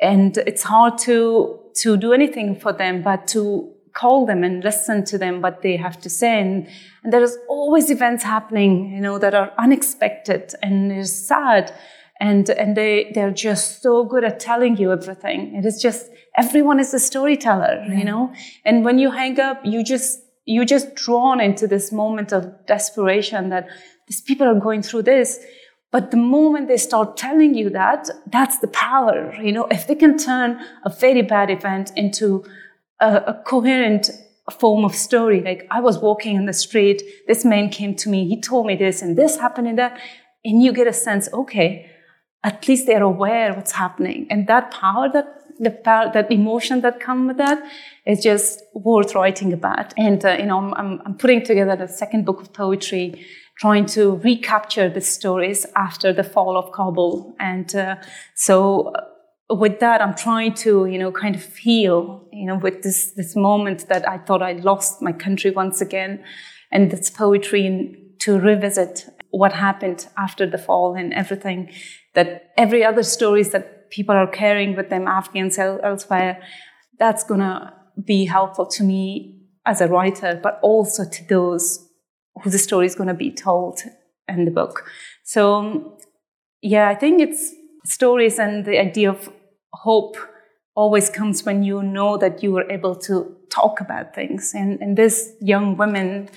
And 0.00 0.36
it's 0.36 0.62
hard 0.62 0.96
to, 0.98 1.58
to 1.82 1.96
do 1.96 2.12
anything 2.12 2.54
for 2.54 2.72
them, 2.72 3.02
but 3.02 3.26
to 3.28 3.72
call 3.94 4.26
them 4.26 4.44
and 4.44 4.62
listen 4.62 5.04
to 5.06 5.18
them, 5.18 5.40
what 5.40 5.62
they 5.62 5.76
have 5.76 6.00
to 6.02 6.10
say. 6.10 6.40
And, 6.40 6.68
and 7.02 7.12
there 7.12 7.22
is 7.22 7.36
always 7.48 7.90
events 7.90 8.22
happening, 8.22 8.92
you 8.92 9.00
know, 9.00 9.18
that 9.18 9.34
are 9.34 9.50
unexpected 9.58 10.54
and 10.62 10.92
is 10.92 11.26
sad. 11.26 11.74
And, 12.26 12.44
and 12.50 12.76
they, 12.76 13.10
they're 13.14 13.36
just 13.48 13.82
so 13.82 14.04
good 14.04 14.24
at 14.30 14.38
telling 14.38 14.76
you 14.76 14.92
everything. 14.92 15.40
It 15.58 15.64
is 15.66 15.76
just, 15.86 16.02
everyone 16.44 16.78
is 16.84 16.94
a 16.94 16.98
storyteller, 16.98 17.74
you 17.98 18.04
know? 18.04 18.32
And 18.64 18.84
when 18.86 18.96
you 19.02 19.10
hang 19.10 19.40
up, 19.40 19.60
you 19.64 19.82
just 19.82 20.22
you're 20.44 20.64
just 20.64 20.94
drawn 20.94 21.40
into 21.40 21.66
this 21.66 21.92
moment 21.92 22.32
of 22.32 22.66
desperation 22.66 23.50
that 23.50 23.68
these 24.08 24.20
people 24.20 24.46
are 24.46 24.58
going 24.58 24.82
through 24.82 25.02
this. 25.02 25.38
But 25.90 26.10
the 26.10 26.16
moment 26.16 26.68
they 26.68 26.78
start 26.78 27.16
telling 27.16 27.54
you 27.54 27.70
that, 27.70 28.08
that's 28.26 28.58
the 28.58 28.68
power. 28.68 29.34
You 29.40 29.52
know, 29.52 29.66
if 29.70 29.86
they 29.86 29.94
can 29.94 30.18
turn 30.18 30.58
a 30.84 30.90
very 30.90 31.22
bad 31.22 31.50
event 31.50 31.92
into 31.96 32.44
a, 33.00 33.16
a 33.26 33.42
coherent 33.46 34.10
form 34.58 34.84
of 34.84 34.94
story, 34.94 35.40
like 35.42 35.66
I 35.70 35.80
was 35.80 35.98
walking 35.98 36.34
in 36.34 36.46
the 36.46 36.52
street, 36.52 37.02
this 37.28 37.44
man 37.44 37.68
came 37.68 37.94
to 37.96 38.08
me, 38.08 38.26
he 38.26 38.40
told 38.40 38.66
me 38.66 38.74
this, 38.74 39.02
and 39.02 39.16
this 39.16 39.38
happened 39.38 39.68
and 39.68 39.78
that, 39.78 40.00
and 40.44 40.62
you 40.62 40.72
get 40.72 40.88
a 40.88 40.92
sense, 40.92 41.28
okay, 41.32 41.88
at 42.44 42.66
least 42.68 42.86
they're 42.86 43.02
aware 43.02 43.54
what's 43.54 43.72
happening. 43.72 44.26
And 44.30 44.46
that 44.48 44.70
power 44.72 45.08
that 45.12 45.42
the 45.60 45.70
power, 45.70 46.10
that 46.12 46.30
emotion 46.30 46.80
that 46.80 46.98
come 46.98 47.28
with 47.28 47.36
that 47.36 47.62
is 48.06 48.22
just 48.22 48.62
worth 48.74 49.14
writing 49.14 49.52
about. 49.52 49.94
And 49.96 50.24
uh, 50.24 50.36
you 50.38 50.46
know, 50.46 50.58
I'm, 50.58 51.00
I'm 51.04 51.16
putting 51.16 51.44
together 51.44 51.76
the 51.76 51.88
second 51.88 52.24
book 52.24 52.40
of 52.40 52.52
poetry, 52.52 53.24
trying 53.58 53.86
to 53.86 54.16
recapture 54.16 54.88
the 54.88 55.00
stories 55.00 55.66
after 55.76 56.12
the 56.12 56.24
fall 56.24 56.56
of 56.56 56.72
Kabul. 56.72 57.36
And 57.38 57.74
uh, 57.76 57.96
so, 58.34 58.88
uh, 58.88 59.54
with 59.54 59.80
that, 59.80 60.00
I'm 60.00 60.14
trying 60.14 60.54
to 60.54 60.86
you 60.86 60.98
know 60.98 61.12
kind 61.12 61.36
of 61.36 61.56
heal, 61.56 62.26
you 62.32 62.46
know, 62.46 62.56
with 62.56 62.82
this 62.82 63.12
this 63.12 63.36
moment 63.36 63.88
that 63.88 64.08
I 64.08 64.18
thought 64.18 64.42
I 64.42 64.52
lost 64.52 65.02
my 65.02 65.12
country 65.12 65.50
once 65.50 65.80
again, 65.80 66.24
and 66.72 66.90
this 66.90 67.10
poetry 67.10 67.98
to 68.20 68.38
revisit 68.38 69.06
what 69.30 69.52
happened 69.52 70.08
after 70.16 70.46
the 70.46 70.58
fall 70.58 70.94
and 70.94 71.12
everything 71.12 71.70
that 72.14 72.52
every 72.56 72.84
other 72.84 73.02
stories 73.02 73.50
that 73.50 73.90
people 73.90 74.14
are 74.14 74.26
carrying 74.26 74.76
with 74.76 74.90
them, 74.90 75.06
Afghans 75.06 75.58
elsewhere, 75.58 76.42
that's 76.98 77.24
to 77.40 77.72
be 78.04 78.24
helpful 78.24 78.66
to 78.66 78.84
me 78.84 79.40
as 79.66 79.80
a 79.80 79.88
writer, 79.88 80.38
but 80.42 80.58
also 80.62 81.04
to 81.04 81.24
those 81.28 81.88
who 82.42 82.50
the 82.50 82.58
story 82.58 82.86
is 82.86 82.94
to 83.08 83.14
be 83.14 83.30
told 83.30 83.80
in 84.28 84.44
the 84.44 84.50
book. 84.50 84.90
So, 85.24 85.54
um, 85.54 85.96
yeah, 86.62 86.88
I 86.88 86.94
think 86.94 87.20
it's 87.20 87.52
stories 87.84 88.38
and 88.38 88.64
the 88.64 88.78
idea 88.78 89.10
of 89.10 89.30
hope 89.72 90.16
always 90.74 91.10
comes 91.10 91.44
when 91.44 91.62
you 91.62 91.82
know 91.82 92.16
that 92.16 92.42
you 92.42 92.52
were 92.52 92.70
able 92.70 92.94
to 92.94 93.36
talk 93.50 93.80
about 93.80 94.14
things. 94.14 94.52
And, 94.54 94.80
and 94.80 94.96
these 94.96 95.34
young 95.40 95.76
women, 95.76 96.30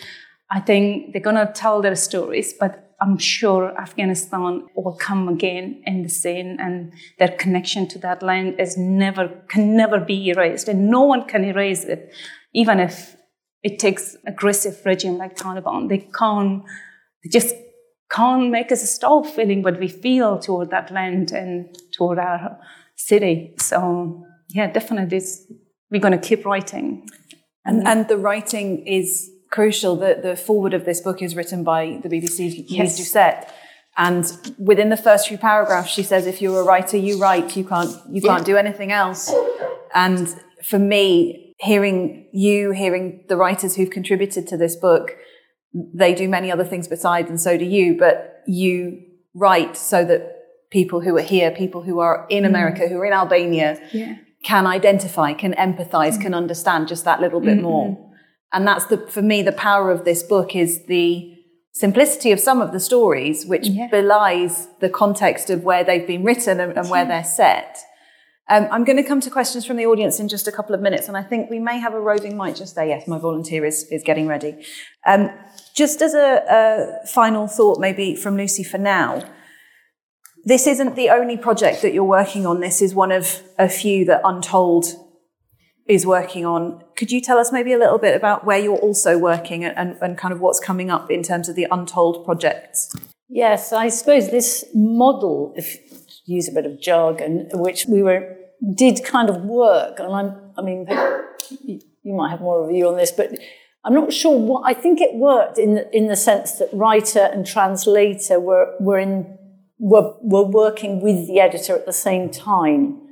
I 0.51 0.59
think 0.59 1.13
they're 1.13 1.21
going 1.21 1.35
to 1.35 1.51
tell 1.53 1.81
their 1.81 1.95
stories, 1.95 2.53
but 2.53 2.84
I'm 3.01 3.17
sure 3.17 3.77
Afghanistan 3.79 4.67
will 4.75 4.95
come 4.95 5.27
again 5.27 5.81
in 5.85 6.03
the 6.03 6.09
scene 6.09 6.57
and 6.59 6.93
their 7.19 7.29
connection 7.29 7.87
to 7.89 7.99
that 7.99 8.23
land 8.23 8.59
is 8.59 8.77
never, 8.77 9.27
can 9.47 9.75
never 9.75 9.99
be 9.99 10.29
erased 10.29 10.67
and 10.67 10.89
no 10.89 11.01
one 11.01 11.27
can 11.27 11.43
erase 11.43 11.83
it, 11.83 12.13
even 12.53 12.79
if 12.79 13.15
it 13.63 13.79
takes 13.79 14.15
aggressive 14.25 14.79
regime 14.85 15.17
like 15.17 15.35
Taliban. 15.35 15.89
They 15.89 16.07
can't, 16.17 16.63
they 17.23 17.29
just 17.29 17.55
can't 18.11 18.49
make 18.49 18.71
us 18.71 18.89
stop 18.89 19.25
feeling 19.25 19.63
what 19.63 19.79
we 19.79 19.87
feel 19.87 20.39
toward 20.39 20.69
that 20.69 20.91
land 20.91 21.31
and 21.31 21.75
toward 21.91 22.19
our 22.19 22.59
city. 22.95 23.55
So 23.57 24.23
yeah, 24.49 24.71
definitely 24.71 25.21
we're 25.91 26.01
going 26.01 26.19
to 26.19 26.27
keep 26.27 26.45
writing. 26.45 27.09
And, 27.65 27.87
and 27.87 28.07
the 28.07 28.17
writing 28.17 28.85
is 28.85 29.31
crucial 29.55 29.95
that 29.95 30.21
the 30.21 30.35
forward 30.35 30.73
of 30.73 30.83
this 30.83 30.99
book 30.99 31.21
is 31.21 31.33
written 31.33 31.63
by 31.63 31.99
the 32.03 32.09
BBC's 32.09 32.55
yes. 32.69 32.79
Lyse 32.79 32.97
Doucet. 32.97 33.49
And 33.97 34.53
within 34.59 34.89
the 34.89 34.97
first 34.97 35.29
few 35.29 35.37
paragraphs, 35.37 35.89
she 35.89 36.03
says, 36.03 36.27
if 36.27 36.41
you're 36.41 36.59
a 36.59 36.65
writer, 36.65 36.97
you 36.97 37.17
write, 37.17 37.55
you 37.55 37.63
can't, 37.63 37.95
you 38.11 38.21
can't 38.21 38.45
do 38.45 38.57
anything 38.57 38.91
else. 38.91 39.33
And 39.93 40.27
for 40.61 40.77
me, 40.77 41.55
hearing 41.59 42.27
you, 42.33 42.71
hearing 42.71 43.23
the 43.29 43.37
writers 43.37 43.77
who've 43.77 43.89
contributed 43.89 44.45
to 44.49 44.57
this 44.57 44.75
book, 44.75 45.15
they 45.73 46.13
do 46.13 46.27
many 46.27 46.51
other 46.51 46.65
things 46.65 46.89
besides, 46.89 47.29
and 47.29 47.39
so 47.39 47.57
do 47.57 47.63
you, 47.63 47.97
but 47.97 48.43
you 48.45 49.01
write 49.33 49.77
so 49.77 50.03
that 50.03 50.21
people 50.69 50.99
who 50.99 51.17
are 51.17 51.21
here, 51.21 51.49
people 51.51 51.81
who 51.83 51.99
are 51.99 52.27
in 52.29 52.43
mm. 52.43 52.47
America, 52.47 52.89
who 52.89 52.97
are 52.97 53.05
in 53.05 53.13
Albania, 53.13 53.79
Yeah. 53.93 54.15
can 54.43 54.67
identify, 54.67 55.31
can 55.31 55.53
empathize, 55.53 56.19
can 56.19 56.33
understand 56.33 56.89
just 56.89 57.05
that 57.05 57.21
little 57.21 57.39
bit 57.39 57.55
mm-hmm. 57.55 57.63
more. 57.63 58.04
And 58.55 58.65
that's 58.65 58.85
the, 58.85 58.97
for 58.97 59.21
me, 59.21 59.43
the 59.43 59.51
power 59.51 59.91
of 59.91 60.05
this 60.05 60.23
book 60.23 60.55
is 60.55 60.85
the 60.85 61.31
simplicity 61.73 62.31
of 62.31 62.39
some 62.39 62.61
of 62.61 62.71
the 62.71 62.79
stories, 62.79 63.45
which 63.45 63.67
Yeah. 63.67 63.87
belies 63.91 64.69
the 64.79 64.89
context 64.89 65.49
of 65.49 65.63
where 65.63 65.83
they've 65.83 66.07
been 66.07 66.23
written 66.23 66.59
and, 66.61 66.71
and 66.77 66.89
where 66.89 67.05
they're 67.05 67.23
set. 67.23 67.77
Um, 68.47 68.67
I'm 68.71 68.83
going 68.85 68.95
to 68.97 69.03
come 69.03 69.19
to 69.21 69.29
questions 69.29 69.65
from 69.65 69.75
the 69.75 69.85
audience 69.85 70.19
in 70.19 70.27
just 70.29 70.47
a 70.47 70.51
couple 70.51 70.73
of 70.73 70.79
minutes, 70.79 71.07
and 71.07 71.17
I 71.17 71.23
think 71.23 71.49
we 71.49 71.59
may 71.59 71.79
have 71.79 71.93
a 71.93 71.99
roving 71.99 72.37
mic 72.37 72.55
just 72.55 72.75
there. 72.75 72.85
Yes, 72.85 73.07
my 73.07 73.17
volunteer 73.17 73.65
is, 73.65 73.83
is 73.91 74.03
getting 74.03 74.27
ready. 74.27 74.63
Um, 75.05 75.31
just 75.75 76.01
as 76.01 76.13
a, 76.13 76.43
a 76.49 77.07
final 77.07 77.47
thought, 77.47 77.79
maybe 77.79 78.15
from 78.15 78.37
Lucy 78.37 78.63
for 78.63 78.77
now, 78.77 79.23
this 80.45 80.67
isn't 80.67 80.95
the 80.95 81.09
only 81.09 81.37
project 81.37 81.81
that 81.81 81.93
you're 81.93 82.03
working 82.03 82.45
on. 82.45 82.59
This 82.61 82.81
is 82.81 82.93
one 82.93 83.11
of 83.11 83.41
a 83.57 83.67
few 83.67 84.05
that 84.05 84.21
Untold 84.23 84.85
is 85.87 86.05
working 86.05 86.45
on. 86.45 86.83
Could 86.95 87.11
you 87.11 87.21
tell 87.21 87.37
us 87.37 87.51
maybe 87.51 87.73
a 87.73 87.77
little 87.77 87.99
bit 87.99 88.15
about 88.15 88.45
where 88.45 88.57
you're 88.57 88.77
also 88.77 89.17
working 89.17 89.63
and, 89.63 89.97
and, 90.01 90.17
kind 90.17 90.33
of 90.33 90.39
what's 90.39 90.59
coming 90.59 90.89
up 90.89 91.11
in 91.11 91.21
terms 91.21 91.47
of 91.47 91.55
the 91.55 91.67
Untold 91.69 92.25
projects? 92.25 92.95
Yes, 93.29 93.71
I 93.71 93.89
suppose 93.89 94.31
this 94.31 94.65
model, 94.73 95.53
if 95.55 95.77
use 96.25 96.47
a 96.47 96.51
bit 96.51 96.65
of 96.65 96.81
jargon, 96.81 97.49
which 97.53 97.85
we 97.87 98.01
were 98.01 98.35
did 98.75 99.03
kind 99.03 99.29
of 99.29 99.43
work, 99.43 99.99
and 99.99 100.13
I'm, 100.13 100.51
I 100.57 100.61
mean, 100.61 100.87
you 101.63 101.79
you 102.03 102.13
might 102.13 102.29
have 102.29 102.39
more 102.39 102.63
of 102.63 102.69
a 102.69 102.71
view 102.71 102.87
on 102.87 102.97
this, 102.97 103.11
but 103.11 103.31
I'm 103.83 103.93
not 103.93 104.13
sure 104.13 104.37
what. 104.37 104.61
I 104.65 104.73
think 104.73 105.01
it 105.01 105.15
worked 105.15 105.57
in 105.57 105.75
the, 105.75 105.95
in 105.95 106.07
the 106.07 106.15
sense 106.15 106.53
that 106.53 106.69
writer 106.71 107.29
and 107.33 107.45
translator 107.45 108.39
were 108.39 108.75
were 108.79 108.99
in 108.99 109.37
were 109.79 110.15
were 110.21 110.45
working 110.45 111.01
with 111.01 111.27
the 111.27 111.39
editor 111.39 111.75
at 111.75 111.85
the 111.85 111.93
same 111.93 112.29
time, 112.29 113.04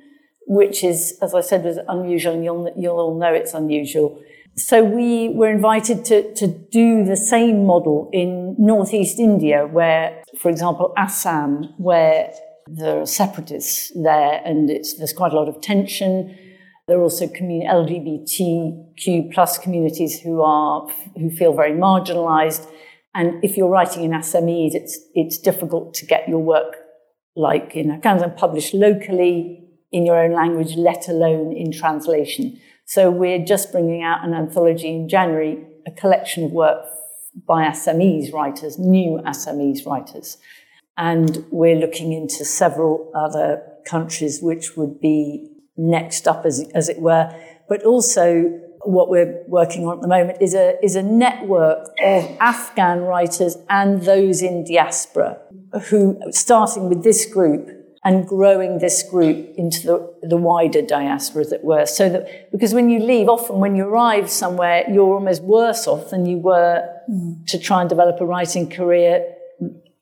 which 0.48 0.84
is, 0.84 1.18
as 1.22 1.34
I 1.34 1.42
said, 1.42 1.64
was 1.64 1.80
unusual, 1.88 2.34
and 2.34 2.44
you'll 2.44 2.74
you'll 2.78 3.00
all 3.00 3.18
know 3.18 3.34
it's 3.34 3.54
unusual. 3.54 4.22
So 4.56 4.84
we 4.84 5.30
were 5.30 5.50
invited 5.50 6.06
to, 6.06 6.32
to 6.36 6.48
do 6.48 7.04
the 7.04 7.18
same 7.18 7.66
model 7.66 8.12
in 8.14 8.56
northeast 8.60 9.20
India, 9.20 9.66
where, 9.66 10.22
for 10.38 10.50
example, 10.50 10.94
Assam, 10.96 11.74
where 11.78 12.32
there 12.68 13.02
are 13.02 13.08
separatists 13.08 13.92
there, 13.96 14.42
and 14.46 14.70
it's, 14.70 14.94
there's 14.94 15.14
quite 15.14 15.34
a 15.34 15.36
lot 15.36 15.50
of 15.50 15.60
tension. 15.62 16.38
There 16.88 17.00
are 17.00 17.02
also 17.02 17.26
LGBTQ 17.28 19.34
plus 19.34 19.58
communities 19.58 20.20
who 20.20 20.42
are 20.42 20.88
who 21.18 21.32
feel 21.32 21.54
very 21.54 21.72
marginalised, 21.72 22.68
and 23.16 23.44
if 23.44 23.58
you're 23.58 23.70
writing 23.70 24.04
in 24.04 24.12
Assamese, 24.12 24.76
it's 24.76 25.00
it's 25.16 25.40
difficult 25.40 25.96
to 25.96 26.06
get 26.06 26.30
your 26.30 26.40
work 26.40 26.76
like 27.36 27.76
in 27.76 27.90
Afghanistan 27.90 28.36
published 28.38 28.76
locally 28.76 29.63
in 29.94 30.06
your 30.06 30.18
own 30.22 30.34
language, 30.34 30.76
let 30.76 31.08
alone 31.08 31.56
in 31.56 31.72
translation. 31.72 32.60
So 32.86 33.10
we're 33.10 33.46
just 33.46 33.72
bringing 33.72 34.04
out 34.04 34.26
an 34.26 34.34
anthology 34.34 34.90
in 34.90 35.08
January, 35.08 35.64
a 35.88 35.92
collection 35.92 36.44
of 36.44 36.52
work 36.52 36.86
by 37.48 37.66
Assamese 37.66 38.34
writers, 38.34 38.78
new 38.78 39.22
Assamese 39.26 39.86
writers. 39.86 40.38
And 40.98 41.46
we're 41.52 41.78
looking 41.78 42.12
into 42.12 42.44
several 42.44 43.12
other 43.16 43.62
countries 43.86 44.42
which 44.42 44.76
would 44.76 45.00
be 45.00 45.50
next 45.78 46.28
up, 46.28 46.46
as, 46.46 46.68
as 46.76 46.90
it 46.90 47.00
were. 47.00 47.34
But 47.70 47.84
also, 47.84 48.60
what 48.82 49.10
we're 49.10 49.44
working 49.48 49.88
on 49.88 49.98
at 49.98 50.02
the 50.02 50.08
moment 50.08 50.40
is 50.42 50.54
a, 50.54 50.76
is 50.84 50.96
a 50.96 51.04
network 51.04 51.88
of 52.04 52.38
Afghan 52.40 53.02
writers 53.02 53.58
and 53.70 54.02
those 54.02 54.42
in 54.42 54.66
diaspora 54.66 55.40
who, 55.90 56.20
starting 56.32 56.90
with 56.90 57.04
this 57.04 57.26
group, 57.26 57.70
and 58.06 58.28
growing 58.28 58.80
this 58.80 59.02
group 59.04 59.54
into 59.56 59.88
the, 59.88 60.28
the 60.28 60.38
wider 60.38 60.82
diaspora, 60.82 61.42
as 61.42 61.52
it 61.54 61.64
were. 61.64 61.86
So 61.86 62.10
that, 62.10 62.52
because 62.52 62.74
when 62.74 62.90
you 62.90 63.00
leave, 63.00 63.30
often 63.30 63.60
when 63.60 63.76
you 63.76 63.86
arrive 63.86 64.30
somewhere, 64.30 64.84
you're 64.92 65.14
almost 65.14 65.42
worse 65.44 65.88
off 65.88 66.10
than 66.10 66.26
you 66.26 66.38
were 66.38 66.86
mm. 67.10 67.46
to 67.48 67.58
try 67.58 67.80
and 67.80 67.90
develop 67.90 68.20
a 68.20 68.26
writing 68.26 68.70
career 68.70 69.26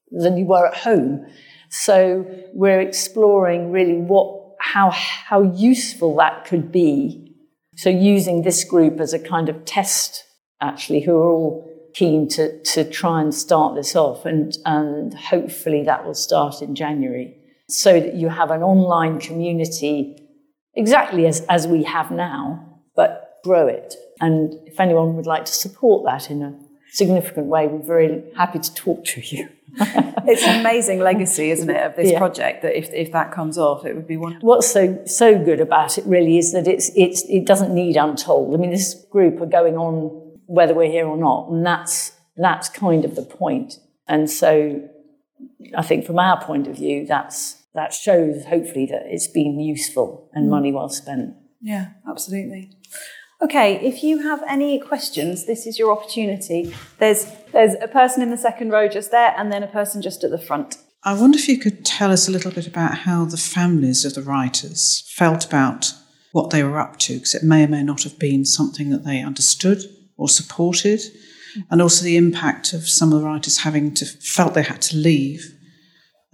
than 0.10 0.36
you 0.36 0.45
were 0.45 0.68
at 0.68 0.78
home. 0.78 1.28
So 1.70 2.26
we're 2.54 2.82
exploring 2.82 3.72
really 3.72 3.97
what, 3.97 4.56
how, 4.60 4.89
how 4.89 5.43
useful 5.43 6.16
that 6.18 6.45
could 6.45 6.72
be. 6.72 7.36
So 7.76 7.89
using 7.89 8.41
this 8.41 8.64
group 8.64 8.99
as 8.99 9.14
a 9.14 9.20
kind 9.20 9.47
of 9.47 9.64
test, 9.64 10.24
actually, 10.60 11.02
who 11.02 11.16
are 11.18 11.30
all 11.30 11.72
keen 11.93 12.28
to, 12.30 12.62
to 12.64 12.84
try 12.84 13.22
and 13.22 13.34
start 13.34 13.76
this 13.76 13.95
off. 13.95 14.26
And, 14.26 14.58
and 14.66 15.14
hopefully 15.14 15.84
that 15.84 16.04
will 16.04 16.16
start 16.16 16.64
in 16.64 16.74
January 16.74 17.38
so 17.72 17.99
that 17.99 18.15
you 18.15 18.30
have 18.30 18.51
an 18.51 18.63
online 18.63 19.19
community 19.19 20.17
exactly 20.74 21.26
as, 21.28 21.41
as 21.49 21.67
we 21.67 21.84
have 21.84 22.11
now, 22.11 22.80
but 22.95 23.39
grow 23.43 23.67
it. 23.67 23.95
And 24.19 24.53
if 24.67 24.80
anyone 24.80 25.15
would 25.15 25.26
like 25.26 25.45
to 25.45 25.53
support 25.53 26.05
that 26.05 26.30
in 26.30 26.41
a 26.43 26.57
significant 26.91 27.47
way, 27.47 27.67
we're 27.67 27.86
very 27.86 28.24
happy 28.36 28.59
to 28.59 28.74
talk 28.74 29.03
to 29.05 29.22
you. 29.22 29.49
It's 30.24 30.43
an 30.45 30.59
amazing 30.59 30.99
legacy, 30.99 31.49
isn't 31.49 31.69
it, 31.69 31.84
of 31.84 31.95
this 31.95 32.11
Yeah. 32.11 32.19
project 32.19 32.61
that 32.61 32.78
if, 32.78 32.93
if 32.93 33.11
that 33.11 33.32
comes 33.32 33.57
off, 33.57 33.86
it 33.86 33.95
would 33.95 34.07
be 34.07 34.17
wonderful. 34.17 34.47
What's 34.47 34.69
so 34.69 35.01
so 35.05 35.38
good 35.43 35.59
about 35.59 35.97
it 35.97 36.05
really 36.05 36.38
is 36.38 36.51
that 36.53 36.67
it's 36.67 36.91
it's 36.95 37.24
it 37.24 37.45
doesn't 37.45 37.74
need 37.74 37.97
untold. 37.97 38.53
I 38.53 38.57
mean, 38.57 38.69
this 38.69 38.93
group 39.09 39.41
are 39.41 39.47
going 39.47 39.78
on 39.78 39.93
whether 40.45 40.74
we're 40.76 40.91
here 40.91 41.07
or 41.07 41.17
not, 41.17 41.49
and 41.49 41.65
that's 41.65 42.11
that's 42.38 42.69
kind 42.69 43.03
of 43.03 43.15
the 43.15 43.24
point. 43.24 43.80
And 44.07 44.30
so, 44.30 44.88
I 45.76 45.82
think 45.82 46.05
from 46.05 46.19
our 46.19 46.39
point 46.41 46.67
of 46.67 46.76
view, 46.76 47.05
that's 47.07 47.61
that 47.74 47.93
shows 47.93 48.45
hopefully 48.45 48.86
that 48.88 49.03
it's 49.05 49.28
been 49.28 49.59
useful 49.59 50.30
and 50.34 50.47
mm. 50.47 50.51
money 50.51 50.72
well 50.72 50.89
spent. 50.89 51.36
Yeah, 51.61 51.89
absolutely. 52.09 52.72
Okay, 53.41 53.76
if 53.86 54.03
you 54.03 54.19
have 54.19 54.43
any 54.47 54.80
questions, 54.80 55.47
this 55.47 55.65
is 55.65 55.80
your 55.80 55.91
opportunity. 55.91 56.76
There's 56.99 57.26
there's 57.51 57.74
a 57.82 57.88
person 57.88 58.22
in 58.22 58.30
the 58.30 58.38
second 58.38 58.69
row 58.69 58.88
just 58.88 59.11
there, 59.11 59.34
and 59.36 59.51
then 59.51 59.63
a 59.63 59.67
person 59.67 60.01
just 60.01 60.24
at 60.24 60.30
the 60.30 60.38
front. 60.38 60.78
I 61.03 61.19
wonder 61.19 61.39
if 61.39 61.47
you 61.47 61.57
could 61.57 61.84
tell 61.84 62.11
us 62.11 62.28
a 62.28 62.32
little 62.32 62.51
bit 62.51 62.67
about 62.67 62.99
how 62.99 63.26
the 63.26 63.38
families 63.38 64.05
of 64.05 64.13
the 64.13 64.22
writers 64.22 65.03
felt 65.15 65.43
about 65.45 65.93
what 66.32 66.51
they 66.51 66.63
were 66.63 66.80
up 66.80 66.97
to, 66.99 67.15
because 67.15 67.34
it 67.34 67.43
may 67.43 67.63
or 67.63 67.67
may 67.67 67.82
not 67.82 68.03
have 68.03 68.19
been 68.19 68.45
something 68.45 68.91
that 68.91 69.03
they 69.03 69.22
understood 69.22 69.80
or 70.17 70.30
supported, 70.30 70.99
mm. 70.99 71.63
and 71.72 71.82
also 71.82 72.03
the 72.03 72.17
impact 72.17 72.74
of 72.74 72.88
some 72.88 73.11
of 73.11 73.19
the 73.19 73.26
writers 73.26 73.57
having 73.59 73.91
to 73.95 74.05
felt 74.05 74.53
they 74.53 74.61
had 74.61 74.84
to 74.84 74.97
leave, 74.97 75.43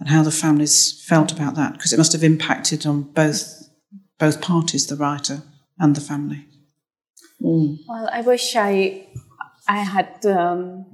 and 0.00 0.08
how 0.08 0.22
the 0.22 0.30
families 0.30 1.04
felt 1.06 1.32
about 1.32 1.54
that, 1.56 1.72
because 1.72 1.92
it 1.92 1.98
must 1.98 2.12
have 2.12 2.24
impacted 2.24 2.86
on 2.86 3.02
both 3.02 3.68
both 4.18 4.40
parties, 4.40 4.86
the 4.86 4.96
writer 4.96 5.42
and 5.78 5.94
the 5.94 6.00
family. 6.00 6.44
Well, 7.40 8.08
I 8.12 8.20
wish 8.20 8.56
I 8.56 9.06
I 9.68 9.78
had 9.78 10.24
um, 10.26 10.86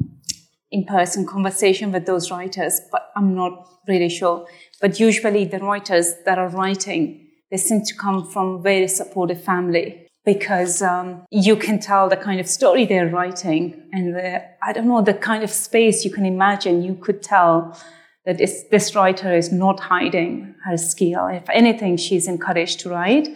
in-person 0.70 1.26
conversation 1.26 1.92
with 1.92 2.06
those 2.06 2.30
writers, 2.30 2.80
but 2.92 3.10
I'm 3.16 3.34
not 3.34 3.68
really 3.88 4.08
sure. 4.08 4.46
But 4.80 5.00
usually, 5.00 5.44
the 5.44 5.58
writers 5.58 6.14
that 6.26 6.38
are 6.38 6.48
writing, 6.48 7.28
they 7.50 7.56
seem 7.56 7.82
to 7.84 7.94
come 7.94 8.26
from 8.26 8.62
very 8.62 8.88
supportive 8.88 9.42
family 9.42 10.08
because 10.24 10.82
um, 10.82 11.24
you 11.30 11.54
can 11.56 11.78
tell 11.78 12.08
the 12.08 12.16
kind 12.16 12.40
of 12.40 12.48
story 12.48 12.84
they're 12.86 13.08
writing, 13.08 13.88
and 13.92 14.14
the 14.14 14.42
I 14.62 14.72
don't 14.72 14.88
know 14.88 15.02
the 15.02 15.14
kind 15.14 15.44
of 15.44 15.50
space 15.50 16.04
you 16.04 16.10
can 16.10 16.26
imagine. 16.26 16.82
You 16.82 16.94
could 16.94 17.22
tell 17.22 17.78
that 18.26 18.38
this, 18.38 18.94
writer 18.94 19.34
is 19.34 19.52
not 19.52 19.80
hiding 19.80 20.54
her 20.64 20.76
skill. 20.76 21.26
If 21.26 21.48
anything, 21.50 21.96
she's 21.96 22.26
encouraged 22.26 22.80
to 22.80 22.90
write. 22.90 23.28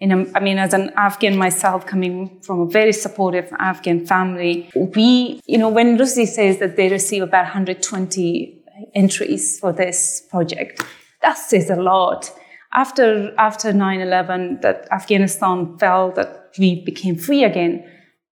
I 0.00 0.40
mean, 0.40 0.58
as 0.58 0.74
an 0.74 0.92
Afghan 0.96 1.36
myself, 1.36 1.86
coming 1.86 2.40
from 2.42 2.60
a 2.60 2.66
very 2.66 2.92
supportive 2.92 3.50
Afghan 3.58 4.06
family, 4.06 4.70
we, 4.94 5.40
you 5.46 5.58
know, 5.58 5.70
when 5.70 5.96
Lucy 5.96 6.26
says 6.26 6.58
that 6.58 6.76
they 6.76 6.90
receive 6.90 7.22
about 7.22 7.44
120 7.44 8.62
entries 8.94 9.58
for 9.58 9.72
this 9.72 10.22
project, 10.30 10.84
that 11.22 11.38
says 11.38 11.70
a 11.70 11.76
lot. 11.76 12.30
After 12.74 13.32
after 13.38 13.72
9/11, 13.72 14.60
that 14.60 14.86
Afghanistan 14.92 15.78
fell, 15.78 16.12
that 16.12 16.50
we 16.58 16.84
became 16.84 17.16
free 17.16 17.42
again. 17.42 17.82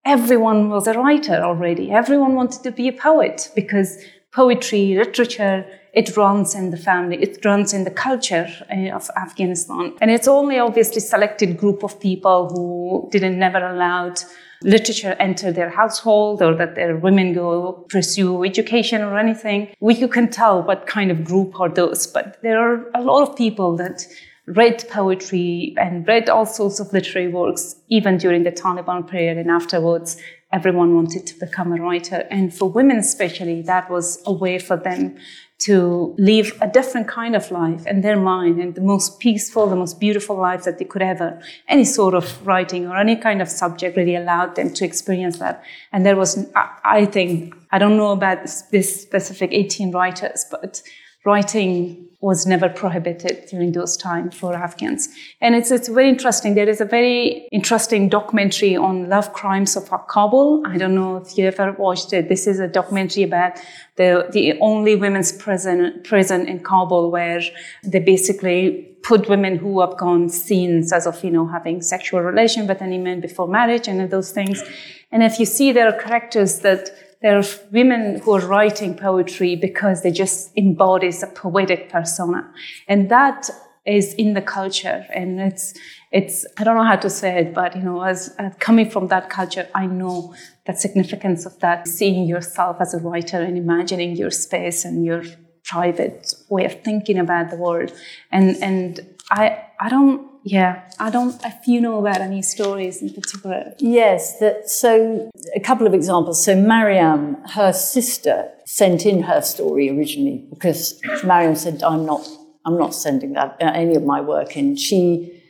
Everyone 0.05 0.69
was 0.69 0.85
a 0.85 0.93
writer 0.93 1.41
already. 1.43 1.91
Everyone 1.91 2.35
wanted 2.35 2.61
to 2.61 2.71
be 2.71 2.87
a 2.87 2.93
poet 2.93 3.49
because 3.55 3.97
poetry, 4.35 4.95
literature, 4.95 5.65
it 5.93 6.17
runs 6.17 6.53
in 6.53 6.69
the 6.69 6.77
family, 6.77 7.15
it 7.23 7.43
runs 7.45 7.73
in 7.73 7.85
the 7.85 7.89
culture 7.89 8.47
uh, 8.69 8.95
of 8.95 9.09
Afghanistan. 9.15 9.93
And 10.01 10.11
it's 10.11 10.27
only 10.27 10.59
obviously 10.59 10.99
selected 10.99 11.57
group 11.57 11.83
of 11.83 11.99
people 12.01 12.49
who 12.49 13.07
didn't 13.11 13.39
never 13.39 13.65
allowed 13.65 14.19
literature 14.61 15.15
enter 15.19 15.51
their 15.53 15.69
household 15.69 16.41
or 16.41 16.53
that 16.55 16.75
their 16.75 16.97
women 16.97 17.33
go 17.33 17.85
pursue 17.89 18.43
education 18.43 19.01
or 19.01 19.17
anything. 19.17 19.69
We 19.79 19.95
you 19.95 20.09
can 20.09 20.29
tell 20.29 20.63
what 20.63 20.85
kind 20.85 21.11
of 21.11 21.23
group 21.23 21.57
are 21.59 21.69
those, 21.69 22.05
but 22.05 22.41
there 22.41 22.59
are 22.59 22.91
a 22.93 23.01
lot 23.01 23.29
of 23.29 23.37
people 23.37 23.77
that 23.77 24.05
read 24.47 24.83
poetry 24.89 25.73
and 25.77 26.07
read 26.07 26.29
all 26.29 26.45
sorts 26.45 26.79
of 26.79 26.93
literary 26.93 27.27
works, 27.27 27.75
even 27.89 28.17
during 28.17 28.43
the 28.43 28.51
Taliban 28.51 29.07
period 29.07 29.37
and 29.37 29.49
afterwards. 29.49 30.17
Everyone 30.55 30.95
wanted 30.95 31.27
to 31.27 31.35
become 31.45 31.73
a 31.73 31.81
writer. 31.85 32.19
And 32.31 32.53
for 32.57 32.67
women, 32.69 32.97
especially, 32.97 33.61
that 33.63 33.89
was 33.89 34.23
a 34.25 34.31
way 34.31 34.57
for 34.57 34.77
them 34.77 35.17
to 35.57 36.15
live 36.17 36.57
a 36.61 36.67
different 36.67 37.09
kind 37.09 37.35
of 37.35 37.51
life 37.51 37.85
in 37.85 37.99
their 37.99 38.17
mind 38.17 38.61
and 38.61 38.73
the 38.73 38.85
most 38.93 39.19
peaceful, 39.19 39.67
the 39.67 39.75
most 39.75 39.99
beautiful 39.99 40.37
life 40.37 40.63
that 40.63 40.77
they 40.79 40.85
could 40.85 41.01
ever. 41.01 41.41
Any 41.67 41.83
sort 41.83 42.13
of 42.13 42.25
writing 42.47 42.87
or 42.87 42.95
any 42.95 43.17
kind 43.17 43.41
of 43.41 43.49
subject 43.49 43.97
really 43.97 44.15
allowed 44.15 44.55
them 44.55 44.73
to 44.75 44.85
experience 44.85 45.39
that. 45.39 45.61
And 45.91 46.05
there 46.05 46.15
was, 46.15 46.31
I 46.55 47.05
think, 47.05 47.53
I 47.73 47.77
don't 47.77 47.97
know 47.97 48.11
about 48.11 48.43
this 48.71 49.01
specific 49.01 49.49
18 49.51 49.91
writers, 49.91 50.45
but 50.49 50.81
writing 51.25 52.07
was 52.25 52.47
never 52.47 52.67
prohibited 52.67 53.45
during 53.51 53.71
those 53.73 53.95
times 53.95 54.33
for 54.33 54.55
Afghans. 54.55 55.09
And 55.41 55.53
it's, 55.53 55.69
it's 55.69 55.87
very 55.87 56.09
interesting. 56.09 56.55
There 56.55 56.67
is 56.67 56.81
a 56.81 56.85
very 56.85 57.47
interesting 57.51 58.09
documentary 58.09 58.75
on 58.75 59.07
love 59.09 59.31
crimes 59.31 59.77
of 59.77 59.91
Kabul. 60.07 60.63
I 60.65 60.79
don't 60.79 60.95
know 60.95 61.17
if 61.17 61.37
you 61.37 61.45
ever 61.45 61.73
watched 61.73 62.13
it. 62.13 62.27
This 62.27 62.47
is 62.47 62.59
a 62.59 62.67
documentary 62.67 63.21
about 63.21 63.59
the, 63.97 64.27
the 64.31 64.57
only 64.59 64.95
women's 64.95 65.31
prison, 65.33 66.01
prison 66.03 66.47
in 66.47 66.63
Kabul 66.63 67.11
where 67.11 67.41
they 67.83 67.99
basically 67.99 68.95
put 69.03 69.29
women 69.29 69.57
who 69.57 69.79
have 69.81 69.95
gone 69.95 70.27
scenes 70.27 70.91
as 70.91 71.05
of, 71.05 71.23
you 71.23 71.29
know, 71.29 71.45
having 71.45 71.79
sexual 71.79 72.21
relation 72.21 72.65
with 72.65 72.81
any 72.81 72.97
man 72.97 73.21
before 73.21 73.47
marriage 73.47 73.87
and 73.87 74.09
those 74.09 74.31
things. 74.31 74.63
And 75.11 75.21
if 75.21 75.39
you 75.39 75.45
see 75.45 75.71
there 75.71 75.87
are 75.87 76.01
characters 76.01 76.61
that 76.61 76.89
there 77.25 77.39
are 77.39 77.43
women 77.71 78.19
who 78.19 78.35
are 78.35 78.45
writing 78.45 78.95
poetry 78.95 79.55
because 79.55 80.03
they 80.03 80.11
just 80.11 80.55
embodies 80.55 81.23
a 81.23 81.27
poetic 81.43 81.89
persona. 81.89 82.47
And 82.87 83.09
that 83.09 83.49
is 83.83 84.13
in 84.13 84.35
the 84.35 84.43
culture. 84.43 85.07
And 85.11 85.39
it's, 85.39 85.73
it's, 86.11 86.45
I 86.59 86.63
don't 86.63 86.77
know 86.77 86.83
how 86.83 86.97
to 86.97 87.09
say 87.09 87.39
it, 87.39 87.51
but 87.51 87.75
you 87.75 87.81
know, 87.81 88.03
as, 88.03 88.35
as 88.37 88.53
coming 88.59 88.91
from 88.91 89.07
that 89.07 89.31
culture, 89.31 89.67
I 89.73 89.87
know 89.87 90.35
the 90.67 90.73
significance 90.73 91.47
of 91.47 91.59
that, 91.61 91.87
seeing 91.87 92.27
yourself 92.27 92.77
as 92.79 92.93
a 92.93 92.99
writer 92.99 93.41
and 93.41 93.57
imagining 93.57 94.15
your 94.15 94.29
space 94.29 94.85
and 94.85 95.03
your 95.03 95.23
private 95.63 96.31
way 96.49 96.65
of 96.65 96.83
thinking 96.83 97.17
about 97.17 97.49
the 97.49 97.55
world. 97.55 97.91
And, 98.31 98.55
and 98.61 98.99
I, 99.31 99.63
I 99.79 99.89
don't, 99.89 100.29
yeah, 100.47 100.87
I 100.99 101.09
don't. 101.09 101.43
If 101.43 101.67
you 101.67 101.81
know 101.81 101.97
about 101.97 102.21
any 102.21 102.43
stories 102.43 103.01
in 103.01 103.09
particular, 103.09 103.73
yes. 103.79 104.37
That 104.37 104.69
so 104.69 105.31
a 105.55 105.59
couple 105.59 105.87
of 105.87 105.95
examples. 105.95 106.45
So 106.45 106.55
Mariam, 106.55 107.37
her 107.53 107.73
sister, 107.73 108.51
sent 108.67 109.07
in 109.07 109.23
her 109.23 109.41
story 109.41 109.89
originally 109.89 110.45
because 110.51 111.01
Mariam 111.23 111.55
said, 111.55 111.81
"I'm 111.81 112.05
not, 112.05 112.29
I'm 112.63 112.77
not 112.77 112.93
sending 112.93 113.33
that 113.33 113.57
uh, 113.59 113.71
any 113.73 113.95
of 113.95 114.03
my 114.03 114.21
work 114.21 114.55
in." 114.55 114.75
She 114.75 115.41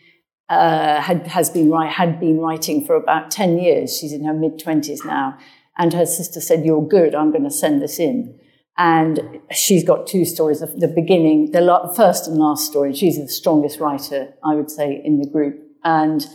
uh, 0.48 1.02
had 1.02 1.28
has 1.28 1.50
been 1.50 1.70
had 1.74 2.18
been 2.18 2.40
writing 2.40 2.86
for 2.86 2.96
about 2.96 3.32
ten 3.32 3.60
years. 3.60 3.98
She's 3.98 4.14
in 4.14 4.24
her 4.24 4.34
mid 4.34 4.60
twenties 4.60 5.04
now, 5.04 5.38
and 5.78 5.92
her 5.92 6.06
sister 6.06 6.40
said, 6.40 6.66
"You're 6.66 6.88
good. 6.88 7.14
I'm 7.14 7.32
going 7.32 7.44
to 7.44 7.52
send 7.52 7.82
this 7.82 8.00
in." 8.00 8.40
And 8.78 9.40
she's 9.52 9.84
got 9.84 10.06
two 10.06 10.26
stories. 10.26 10.60
The 10.60 10.92
beginning, 10.94 11.52
the 11.52 11.94
first 11.96 12.28
and 12.28 12.38
last 12.38 12.66
story. 12.66 12.94
She's 12.94 13.18
the 13.18 13.28
strongest 13.28 13.80
writer, 13.80 14.34
I 14.44 14.56
would 14.56 14.70
say, 14.70 15.02
in 15.04 15.20
the 15.20 15.30
group. 15.30 15.62
And 15.84 16.26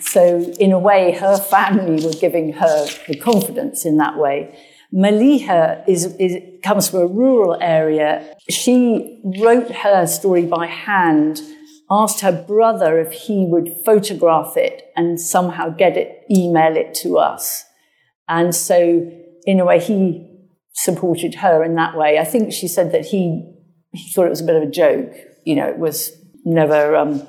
so, 0.00 0.38
in 0.58 0.72
a 0.72 0.78
way, 0.78 1.12
her 1.12 1.36
family 1.36 2.04
were 2.04 2.14
giving 2.14 2.54
her 2.54 2.86
the 3.06 3.16
confidence 3.16 3.84
in 3.84 3.98
that 3.98 4.16
way. 4.16 4.58
Maliha 4.94 5.84
is, 5.86 6.16
is, 6.16 6.36
comes 6.62 6.88
from 6.88 7.00
a 7.00 7.06
rural 7.06 7.56
area. 7.60 8.34
She 8.48 9.20
wrote 9.38 9.70
her 9.70 10.06
story 10.06 10.46
by 10.46 10.66
hand, 10.66 11.40
asked 11.90 12.20
her 12.20 12.32
brother 12.32 12.98
if 12.98 13.12
he 13.12 13.46
would 13.46 13.72
photograph 13.84 14.56
it 14.56 14.90
and 14.96 15.20
somehow 15.20 15.68
get 15.68 15.96
it, 15.96 16.24
email 16.30 16.76
it 16.76 16.94
to 16.94 17.18
us. 17.18 17.64
And 18.26 18.54
so, 18.54 19.10
in 19.44 19.60
a 19.60 19.64
way, 19.64 19.80
he 19.80 20.29
supported 20.72 21.36
her 21.36 21.62
in 21.64 21.74
that 21.74 21.96
way. 21.96 22.18
I 22.18 22.24
think 22.24 22.52
she 22.52 22.68
said 22.68 22.92
that 22.92 23.06
he 23.06 23.44
he 23.92 24.12
thought 24.12 24.26
it 24.26 24.30
was 24.30 24.40
a 24.40 24.44
bit 24.44 24.56
of 24.56 24.62
a 24.62 24.70
joke. 24.70 25.12
You 25.44 25.56
know, 25.56 25.66
it 25.66 25.78
was 25.78 26.12
never 26.44 26.96
um, 26.96 27.26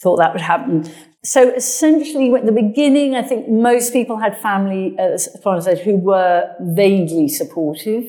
thought 0.00 0.16
that 0.16 0.32
would 0.32 0.42
happen. 0.42 0.90
So 1.24 1.50
essentially, 1.54 2.32
at 2.34 2.46
the 2.46 2.52
beginning, 2.52 3.14
I 3.14 3.22
think 3.22 3.48
most 3.48 3.92
people 3.92 4.18
had 4.18 4.36
family, 4.40 4.96
as 4.98 5.28
far 5.42 5.56
as 5.56 5.68
I 5.68 5.74
said, 5.74 5.84
who 5.84 5.96
were 5.96 6.52
vaguely 6.60 7.28
supportive. 7.28 8.04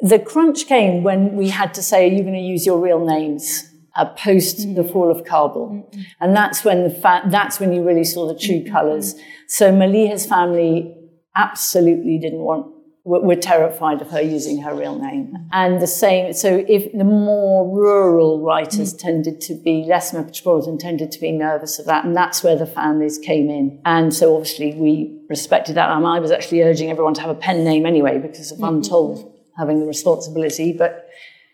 The 0.00 0.18
crunch 0.18 0.66
came 0.66 1.02
when 1.02 1.36
we 1.36 1.48
had 1.48 1.74
to 1.74 1.82
say, 1.82 2.08
"Are 2.08 2.12
you 2.12 2.22
going 2.22 2.34
to 2.34 2.40
use 2.40 2.66
your 2.66 2.78
real 2.78 3.04
names?" 3.04 3.68
Uh, 3.94 4.06
post 4.06 4.60
mm-hmm. 4.60 4.74
the 4.74 4.84
fall 4.84 5.10
of 5.10 5.22
Kabul, 5.24 5.68
mm-hmm. 5.68 6.00
and 6.20 6.34
that's 6.34 6.64
when 6.64 6.84
the 6.84 6.90
fa- 6.90 7.24
that's 7.26 7.60
when 7.60 7.74
you 7.74 7.84
really 7.84 8.04
saw 8.04 8.26
the 8.26 8.38
true 8.38 8.60
mm-hmm. 8.60 8.72
colours. 8.72 9.14
So 9.48 9.70
Maliha's 9.70 10.24
family 10.24 10.96
absolutely 11.36 12.18
didn't 12.18 12.40
want 12.40 12.72
were, 13.04 13.34
terrified 13.34 14.00
of 14.00 14.10
her 14.10 14.20
using 14.20 14.62
her 14.62 14.74
real 14.74 14.98
name. 14.98 15.34
And 15.52 15.82
the 15.82 15.86
same, 15.86 16.32
so 16.32 16.64
if 16.68 16.92
the 16.92 17.04
more 17.04 17.68
rural 17.68 18.40
writers 18.40 18.94
mm. 18.94 18.98
tended 18.98 19.40
to 19.42 19.54
be, 19.54 19.84
less 19.88 20.12
metropolitan 20.12 20.78
tended 20.78 21.10
to 21.12 21.20
be 21.20 21.32
nervous 21.32 21.78
of 21.78 21.86
that. 21.86 22.04
And 22.04 22.16
that's 22.16 22.44
where 22.44 22.56
the 22.56 22.66
families 22.66 23.18
came 23.18 23.50
in. 23.50 23.80
And 23.84 24.14
so 24.14 24.36
obviously 24.36 24.74
we 24.74 25.20
respected 25.28 25.74
that. 25.74 25.90
Um, 25.90 26.06
I 26.06 26.20
was 26.20 26.30
actually 26.30 26.62
urging 26.62 26.90
everyone 26.90 27.14
to 27.14 27.20
have 27.22 27.30
a 27.30 27.34
pen 27.34 27.64
name 27.64 27.86
anyway 27.86 28.18
because 28.18 28.52
of 28.52 28.58
mm-hmm. 28.58 28.76
Untold 28.76 29.32
having 29.56 29.80
the 29.80 29.86
responsibility. 29.86 30.72
But 30.72 31.08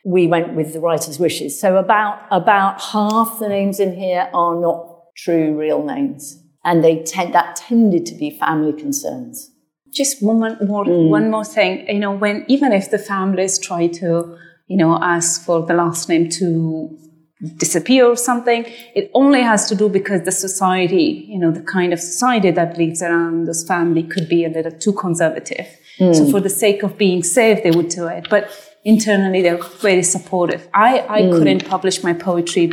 we 0.05 0.27
went 0.27 0.55
with 0.55 0.75
the 0.75 0.81
writer's 0.81 1.19
wishes. 1.19 1.59
So 1.59 1.77
about, 1.77 2.27
about 2.31 2.81
half 2.81 3.39
the 3.39 3.49
names 3.49 3.81
in 3.81 3.95
here 3.95 4.29
are 4.35 4.55
not 4.55 5.15
true 5.17 5.57
real 5.57 5.83
names. 5.83 6.43
And 6.65 6.85
they 6.85 7.03
tend, 7.03 7.35
that 7.35 7.57
tended 7.57 8.05
to 8.07 8.15
be 8.15 8.31
family 8.39 8.75
concerns 8.75 9.51
just 9.93 10.23
one 10.23 10.39
more 10.41 10.85
mm. 10.85 11.09
one 11.09 11.31
more 11.31 11.45
thing 11.45 11.87
you 11.89 11.99
know 11.99 12.13
when 12.13 12.45
even 12.49 12.73
if 12.73 12.91
the 12.91 12.99
families 12.99 13.59
try 13.59 13.87
to 13.87 14.37
you 14.67 14.77
know 14.77 14.99
ask 15.03 15.45
for 15.45 15.65
the 15.67 15.75
last 15.75 16.09
name 16.09 16.29
to 16.29 16.97
disappear 17.57 18.05
or 18.05 18.17
something 18.17 18.65
it 18.95 19.11
only 19.15 19.41
has 19.41 19.69
to 19.69 19.75
do 19.75 19.89
because 19.89 20.23
the 20.23 20.33
society 20.33 21.25
you 21.29 21.39
know 21.39 21.53
the 21.53 21.63
kind 21.63 21.93
of 21.93 22.01
society 22.01 22.51
that 22.51 22.77
lives 22.77 23.01
around 23.01 23.47
this 23.47 23.65
family 23.65 24.03
could 24.03 24.29
be 24.29 24.45
a 24.45 24.49
little 24.49 24.73
too 24.73 24.93
conservative 24.93 25.67
mm. 25.99 26.15
so 26.15 26.29
for 26.31 26.41
the 26.41 26.51
sake 26.51 26.83
of 26.83 26.99
being 26.99 27.23
safe 27.23 27.63
they 27.63 27.71
would 27.71 27.89
do 27.89 28.07
it 28.09 28.27
but 28.29 28.51
internally 28.85 29.41
they're 29.41 29.63
very 29.81 30.03
supportive 30.03 30.69
i 30.75 31.01
i 31.09 31.23
mm. 31.23 31.33
couldn't 31.39 31.65
publish 31.67 32.03
my 32.03 32.13
poetry 32.13 32.73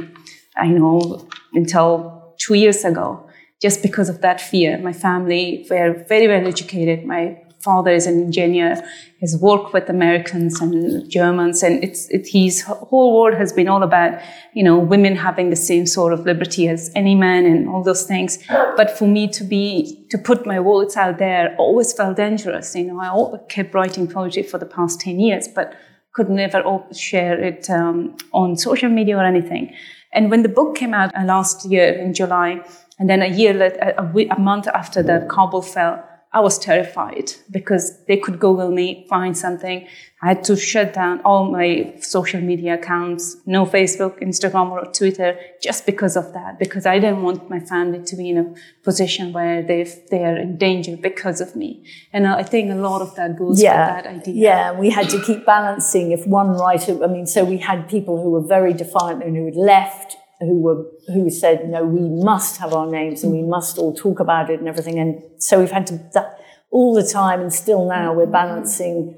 i 0.57 0.67
know 0.67 1.27
until 1.53 2.33
two 2.39 2.55
years 2.55 2.83
ago 2.83 3.24
just 3.61 3.81
because 3.81 4.09
of 4.09 4.21
that 4.21 4.41
fear. 4.41 4.77
My 4.77 4.93
family 4.93 5.65
were 5.69 6.05
very 6.07 6.27
well 6.27 6.47
educated. 6.47 7.05
My 7.05 7.41
father 7.65 7.91
is 7.91 8.05
an 8.05 8.21
engineer. 8.21 8.75
He's 9.19 9.35
worked 9.37 9.73
with 9.73 9.89
Americans 9.89 10.61
and 10.61 11.09
Germans, 11.09 11.63
and 11.63 11.83
it's 11.83 12.07
it, 12.09 12.27
his 12.27 12.61
whole 12.61 13.09
world 13.17 13.35
has 13.41 13.51
been 13.51 13.67
all 13.67 13.81
about 13.81 14.21
you 14.53 14.63
know 14.63 14.77
women 14.77 15.15
having 15.15 15.49
the 15.49 15.55
same 15.55 15.85
sort 15.87 16.13
of 16.13 16.19
liberty 16.25 16.67
as 16.67 16.91
any 16.95 17.15
man 17.15 17.45
and 17.45 17.67
all 17.67 17.83
those 17.83 18.03
things. 18.03 18.37
But 18.77 18.91
for 18.97 19.07
me 19.07 19.27
to 19.29 19.43
be 19.43 20.05
to 20.11 20.17
put 20.17 20.45
my 20.45 20.59
words 20.59 20.95
out 20.95 21.17
there 21.17 21.55
always 21.57 21.91
felt 21.93 22.17
dangerous. 22.17 22.75
You 22.75 22.85
know, 22.85 22.99
I 22.99 23.37
kept 23.49 23.73
writing 23.73 24.07
poetry 24.07 24.43
for 24.43 24.59
the 24.59 24.71
past 24.77 25.01
ten 25.01 25.19
years, 25.19 25.47
but 25.47 25.73
could 26.13 26.29
never 26.29 26.63
share 26.93 27.37
it 27.43 27.69
um, 27.69 28.15
on 28.31 28.55
social 28.55 28.89
media 28.89 29.17
or 29.17 29.25
anything. 29.25 29.73
And 30.13 30.31
when 30.31 30.43
the 30.43 30.49
book 30.49 30.75
came 30.75 30.93
out 30.93 31.13
uh, 31.13 31.25
last 31.25 31.65
year 31.69 31.91
in 31.91 32.13
July, 32.13 32.63
and 32.97 33.09
then 33.09 33.21
a 33.21 33.27
year, 33.27 33.61
a, 33.61 34.03
a, 34.03 34.39
month 34.39 34.67
after 34.67 35.03
the 35.03 35.27
Kabul 35.29 35.61
fell, 35.61 36.03
I 36.35 36.41
was 36.41 36.59
terrified 36.59 37.31
because 37.49 38.03
they 38.07 38.17
could 38.17 38.39
Google 38.39 38.69
me, 38.69 39.05
find 39.09 39.37
something. 39.37 39.87
I 40.21 40.27
had 40.27 40.43
to 40.45 40.57
shut 40.57 40.93
down 40.93 41.21
all 41.21 41.49
my 41.49 41.95
social 42.01 42.41
media 42.41 42.73
accounts, 42.73 43.37
no 43.45 43.65
Facebook, 43.65 44.21
Instagram, 44.21 44.71
or 44.71 44.83
Twitter, 44.91 45.39
just 45.61 45.85
because 45.85 46.17
of 46.17 46.33
that, 46.33 46.59
because 46.59 46.85
I 46.85 46.99
didn't 46.99 47.21
want 47.21 47.49
my 47.49 47.61
family 47.61 48.03
to 48.03 48.15
be 48.17 48.31
in 48.31 48.37
a 48.37 48.53
position 48.83 49.31
where 49.31 49.61
they 49.63 49.83
they 50.11 50.25
are 50.25 50.37
in 50.37 50.57
danger 50.57 50.97
because 50.97 51.39
of 51.39 51.55
me. 51.55 51.85
And 52.11 52.27
I 52.27 52.43
think 52.43 52.69
a 52.69 52.75
lot 52.75 53.01
of 53.01 53.15
that 53.15 53.37
goes 53.37 53.63
yeah. 53.63 53.95
with 53.95 54.03
that 54.03 54.13
idea. 54.13 54.33
Yeah, 54.35 54.71
we 54.77 54.89
had 54.89 55.09
to 55.11 55.21
keep 55.21 55.45
balancing. 55.45 56.11
If 56.11 56.27
one 56.27 56.49
writer, 56.49 57.01
I 57.01 57.07
mean, 57.07 57.27
so 57.27 57.45
we 57.45 57.59
had 57.59 57.87
people 57.87 58.21
who 58.21 58.31
were 58.31 58.45
very 58.45 58.73
defiant 58.73 59.23
and 59.23 59.37
who 59.37 59.45
had 59.45 59.55
left 59.55 60.17
who 60.39 60.61
were 60.61 60.85
who 61.07 61.29
said 61.29 61.69
no 61.69 61.83
we 61.85 62.09
must 62.23 62.57
have 62.57 62.73
our 62.73 62.89
names 62.89 63.23
and 63.23 63.31
we 63.31 63.41
must 63.41 63.77
all 63.77 63.93
talk 63.93 64.19
about 64.19 64.49
it 64.49 64.59
and 64.59 64.67
everything 64.67 64.99
and 64.99 65.21
so 65.41 65.59
we've 65.59 65.71
had 65.71 65.87
to 65.87 65.97
that 66.13 66.37
all 66.71 66.93
the 66.93 67.03
time 67.07 67.39
and 67.41 67.53
still 67.53 67.87
now 67.87 68.13
we're 68.13 68.25
balancing 68.25 69.17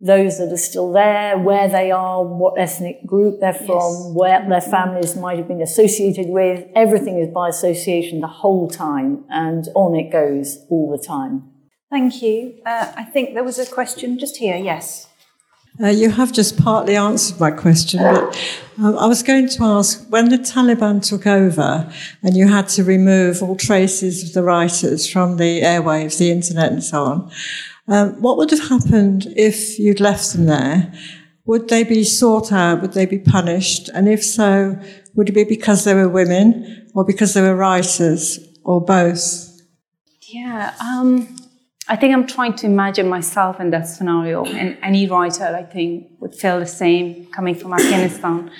those 0.00 0.36
that 0.38 0.52
are 0.52 0.58
still 0.58 0.92
there, 0.92 1.38
where 1.38 1.68
they 1.68 1.90
are, 1.90 2.22
what 2.22 2.60
ethnic 2.60 3.06
group 3.06 3.40
they're 3.40 3.54
from, 3.54 3.66
Yes. 3.92 4.12
where 4.14 4.46
their 4.48 4.60
families 4.60 5.16
might 5.16 5.38
have 5.38 5.48
been 5.48 5.62
associated 5.62 6.26
with. 6.28 6.66
Everything 6.74 7.18
is 7.18 7.28
by 7.28 7.48
association 7.48 8.20
the 8.20 8.26
whole 8.26 8.68
time, 8.68 9.24
and 9.30 9.66
on 9.74 9.94
it 9.96 10.12
goes 10.12 10.58
all 10.68 10.90
the 10.90 11.02
time. 11.02 11.50
Thank 11.90 12.20
you. 12.22 12.60
Uh, 12.66 12.92
I 12.94 13.04
think 13.04 13.32
there 13.34 13.44
was 13.44 13.58
a 13.58 13.64
question 13.64 14.18
just 14.18 14.36
here. 14.36 14.56
Yes. 14.56 15.05
Uh, 15.78 15.88
you 15.88 16.10
have 16.10 16.32
just 16.32 16.56
partly 16.56 16.96
answered 16.96 17.38
my 17.38 17.50
question, 17.50 18.00
but 18.00 18.58
um, 18.78 18.96
I 18.96 19.06
was 19.06 19.22
going 19.22 19.48
to 19.48 19.62
ask 19.62 20.06
when 20.08 20.30
the 20.30 20.38
Taliban 20.38 21.06
took 21.06 21.26
over 21.26 21.92
and 22.22 22.34
you 22.34 22.48
had 22.48 22.68
to 22.70 22.84
remove 22.84 23.42
all 23.42 23.56
traces 23.56 24.22
of 24.22 24.32
the 24.32 24.42
writers 24.42 25.06
from 25.10 25.36
the 25.36 25.60
airwaves, 25.60 26.18
the 26.18 26.30
internet, 26.30 26.72
and 26.72 26.82
so 26.82 27.02
on, 27.02 27.30
um, 27.88 28.20
what 28.22 28.38
would 28.38 28.50
have 28.50 28.68
happened 28.68 29.26
if 29.36 29.78
you'd 29.78 30.00
left 30.00 30.32
them 30.32 30.46
there? 30.46 30.92
Would 31.44 31.68
they 31.68 31.84
be 31.84 32.04
sought 32.04 32.52
out? 32.52 32.80
Would 32.80 32.94
they 32.94 33.06
be 33.06 33.18
punished? 33.18 33.88
And 33.90 34.08
if 34.08 34.24
so, 34.24 34.80
would 35.14 35.28
it 35.28 35.32
be 35.32 35.44
because 35.44 35.84
they 35.84 35.94
were 35.94 36.08
women 36.08 36.88
or 36.94 37.04
because 37.04 37.34
they 37.34 37.42
were 37.42 37.54
writers 37.54 38.40
or 38.64 38.80
both? 38.80 39.60
Yeah, 40.22 40.74
um, 40.80 41.36
I 41.88 41.94
think 41.94 42.12
I'm 42.14 42.26
trying 42.26 42.54
to 42.54 42.66
imagine 42.66 43.08
myself 43.08 43.60
in 43.60 43.70
that 43.70 43.86
scenario, 43.86 44.44
and 44.44 44.76
any 44.82 45.06
writer, 45.06 45.44
I 45.44 45.62
think, 45.62 46.08
would 46.20 46.34
feel 46.34 46.58
the 46.58 46.66
same 46.66 47.26
coming 47.26 47.54
from 47.54 47.72
Afghanistan. 47.72 48.50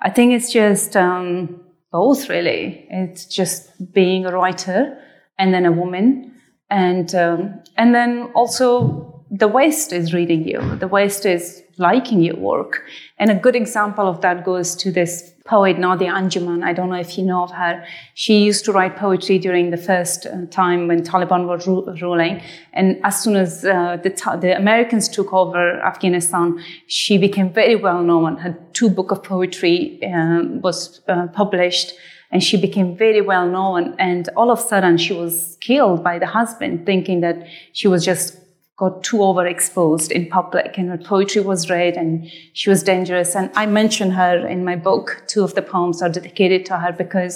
I 0.00 0.10
think 0.10 0.32
it's 0.32 0.52
just 0.52 0.96
um, 0.96 1.60
both, 1.92 2.28
really. 2.28 2.86
It's 2.90 3.24
just 3.24 3.92
being 3.92 4.26
a 4.26 4.32
writer 4.32 4.98
and 5.38 5.54
then 5.54 5.64
a 5.64 5.70
woman, 5.70 6.34
and 6.70 7.14
um, 7.14 7.62
and 7.76 7.94
then 7.94 8.32
also 8.34 9.24
the 9.30 9.48
West 9.48 9.92
is 9.92 10.12
reading 10.12 10.46
you. 10.46 10.60
The 10.76 10.88
West 10.88 11.24
is 11.24 11.62
liking 11.78 12.20
your 12.20 12.36
work, 12.36 12.82
and 13.18 13.30
a 13.30 13.34
good 13.36 13.54
example 13.54 14.08
of 14.08 14.20
that 14.22 14.44
goes 14.44 14.74
to 14.76 14.90
this 14.90 15.31
poet 15.44 15.78
Nadia 15.78 16.10
Anjuman. 16.10 16.62
I 16.62 16.72
don't 16.72 16.88
know 16.88 16.96
if 16.96 17.18
you 17.18 17.24
know 17.24 17.42
of 17.42 17.50
her. 17.50 17.84
She 18.14 18.44
used 18.44 18.64
to 18.66 18.72
write 18.72 18.96
poetry 18.96 19.38
during 19.38 19.70
the 19.70 19.76
first 19.76 20.26
uh, 20.26 20.46
time 20.50 20.88
when 20.88 21.02
Taliban 21.02 21.48
were 21.48 21.58
ru- 21.58 21.94
ruling, 22.00 22.42
and 22.72 23.00
as 23.04 23.22
soon 23.22 23.36
as 23.36 23.64
uh, 23.64 23.98
the, 24.02 24.10
Ta- 24.10 24.36
the 24.36 24.56
Americans 24.56 25.08
took 25.08 25.32
over 25.32 25.80
Afghanistan, 25.82 26.62
she 26.86 27.18
became 27.18 27.52
very 27.52 27.76
well 27.76 28.02
known. 28.02 28.36
Her 28.36 28.56
two 28.72 28.88
book 28.88 29.10
of 29.10 29.22
poetry 29.22 30.00
um, 30.04 30.60
was 30.60 31.00
uh, 31.08 31.26
published 31.28 31.94
and 32.32 32.42
she 32.42 32.56
became 32.56 32.96
very 32.96 33.20
well 33.20 33.46
known. 33.46 33.94
And 33.98 34.28
all 34.36 34.50
of 34.50 34.58
a 34.58 34.62
sudden, 34.62 34.96
she 34.96 35.12
was 35.12 35.58
killed 35.60 36.02
by 36.02 36.18
the 36.18 36.26
husband, 36.26 36.86
thinking 36.86 37.20
that 37.20 37.46
she 37.72 37.88
was 37.88 38.04
just 38.04 38.41
got 38.82 39.04
too 39.08 39.18
overexposed 39.18 40.10
in 40.10 40.22
public, 40.38 40.78
and 40.78 40.88
her 40.88 41.02
poetry 41.12 41.42
was 41.52 41.70
read, 41.70 41.94
and 41.96 42.10
she 42.52 42.68
was 42.72 42.82
dangerous. 42.82 43.36
And 43.36 43.50
I 43.62 43.64
mention 43.66 44.10
her 44.20 44.34
in 44.54 44.64
my 44.64 44.76
book. 44.88 45.06
Two 45.32 45.44
of 45.44 45.54
the 45.54 45.62
poems 45.62 46.02
are 46.02 46.12
dedicated 46.18 46.66
to 46.66 46.74
her 46.82 46.92
because 46.92 47.34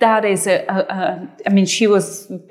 that 0.00 0.24
is 0.24 0.46
a, 0.46 0.56
a, 0.76 0.78
a 0.98 1.00
I 1.46 1.50
mean, 1.56 1.66
she 1.66 1.86
was 1.86 2.06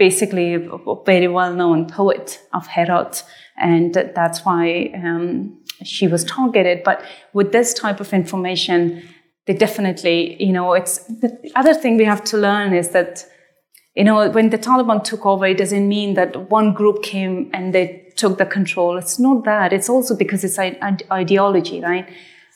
basically 0.06 0.48
a 0.56 0.96
very 1.06 1.28
well-known 1.28 1.82
poet 2.00 2.28
of 2.58 2.68
Herat. 2.68 3.24
and 3.58 3.94
that's 4.16 4.40
why 4.46 4.92
um, 4.96 5.58
she 5.84 6.08
was 6.08 6.24
targeted. 6.24 6.84
But 6.84 7.04
with 7.34 7.52
this 7.52 7.74
type 7.74 8.00
of 8.00 8.14
information, 8.14 9.04
they 9.46 9.54
definitely, 9.54 10.44
you 10.44 10.54
know, 10.54 10.74
it's 10.74 11.00
the 11.06 11.52
other 11.56 11.74
thing 11.74 11.98
we 11.98 12.06
have 12.06 12.24
to 12.26 12.38
learn 12.38 12.74
is 12.74 12.90
that, 12.90 13.26
you 13.96 14.04
know, 14.04 14.30
when 14.30 14.50
the 14.50 14.58
Taliban 14.58 15.04
took 15.04 15.26
over, 15.26 15.46
it 15.46 15.58
doesn't 15.58 15.88
mean 15.88 16.16
that 16.16 16.50
one 16.50 16.74
group 16.74 17.04
came 17.04 17.50
and 17.54 17.74
they 17.74 18.12
took 18.16 18.38
the 18.38 18.46
control. 18.46 18.98
It's 18.98 19.20
not 19.20 19.46
that. 19.46 19.72
It's 19.72 19.90
also 19.90 20.16
because 20.16 20.44
it's 20.44 20.58
an 20.58 21.00
ideology, 21.12 21.82
right? 21.82 22.10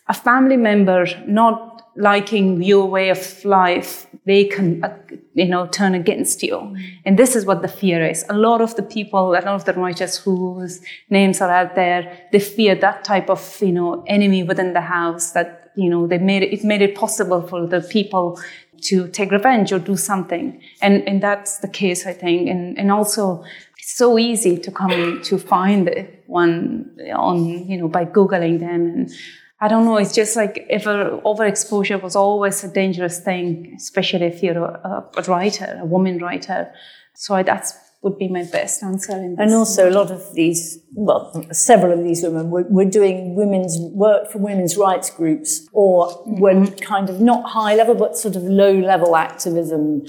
A 0.07 0.13
family 0.13 0.57
member 0.57 1.05
not 1.27 1.77
liking 1.97 2.61
your 2.61 2.85
way 2.85 3.09
of 3.09 3.43
life, 3.43 4.05
they 4.25 4.45
can, 4.45 4.83
uh, 4.83 4.95
you 5.33 5.47
know, 5.47 5.67
turn 5.67 5.95
against 5.95 6.43
you. 6.43 6.75
And 7.05 7.17
this 7.17 7.35
is 7.35 7.45
what 7.45 7.61
the 7.61 7.67
fear 7.67 8.05
is. 8.05 8.23
A 8.29 8.37
lot 8.37 8.61
of 8.61 8.75
the 8.75 8.83
people, 8.83 9.31
a 9.31 9.41
lot 9.41 9.47
of 9.47 9.65
the 9.65 9.73
writers 9.73 10.17
whose 10.17 10.81
names 11.09 11.41
are 11.41 11.49
out 11.49 11.75
there, 11.75 12.27
they 12.31 12.39
fear 12.39 12.75
that 12.75 13.03
type 13.03 13.29
of, 13.29 13.57
you 13.61 13.71
know, 13.71 14.03
enemy 14.05 14.43
within 14.43 14.73
the 14.73 14.81
house 14.81 15.31
that, 15.31 15.71
you 15.75 15.89
know, 15.89 16.05
they 16.05 16.19
made 16.19 16.43
it, 16.43 16.53
it 16.53 16.63
made 16.63 16.81
it 16.81 16.95
possible 16.95 17.41
for 17.41 17.65
the 17.65 17.81
people 17.81 18.39
to 18.83 19.07
take 19.09 19.31
revenge 19.31 19.71
or 19.71 19.79
do 19.79 19.97
something. 19.97 20.61
And, 20.81 21.07
and 21.07 21.21
that's 21.21 21.59
the 21.59 21.67
case, 21.67 22.05
I 22.05 22.13
think. 22.13 22.49
And, 22.49 22.77
and 22.77 22.91
also, 22.91 23.43
it's 23.77 23.95
so 23.95 24.17
easy 24.17 24.57
to 24.57 24.71
come 24.71 25.21
to 25.23 25.37
find 25.37 26.07
one 26.25 26.97
on, 27.15 27.45
you 27.69 27.77
know, 27.77 27.87
by 27.87 28.05
Googling 28.05 28.59
them 28.59 28.85
and, 28.87 29.11
I 29.59 29.67
don't 29.67 29.85
know. 29.85 29.97
It's 29.97 30.13
just 30.13 30.35
like 30.35 30.67
if 30.69 30.85
a 30.85 31.19
overexposure 31.25 32.01
was 32.01 32.15
always 32.15 32.63
a 32.63 32.71
dangerous 32.71 33.19
thing, 33.19 33.73
especially 33.75 34.27
if 34.27 34.43
you're 34.43 34.63
a, 34.63 35.09
a 35.17 35.21
writer, 35.23 35.79
a 35.81 35.85
woman 35.85 36.19
writer. 36.19 36.71
So 37.15 37.33
I, 37.33 37.41
that's 37.41 37.73
would 38.01 38.17
be 38.17 38.27
my 38.27 38.43
best 38.43 38.83
answer. 38.83 39.13
In 39.13 39.35
this. 39.35 39.39
And 39.39 39.53
also, 39.53 39.89
a 39.89 39.91
lot 39.91 40.11
of 40.11 40.33
these, 40.33 40.79
well, 40.93 41.45
several 41.51 41.97
of 41.97 42.03
these 42.03 42.23
women 42.23 42.49
were, 42.49 42.63
were 42.69 42.85
doing 42.85 43.35
women's 43.35 43.77
work 43.79 44.31
for 44.31 44.39
women's 44.39 44.77
rights 44.77 45.09
groups, 45.09 45.67
or 45.73 46.23
were 46.25 46.53
mm-hmm. 46.53 46.75
kind 46.75 47.09
of 47.09 47.19
not 47.19 47.49
high 47.49 47.75
level, 47.75 47.95
but 47.95 48.17
sort 48.17 48.35
of 48.35 48.43
low 48.43 48.73
level 48.73 49.15
activism. 49.15 50.03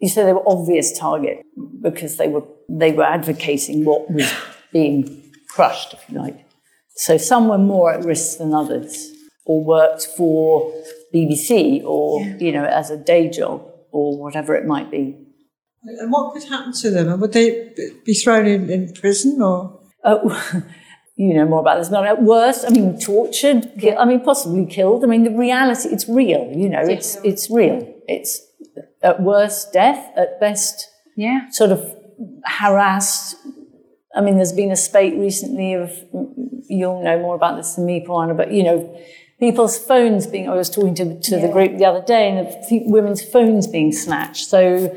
You 0.00 0.08
say 0.08 0.24
they 0.24 0.32
were 0.32 0.48
obvious 0.48 0.96
target 0.98 1.42
because 1.82 2.16
they 2.16 2.28
were 2.28 2.44
they 2.68 2.92
were 2.92 3.04
advocating 3.04 3.84
what 3.84 4.10
was 4.10 4.32
being 4.72 5.22
crushed, 5.48 5.94
if 5.94 6.04
you 6.08 6.18
like. 6.18 6.44
So 6.96 7.16
some 7.16 7.48
were 7.48 7.58
more 7.58 7.92
at 7.92 8.04
risk 8.04 8.38
than 8.38 8.52
others, 8.52 9.12
or 9.46 9.64
worked 9.64 10.06
for 10.16 10.72
BBC, 11.14 11.82
or 11.84 12.20
you 12.40 12.52
know, 12.52 12.64
as 12.64 12.90
a 12.90 12.96
day 12.96 13.30
job, 13.30 13.64
or 13.92 14.18
whatever 14.18 14.56
it 14.56 14.66
might 14.66 14.90
be. 14.90 15.27
And 15.82 16.10
what 16.12 16.34
could 16.34 16.44
happen 16.44 16.72
to 16.72 16.90
them? 16.90 17.08
And 17.08 17.20
would 17.20 17.32
they 17.32 17.72
be 18.04 18.14
thrown 18.14 18.46
in, 18.46 18.68
in 18.70 18.92
prison 18.92 19.40
or? 19.40 19.80
Uh, 20.04 20.60
you 21.16 21.34
know 21.34 21.44
more 21.46 21.60
about 21.60 21.78
this, 21.78 21.88
but 21.88 22.06
at 22.06 22.22
worst, 22.22 22.64
I 22.66 22.70
mean, 22.70 22.98
tortured. 22.98 23.72
ki- 23.80 23.94
I 23.94 24.04
mean, 24.04 24.20
possibly 24.20 24.66
killed. 24.66 25.04
I 25.04 25.06
mean, 25.06 25.24
the 25.24 25.36
reality, 25.36 25.88
it's 25.88 26.08
real. 26.08 26.52
You 26.54 26.68
know, 26.68 26.82
it's 26.82 27.16
it's 27.24 27.50
real. 27.50 27.94
It's 28.06 28.40
at 29.02 29.20
worst 29.20 29.72
death, 29.72 30.12
at 30.16 30.40
best 30.40 30.88
yeah, 31.16 31.48
sort 31.50 31.72
of 31.72 31.96
harassed. 32.44 33.36
I 34.14 34.20
mean, 34.20 34.36
there's 34.36 34.52
been 34.52 34.70
a 34.70 34.76
spate 34.76 35.14
recently 35.14 35.74
of, 35.74 35.92
you'll 36.68 37.02
know 37.02 37.18
more 37.18 37.34
about 37.34 37.56
this 37.56 37.74
than 37.74 37.86
me, 37.86 38.04
Parwana, 38.06 38.36
but 38.36 38.52
you 38.52 38.62
know, 38.62 39.00
people's 39.38 39.78
phones 39.78 40.26
being, 40.26 40.48
I 40.48 40.54
was 40.54 40.70
talking 40.70 40.94
to, 40.96 41.20
to 41.20 41.40
the 41.40 41.48
group 41.48 41.76
the 41.78 41.84
other 41.84 42.02
day, 42.02 42.28
and 42.30 42.46
of 42.46 42.68
fe- 42.68 42.84
women's 42.86 43.22
phones 43.22 43.66
being 43.66 43.92
snatched. 43.92 44.46
So 44.46 44.88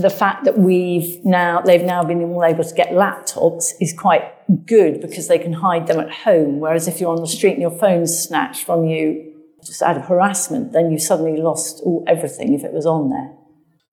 the 0.00 0.10
fact 0.10 0.44
that 0.44 0.58
we've 0.58 1.24
now, 1.24 1.60
they've 1.60 1.82
now 1.84 2.02
been 2.02 2.22
all 2.22 2.44
able 2.44 2.64
to 2.64 2.74
get 2.74 2.90
laptops 2.90 3.64
is 3.80 3.92
quite 3.96 4.24
good 4.66 5.00
because 5.00 5.28
they 5.28 5.38
can 5.38 5.52
hide 5.52 5.86
them 5.86 6.00
at 6.00 6.10
home. 6.10 6.60
Whereas 6.60 6.88
if 6.88 7.00
you're 7.00 7.12
on 7.12 7.20
the 7.20 7.26
street 7.28 7.52
and 7.52 7.62
your 7.62 7.70
phone's 7.78 8.18
snatched 8.18 8.64
from 8.64 8.84
you 8.84 9.32
just 9.64 9.82
out 9.82 9.96
of 9.96 10.06
harassment, 10.06 10.72
then 10.72 10.90
you 10.90 10.98
suddenly 10.98 11.40
lost 11.40 11.80
all, 11.84 12.04
everything 12.06 12.54
if 12.54 12.64
it 12.64 12.72
was 12.72 12.86
on 12.86 13.10
there. 13.10 13.30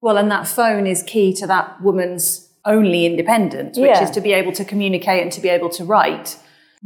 Well, 0.00 0.16
and 0.16 0.30
that 0.30 0.46
phone 0.46 0.86
is 0.86 1.02
key 1.02 1.34
to 1.34 1.46
that 1.48 1.80
woman's 1.82 2.48
only 2.64 3.04
independence, 3.06 3.76
which 3.78 3.88
Yeah. 3.88 4.02
is 4.04 4.10
to 4.12 4.20
be 4.20 4.32
able 4.32 4.52
to 4.52 4.64
communicate 4.64 5.22
and 5.22 5.32
to 5.32 5.40
be 5.40 5.48
able 5.48 5.68
to 5.70 5.84
write. 5.84 6.36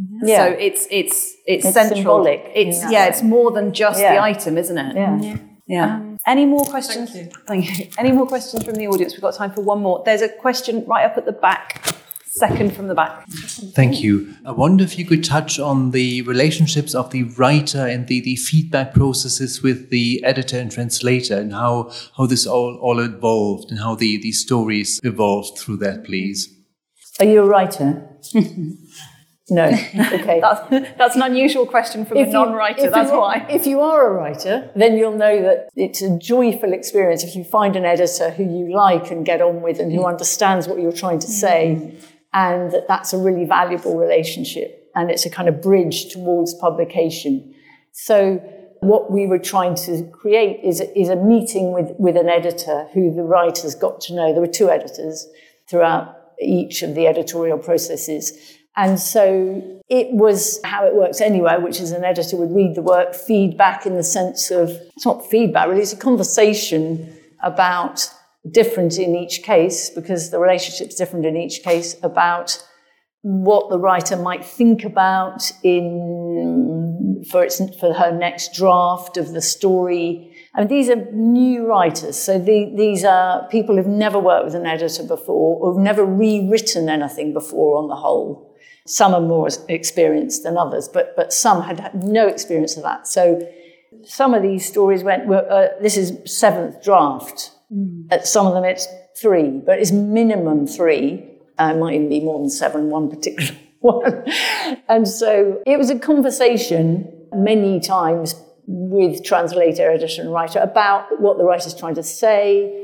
Mm-hmm. 0.00 0.26
Yeah. 0.28 0.36
So 0.46 0.52
it's 0.52 0.86
it's 0.90 1.34
it's, 1.46 1.64
It's 1.66 1.74
central. 1.74 1.96
symbolic 1.96 2.50
It's 2.54 2.80
that 2.80 2.92
yeah, 2.92 3.02
way. 3.04 3.08
it's 3.10 3.22
more 3.22 3.50
than 3.50 3.72
just 3.72 4.00
Yeah. 4.00 4.14
the 4.14 4.22
item, 4.22 4.56
isn't 4.56 4.78
it? 4.78 4.96
Yeah. 4.96 5.20
Yeah. 5.20 5.36
Um, 5.80 6.18
any 6.26 6.44
more 6.44 6.64
questions? 6.64 7.16
Thank 7.46 7.78
you. 7.78 7.88
Any 7.98 8.12
more 8.12 8.26
questions 8.26 8.64
from 8.64 8.74
the 8.74 8.86
audience? 8.88 9.14
We've 9.14 9.22
got 9.22 9.34
time 9.34 9.52
for 9.52 9.62
one 9.62 9.80
more. 9.80 10.02
There's 10.04 10.22
a 10.22 10.28
question 10.28 10.84
right 10.86 11.04
up 11.04 11.16
at 11.16 11.24
the 11.24 11.32
back, 11.32 11.94
second 12.26 12.74
from 12.74 12.88
the 12.88 12.94
back. 12.94 13.26
Thank 13.28 14.02
you. 14.02 14.34
I 14.44 14.52
wonder 14.52 14.84
if 14.84 14.98
you 14.98 15.06
could 15.06 15.24
touch 15.24 15.58
on 15.58 15.92
the 15.92 16.22
relationships 16.22 16.94
of 16.94 17.10
the 17.10 17.24
writer 17.24 17.86
and 17.86 18.06
the, 18.06 18.20
the 18.20 18.36
feedback 18.36 18.92
processes 18.92 19.62
with 19.62 19.90
the 19.90 20.22
editor 20.24 20.58
and 20.58 20.70
translator 20.70 21.38
and 21.38 21.52
how, 21.52 21.90
how 22.16 22.26
this 22.26 22.46
all, 22.46 22.76
all 22.80 23.00
evolved 23.00 23.70
and 23.70 23.80
how 23.80 23.94
the, 23.94 24.18
the 24.18 24.32
stories 24.32 25.00
evolved 25.02 25.58
through 25.58 25.78
that, 25.78 26.04
please. 26.04 26.54
Are 27.18 27.26
you 27.26 27.42
a 27.42 27.46
writer? 27.46 28.08
no. 29.51 29.64
Okay. 30.12 30.40
That's, 30.40 30.97
that's 30.97 31.16
an 31.16 31.22
unusual 31.22 31.66
question 31.66 32.05
from 32.05 32.18
a 32.18 32.26
non-writer. 32.26 32.86
if 32.86 32.93
That's 32.93 33.11
why. 33.11 33.47
If 33.49 33.66
you 33.66 33.80
are 33.80 34.09
a 34.09 34.12
writer, 34.12 34.70
then 34.76 34.97
you'll 34.97 35.16
know 35.16 35.43
that 35.43 35.68
it's 35.74 36.03
a 36.03 36.18
joyful 36.18 36.72
experience 36.72 37.24
if 37.24 37.34
you 37.34 37.45
find 37.45 37.74
an 37.76 37.84
editor 37.84 38.30
who 38.30 38.45
you 38.45 38.72
like 38.74 39.11
and 39.11 39.24
get 39.24 39.40
on 39.40 39.62
with 39.62 39.78
and 39.78 39.90
who 39.93 40.01
mm. 40.01 40.09
understands 40.09 40.68
what 40.68 40.80
you're 40.80 40.93
trying 40.93 41.18
to 41.20 41.26
mm. 41.26 41.30
say, 41.30 41.99
and 42.32 42.70
that 42.72 42.88
that's 42.88 43.12
a 43.12 43.18
really 43.18 43.45
valuable 43.45 43.97
relationship, 43.97 44.90
and 44.95 45.11
it's 45.11 45.26
a 45.26 45.30
kind 45.30 45.49
of 45.49 45.61
bridge 45.61 46.12
towards 46.12 46.55
publication. 46.55 47.55
So. 47.93 48.43
What 48.84 49.12
we 49.12 49.28
were 49.28 49.38
trying 49.38 49.76
to 49.86 50.11
create 50.11 50.59
is, 50.64 50.80
is 50.97 51.09
a 51.09 51.14
meeting 51.14 51.72
with, 51.72 51.93
with 52.01 52.16
an 52.16 52.28
editor 52.28 52.88
who 52.93 53.14
the 53.14 53.22
writers 53.22 53.76
got 53.76 54.01
to 54.01 54.12
know. 54.12 54.32
There 54.32 54.40
were 54.40 54.49
two 54.49 54.70
editors 54.70 55.28
throughout 55.70 56.16
each 56.40 56.82
of 56.82 56.97
the 56.97 57.07
editorial 57.07 57.59
processes. 57.59 58.32
And 58.76 58.98
so 58.98 59.80
it 59.88 60.10
was 60.12 60.60
how 60.64 60.86
it 60.86 60.94
works 60.94 61.20
anyway, 61.20 61.58
which 61.58 61.80
is 61.80 61.92
an 61.92 62.04
editor 62.04 62.36
would 62.36 62.54
read 62.54 62.74
the 62.74 62.82
work, 62.82 63.14
feedback 63.14 63.84
in 63.84 63.96
the 63.96 64.02
sense 64.02 64.50
of, 64.50 64.70
it's 64.96 65.04
not 65.04 65.28
feedback 65.28 65.68
really, 65.68 65.82
it's 65.82 65.92
a 65.92 65.96
conversation 65.96 67.14
about 67.42 68.08
different 68.50 68.98
in 68.98 69.14
each 69.14 69.42
case 69.42 69.90
because 69.90 70.30
the 70.30 70.38
relationship's 70.38 70.94
different 70.94 71.26
in 71.26 71.36
each 71.36 71.62
case 71.62 71.96
about 72.02 72.62
what 73.20 73.70
the 73.70 73.78
writer 73.78 74.16
might 74.16 74.44
think 74.44 74.84
about 74.84 75.52
in 75.62 77.24
for 77.30 77.44
its 77.44 77.60
for 77.78 77.94
her 77.94 78.10
next 78.10 78.52
draft 78.52 79.16
of 79.16 79.32
the 79.32 79.40
story. 79.40 80.34
I 80.54 80.60
mean, 80.60 80.68
these 80.68 80.90
are 80.90 80.96
new 81.12 81.66
writers, 81.66 82.18
so 82.18 82.38
the, 82.38 82.72
these 82.76 83.04
are 83.04 83.46
people 83.48 83.76
who've 83.76 83.86
never 83.86 84.18
worked 84.18 84.46
with 84.46 84.54
an 84.56 84.66
editor 84.66 85.04
before, 85.04 85.60
or 85.60 85.74
have 85.74 85.82
never 85.82 86.04
rewritten 86.04 86.88
anything 86.88 87.32
before. 87.32 87.78
On 87.78 87.88
the 87.88 87.94
whole, 87.94 88.51
some 88.87 89.14
are 89.14 89.20
more 89.20 89.49
experienced 89.68 90.43
than 90.43 90.57
others, 90.57 90.89
but 90.89 91.14
but 91.16 91.33
some 91.33 91.62
had, 91.62 91.80
had 91.80 92.03
no 92.03 92.26
experience 92.26 92.76
of 92.76 92.83
that. 92.83 93.07
So 93.07 93.41
some 94.05 94.35
of 94.35 94.43
these 94.43 94.66
stories 94.66 95.03
went. 95.03 95.26
Well, 95.26 95.47
uh, 95.49 95.68
this 95.80 95.97
is 95.97 96.18
seventh 96.24 96.83
draft. 96.83 97.53
Mm. 97.72 98.07
At 98.11 98.26
some 98.26 98.47
of 98.47 98.55
them, 98.55 98.64
it's 98.64 98.87
three, 99.20 99.61
but 99.64 99.78
it's 99.78 99.93
minimum 99.93 100.66
three 100.66 101.33
uh, 101.59 101.74
might 101.74 101.95
even 101.95 102.09
be 102.09 102.20
more 102.20 102.39
than 102.39 102.51
seven, 102.51 102.91
one 102.91 103.11
particular 103.11 103.51
one. 103.80 104.24
and 104.89 105.07
so 105.07 105.62
it 105.66 105.78
was 105.78 105.91
a 105.91 105.99
conversation 105.99 107.28
many 107.33 107.80
times 107.80 108.35
with 108.66 109.24
translator, 109.24 109.91
editor, 109.91 110.22
and 110.22 110.33
writer 110.33 110.61
about 110.61 111.20
what 111.20 111.39
the 111.39 111.45
writer's 111.45 111.74
trying 111.74 111.95
to 111.95 112.03
say, 112.03 112.78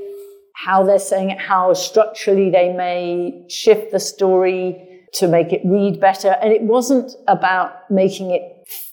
how 0.55 0.83
they're 0.83 0.99
saying 0.99 1.31
it, 1.31 1.39
how 1.39 1.73
structurally 1.73 2.51
they 2.51 2.73
may 2.73 3.45
shift 3.49 3.93
the 3.93 4.01
story 4.01 4.88
to 5.15 5.29
make 5.29 5.53
it 5.53 5.63
read 5.65 6.01
better. 6.01 6.37
And 6.43 6.53
it 6.53 6.63
wasn't 6.63 7.13
about 7.27 7.91
making 7.91 8.31
it 8.31 8.43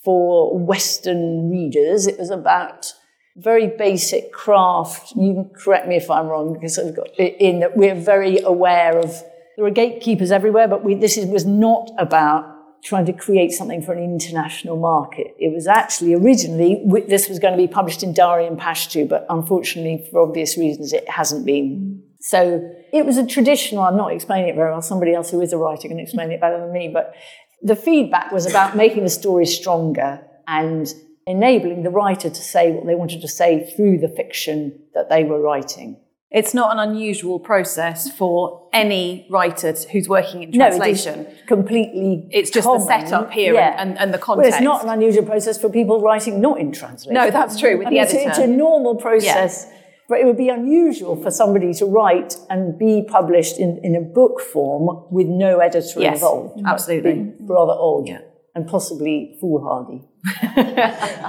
for 0.03 0.57
Western 0.57 1.49
readers, 1.49 2.07
it 2.07 2.18
was 2.18 2.30
about 2.30 2.93
very 3.38 3.68
basic 3.68 4.32
craft. 4.32 5.11
You 5.16 5.34
can 5.34 5.49
correct 5.53 5.88
me 5.88 5.97
if 5.97 6.09
I'm 6.09 6.28
wrong, 6.28 6.53
because 6.53 6.80
I've 6.80 6.95
got 6.95 7.09
in 7.20 7.59
that 7.59 7.76
we're 7.76 7.95
very 7.95 8.39
aware 8.39 8.97
of 8.97 9.22
there 9.57 9.66
are 9.66 9.72
gatekeepers 9.72 10.32
everywhere, 10.32 10.68
but 10.68 10.84
we, 10.84 10.95
this 10.95 11.18
is, 11.18 11.26
was 11.26 11.45
not 11.45 11.89
about 11.97 12.55
trying 12.84 13.05
to 13.05 13.13
create 13.13 13.51
something 13.51 13.82
for 13.82 13.93
an 13.93 14.03
international 14.03 14.78
market. 14.78 15.36
It 15.39 15.53
was 15.53 15.66
actually 15.66 16.13
originally, 16.13 16.84
this 17.07 17.28
was 17.28 17.39
going 17.39 17.53
to 17.53 17.57
be 17.57 17.68
published 17.68 18.03
in 18.03 18.13
Dari 18.13 18.45
and 18.45 18.59
Pashto, 18.59 19.07
but 19.07 19.26
unfortunately, 19.30 20.07
for 20.11 20.22
obvious 20.22 20.57
reasons, 20.57 20.93
it 20.93 21.09
hasn't 21.09 21.45
been. 21.45 22.03
So 22.26 22.76
it 22.91 23.05
was 23.05 23.17
a 23.19 23.28
traditional, 23.28 23.84
I'm 23.84 23.97
not 23.97 24.11
explaining 24.11 24.49
it 24.49 24.55
very 24.55 24.71
well, 24.71 24.82
somebody 24.82 25.13
else 25.13 25.30
who 25.30 25.41
is 25.41 25.53
a 25.53 25.57
writer 25.59 25.88
can 25.88 25.99
explain 25.99 26.32
it 26.32 26.41
better 26.41 26.59
than 26.59 26.73
me, 26.73 26.89
but 26.91 27.13
the 27.61 27.76
feedback 27.76 28.32
was 28.32 28.47
about 28.47 28.76
making 28.76 29.03
the 29.03 29.11
story 29.11 29.45
stronger 29.45 30.26
and 30.47 30.91
enabling 31.28 31.84
the 31.84 31.91
writer 31.91 32.32
to 32.32 32.41
say 32.41 32.71
what 32.71 32.88
they 32.88 32.95
wanted 32.95 33.21
to 33.21 33.28
say 33.28 33.71
through 33.76 33.99
the 33.99 34.07
fiction 34.07 34.80
that 34.95 35.07
they 35.07 35.23
were 35.23 35.39
writing. 35.39 35.99
It's 36.32 36.55
not 36.55 36.76
an 36.76 36.80
unusual 36.89 37.39
process 37.39 38.11
for 38.11 38.69
any 38.73 39.28
writer 39.30 39.76
who's 39.91 40.09
working 40.09 40.41
in 40.41 40.51
translation. 40.51 41.23
No, 41.23 41.30
it 41.30 41.45
completely. 41.45 42.28
It's 42.32 42.49
just 42.49 42.65
common. 42.65 42.82
the 42.82 42.88
setup 42.88 43.32
here 43.34 43.53
yeah. 43.53 43.76
and, 43.78 43.99
and, 43.99 44.11
the 44.11 44.17
context. 44.17 44.49
Well, 44.49 44.57
it's 44.57 44.63
not 44.63 44.84
an 44.84 44.89
unusual 44.89 45.26
process 45.26 45.61
for 45.61 45.69
people 45.69 46.01
writing 46.01 46.41
not 46.41 46.59
in 46.59 46.71
translation. 46.71 47.13
No, 47.13 47.30
that's 47.30 47.59
true 47.59 47.78
with 47.78 47.89
the 47.89 47.99
it's, 47.99 48.15
editor. 48.15 48.30
It's 48.30 48.39
a 48.39 48.47
normal 48.47 48.95
process. 48.95 49.67
Yeah. 49.69 49.76
But 50.08 50.20
it 50.20 50.26
would 50.26 50.38
be 50.38 50.49
unusual 50.49 51.16
for 51.16 51.32
somebody 51.32 51.74
to 51.76 51.86
write 51.86 52.36
and 52.49 52.78
be 52.78 53.03
published 53.08 53.58
in, 53.58 53.80
in 53.84 53.95
a 53.95 54.01
book 54.01 54.39
form 54.39 55.06
with 55.10 55.28
no 55.28 55.60
editor 55.60 55.99
yes, 55.99 56.16
involved. 56.16 56.62
Absolutely. 56.66 57.34
Rather 57.39 57.74
odd. 57.74 58.08
Yeah. 58.08 58.22
And 58.53 58.68
possibly 58.68 59.36
foolhardy. 59.41 60.03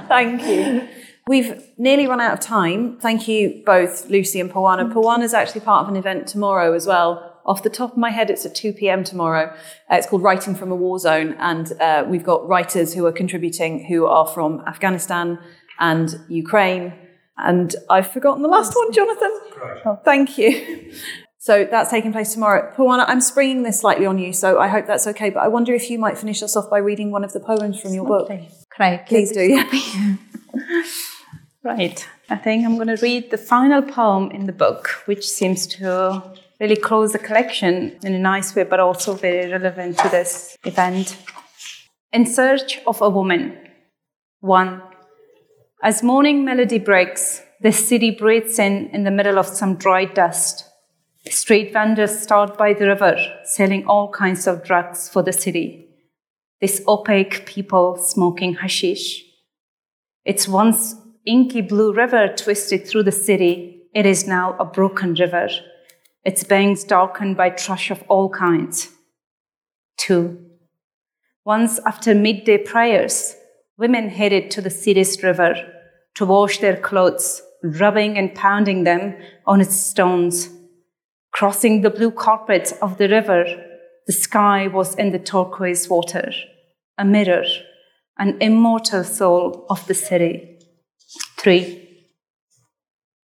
Thank 0.07 0.43
you. 0.43 0.87
We've 1.27 1.61
nearly 1.77 2.07
run 2.07 2.21
out 2.21 2.33
of 2.33 2.39
time. 2.39 2.99
Thank 2.99 3.27
you 3.27 3.61
both, 3.65 4.09
Lucy 4.09 4.39
and 4.39 4.49
Parwana. 4.49 4.93
Parwana 4.93 5.23
is 5.23 5.33
actually 5.33 5.61
part 5.61 5.83
of 5.83 5.89
an 5.89 5.97
event 5.97 6.25
tomorrow 6.27 6.73
as 6.73 6.87
well. 6.87 7.41
Off 7.45 7.63
the 7.63 7.69
top 7.69 7.93
of 7.93 7.97
my 7.97 8.11
head, 8.11 8.29
it's 8.29 8.45
at 8.45 8.55
2 8.55 8.73
p.m. 8.73 9.03
tomorrow. 9.03 9.53
Uh, 9.91 9.95
it's 9.95 10.07
called 10.07 10.21
Writing 10.21 10.55
from 10.55 10.71
a 10.71 10.75
War 10.75 10.99
Zone, 10.99 11.35
and 11.39 11.73
uh, 11.81 12.05
we've 12.07 12.23
got 12.23 12.47
writers 12.47 12.93
who 12.93 13.05
are 13.05 13.11
contributing 13.11 13.85
who 13.85 14.05
are 14.05 14.27
from 14.27 14.61
Afghanistan 14.67 15.39
and 15.79 16.15
Ukraine. 16.29 16.93
And 17.37 17.75
I've 17.89 18.11
forgotten 18.11 18.41
the 18.41 18.49
last 18.49 18.75
one, 18.75 18.91
Jonathan. 18.91 19.39
Oh, 19.85 19.99
thank 20.03 20.37
you. 20.37 20.93
So 21.39 21.63
that's 21.63 21.89
taking 21.89 22.11
place 22.11 22.33
tomorrow. 22.33 22.73
Parwana, 22.75 23.05
I'm 23.07 23.21
springing 23.21 23.63
this 23.63 23.79
slightly 23.79 24.05
on 24.05 24.17
you, 24.17 24.33
so 24.33 24.59
I 24.59 24.67
hope 24.67 24.85
that's 24.85 25.07
okay. 25.07 25.29
But 25.29 25.43
I 25.43 25.47
wonder 25.47 25.73
if 25.73 25.89
you 25.89 25.97
might 25.97 26.17
finish 26.17 26.43
us 26.43 26.57
off 26.57 26.69
by 26.69 26.79
reading 26.79 27.09
one 27.09 27.23
of 27.23 27.31
the 27.31 27.39
poems 27.39 27.79
from 27.79 27.93
your 27.93 28.05
book. 28.05 28.27
Can 28.27 28.49
I 28.79 28.97
please, 28.97 29.31
please 29.31 29.31
do? 29.31 29.43
Yeah. 29.43 30.83
Right. 31.63 32.07
I 32.29 32.37
think 32.37 32.65
I'm 32.65 32.75
going 32.75 32.95
to 32.95 33.01
read 33.01 33.29
the 33.29 33.37
final 33.37 33.81
poem 33.81 34.31
in 34.31 34.45
the 34.45 34.53
book, 34.53 34.87
which 35.05 35.27
seems 35.27 35.67
to 35.67 36.23
really 36.61 36.77
close 36.77 37.11
the 37.11 37.19
collection 37.19 37.97
in 38.03 38.13
a 38.13 38.19
nice 38.19 38.55
way, 38.55 38.63
but 38.63 38.79
also 38.79 39.15
very 39.15 39.51
relevant 39.51 39.97
to 39.99 40.07
this 40.07 40.57
event. 40.63 41.17
In 42.13 42.25
Search 42.25 42.79
of 42.87 43.01
a 43.01 43.09
Woman. 43.09 43.57
1. 44.39 44.81
As 45.83 46.01
morning 46.01 46.43
melody 46.43 46.79
breaks, 46.79 47.43
the 47.61 47.71
city 47.71 48.09
breathes 48.09 48.57
in 48.57 48.89
in 48.93 49.03
the 49.03 49.11
middle 49.11 49.37
of 49.37 49.45
some 49.45 49.75
dry 49.75 50.05
dust. 50.05 50.65
Street 51.29 51.71
vendors 51.71 52.17
start 52.17 52.57
by 52.57 52.73
the 52.73 52.87
river, 52.87 53.15
selling 53.43 53.85
all 53.85 54.11
kinds 54.11 54.47
of 54.47 54.63
drugs 54.63 55.07
for 55.07 55.21
the 55.21 55.31
city. 55.31 55.87
This 56.61 56.81
opaque 56.87 57.45
people 57.45 57.95
smoking 57.97 58.55
hashish. 58.55 59.23
It's 60.25 60.47
once 60.47 60.95
inky 61.27 61.61
blue 61.61 61.93
river 61.93 62.33
twisted 62.35 62.87
through 62.87 63.03
the 63.03 63.11
city, 63.11 63.83
it 63.93 64.05
is 64.05 64.27
now 64.27 64.55
a 64.59 64.65
broken 64.65 65.13
river, 65.13 65.47
its 66.25 66.43
banks 66.43 66.83
darkened 66.83 67.37
by 67.37 67.51
trash 67.51 67.91
of 67.91 68.03
all 68.07 68.29
kinds. 68.29 68.89
Two, 69.97 70.43
once 71.45 71.79
after 71.85 72.15
midday 72.15 72.57
prayers, 72.57 73.36
women 73.77 74.09
headed 74.09 74.49
to 74.51 74.61
the 74.61 74.69
city's 74.69 75.21
river 75.23 75.55
to 76.15 76.25
wash 76.25 76.59
their 76.59 76.75
clothes, 76.75 77.41
rubbing 77.63 78.17
and 78.17 78.33
pounding 78.33 78.83
them 78.83 79.15
on 79.45 79.61
its 79.61 79.75
stones. 79.75 80.49
Crossing 81.31 81.81
the 81.81 81.89
blue 81.89 82.11
carpet 82.11 82.73
of 82.81 82.97
the 82.97 83.07
river, 83.07 83.45
the 84.07 84.13
sky 84.13 84.67
was 84.67 84.95
in 84.95 85.11
the 85.11 85.19
turquoise 85.19 85.87
water, 85.89 86.31
a 86.97 87.05
mirror, 87.05 87.45
an 88.17 88.37
immortal 88.41 89.03
soul 89.03 89.65
of 89.69 89.85
the 89.87 89.93
city. 89.93 90.59
3. 91.37 91.83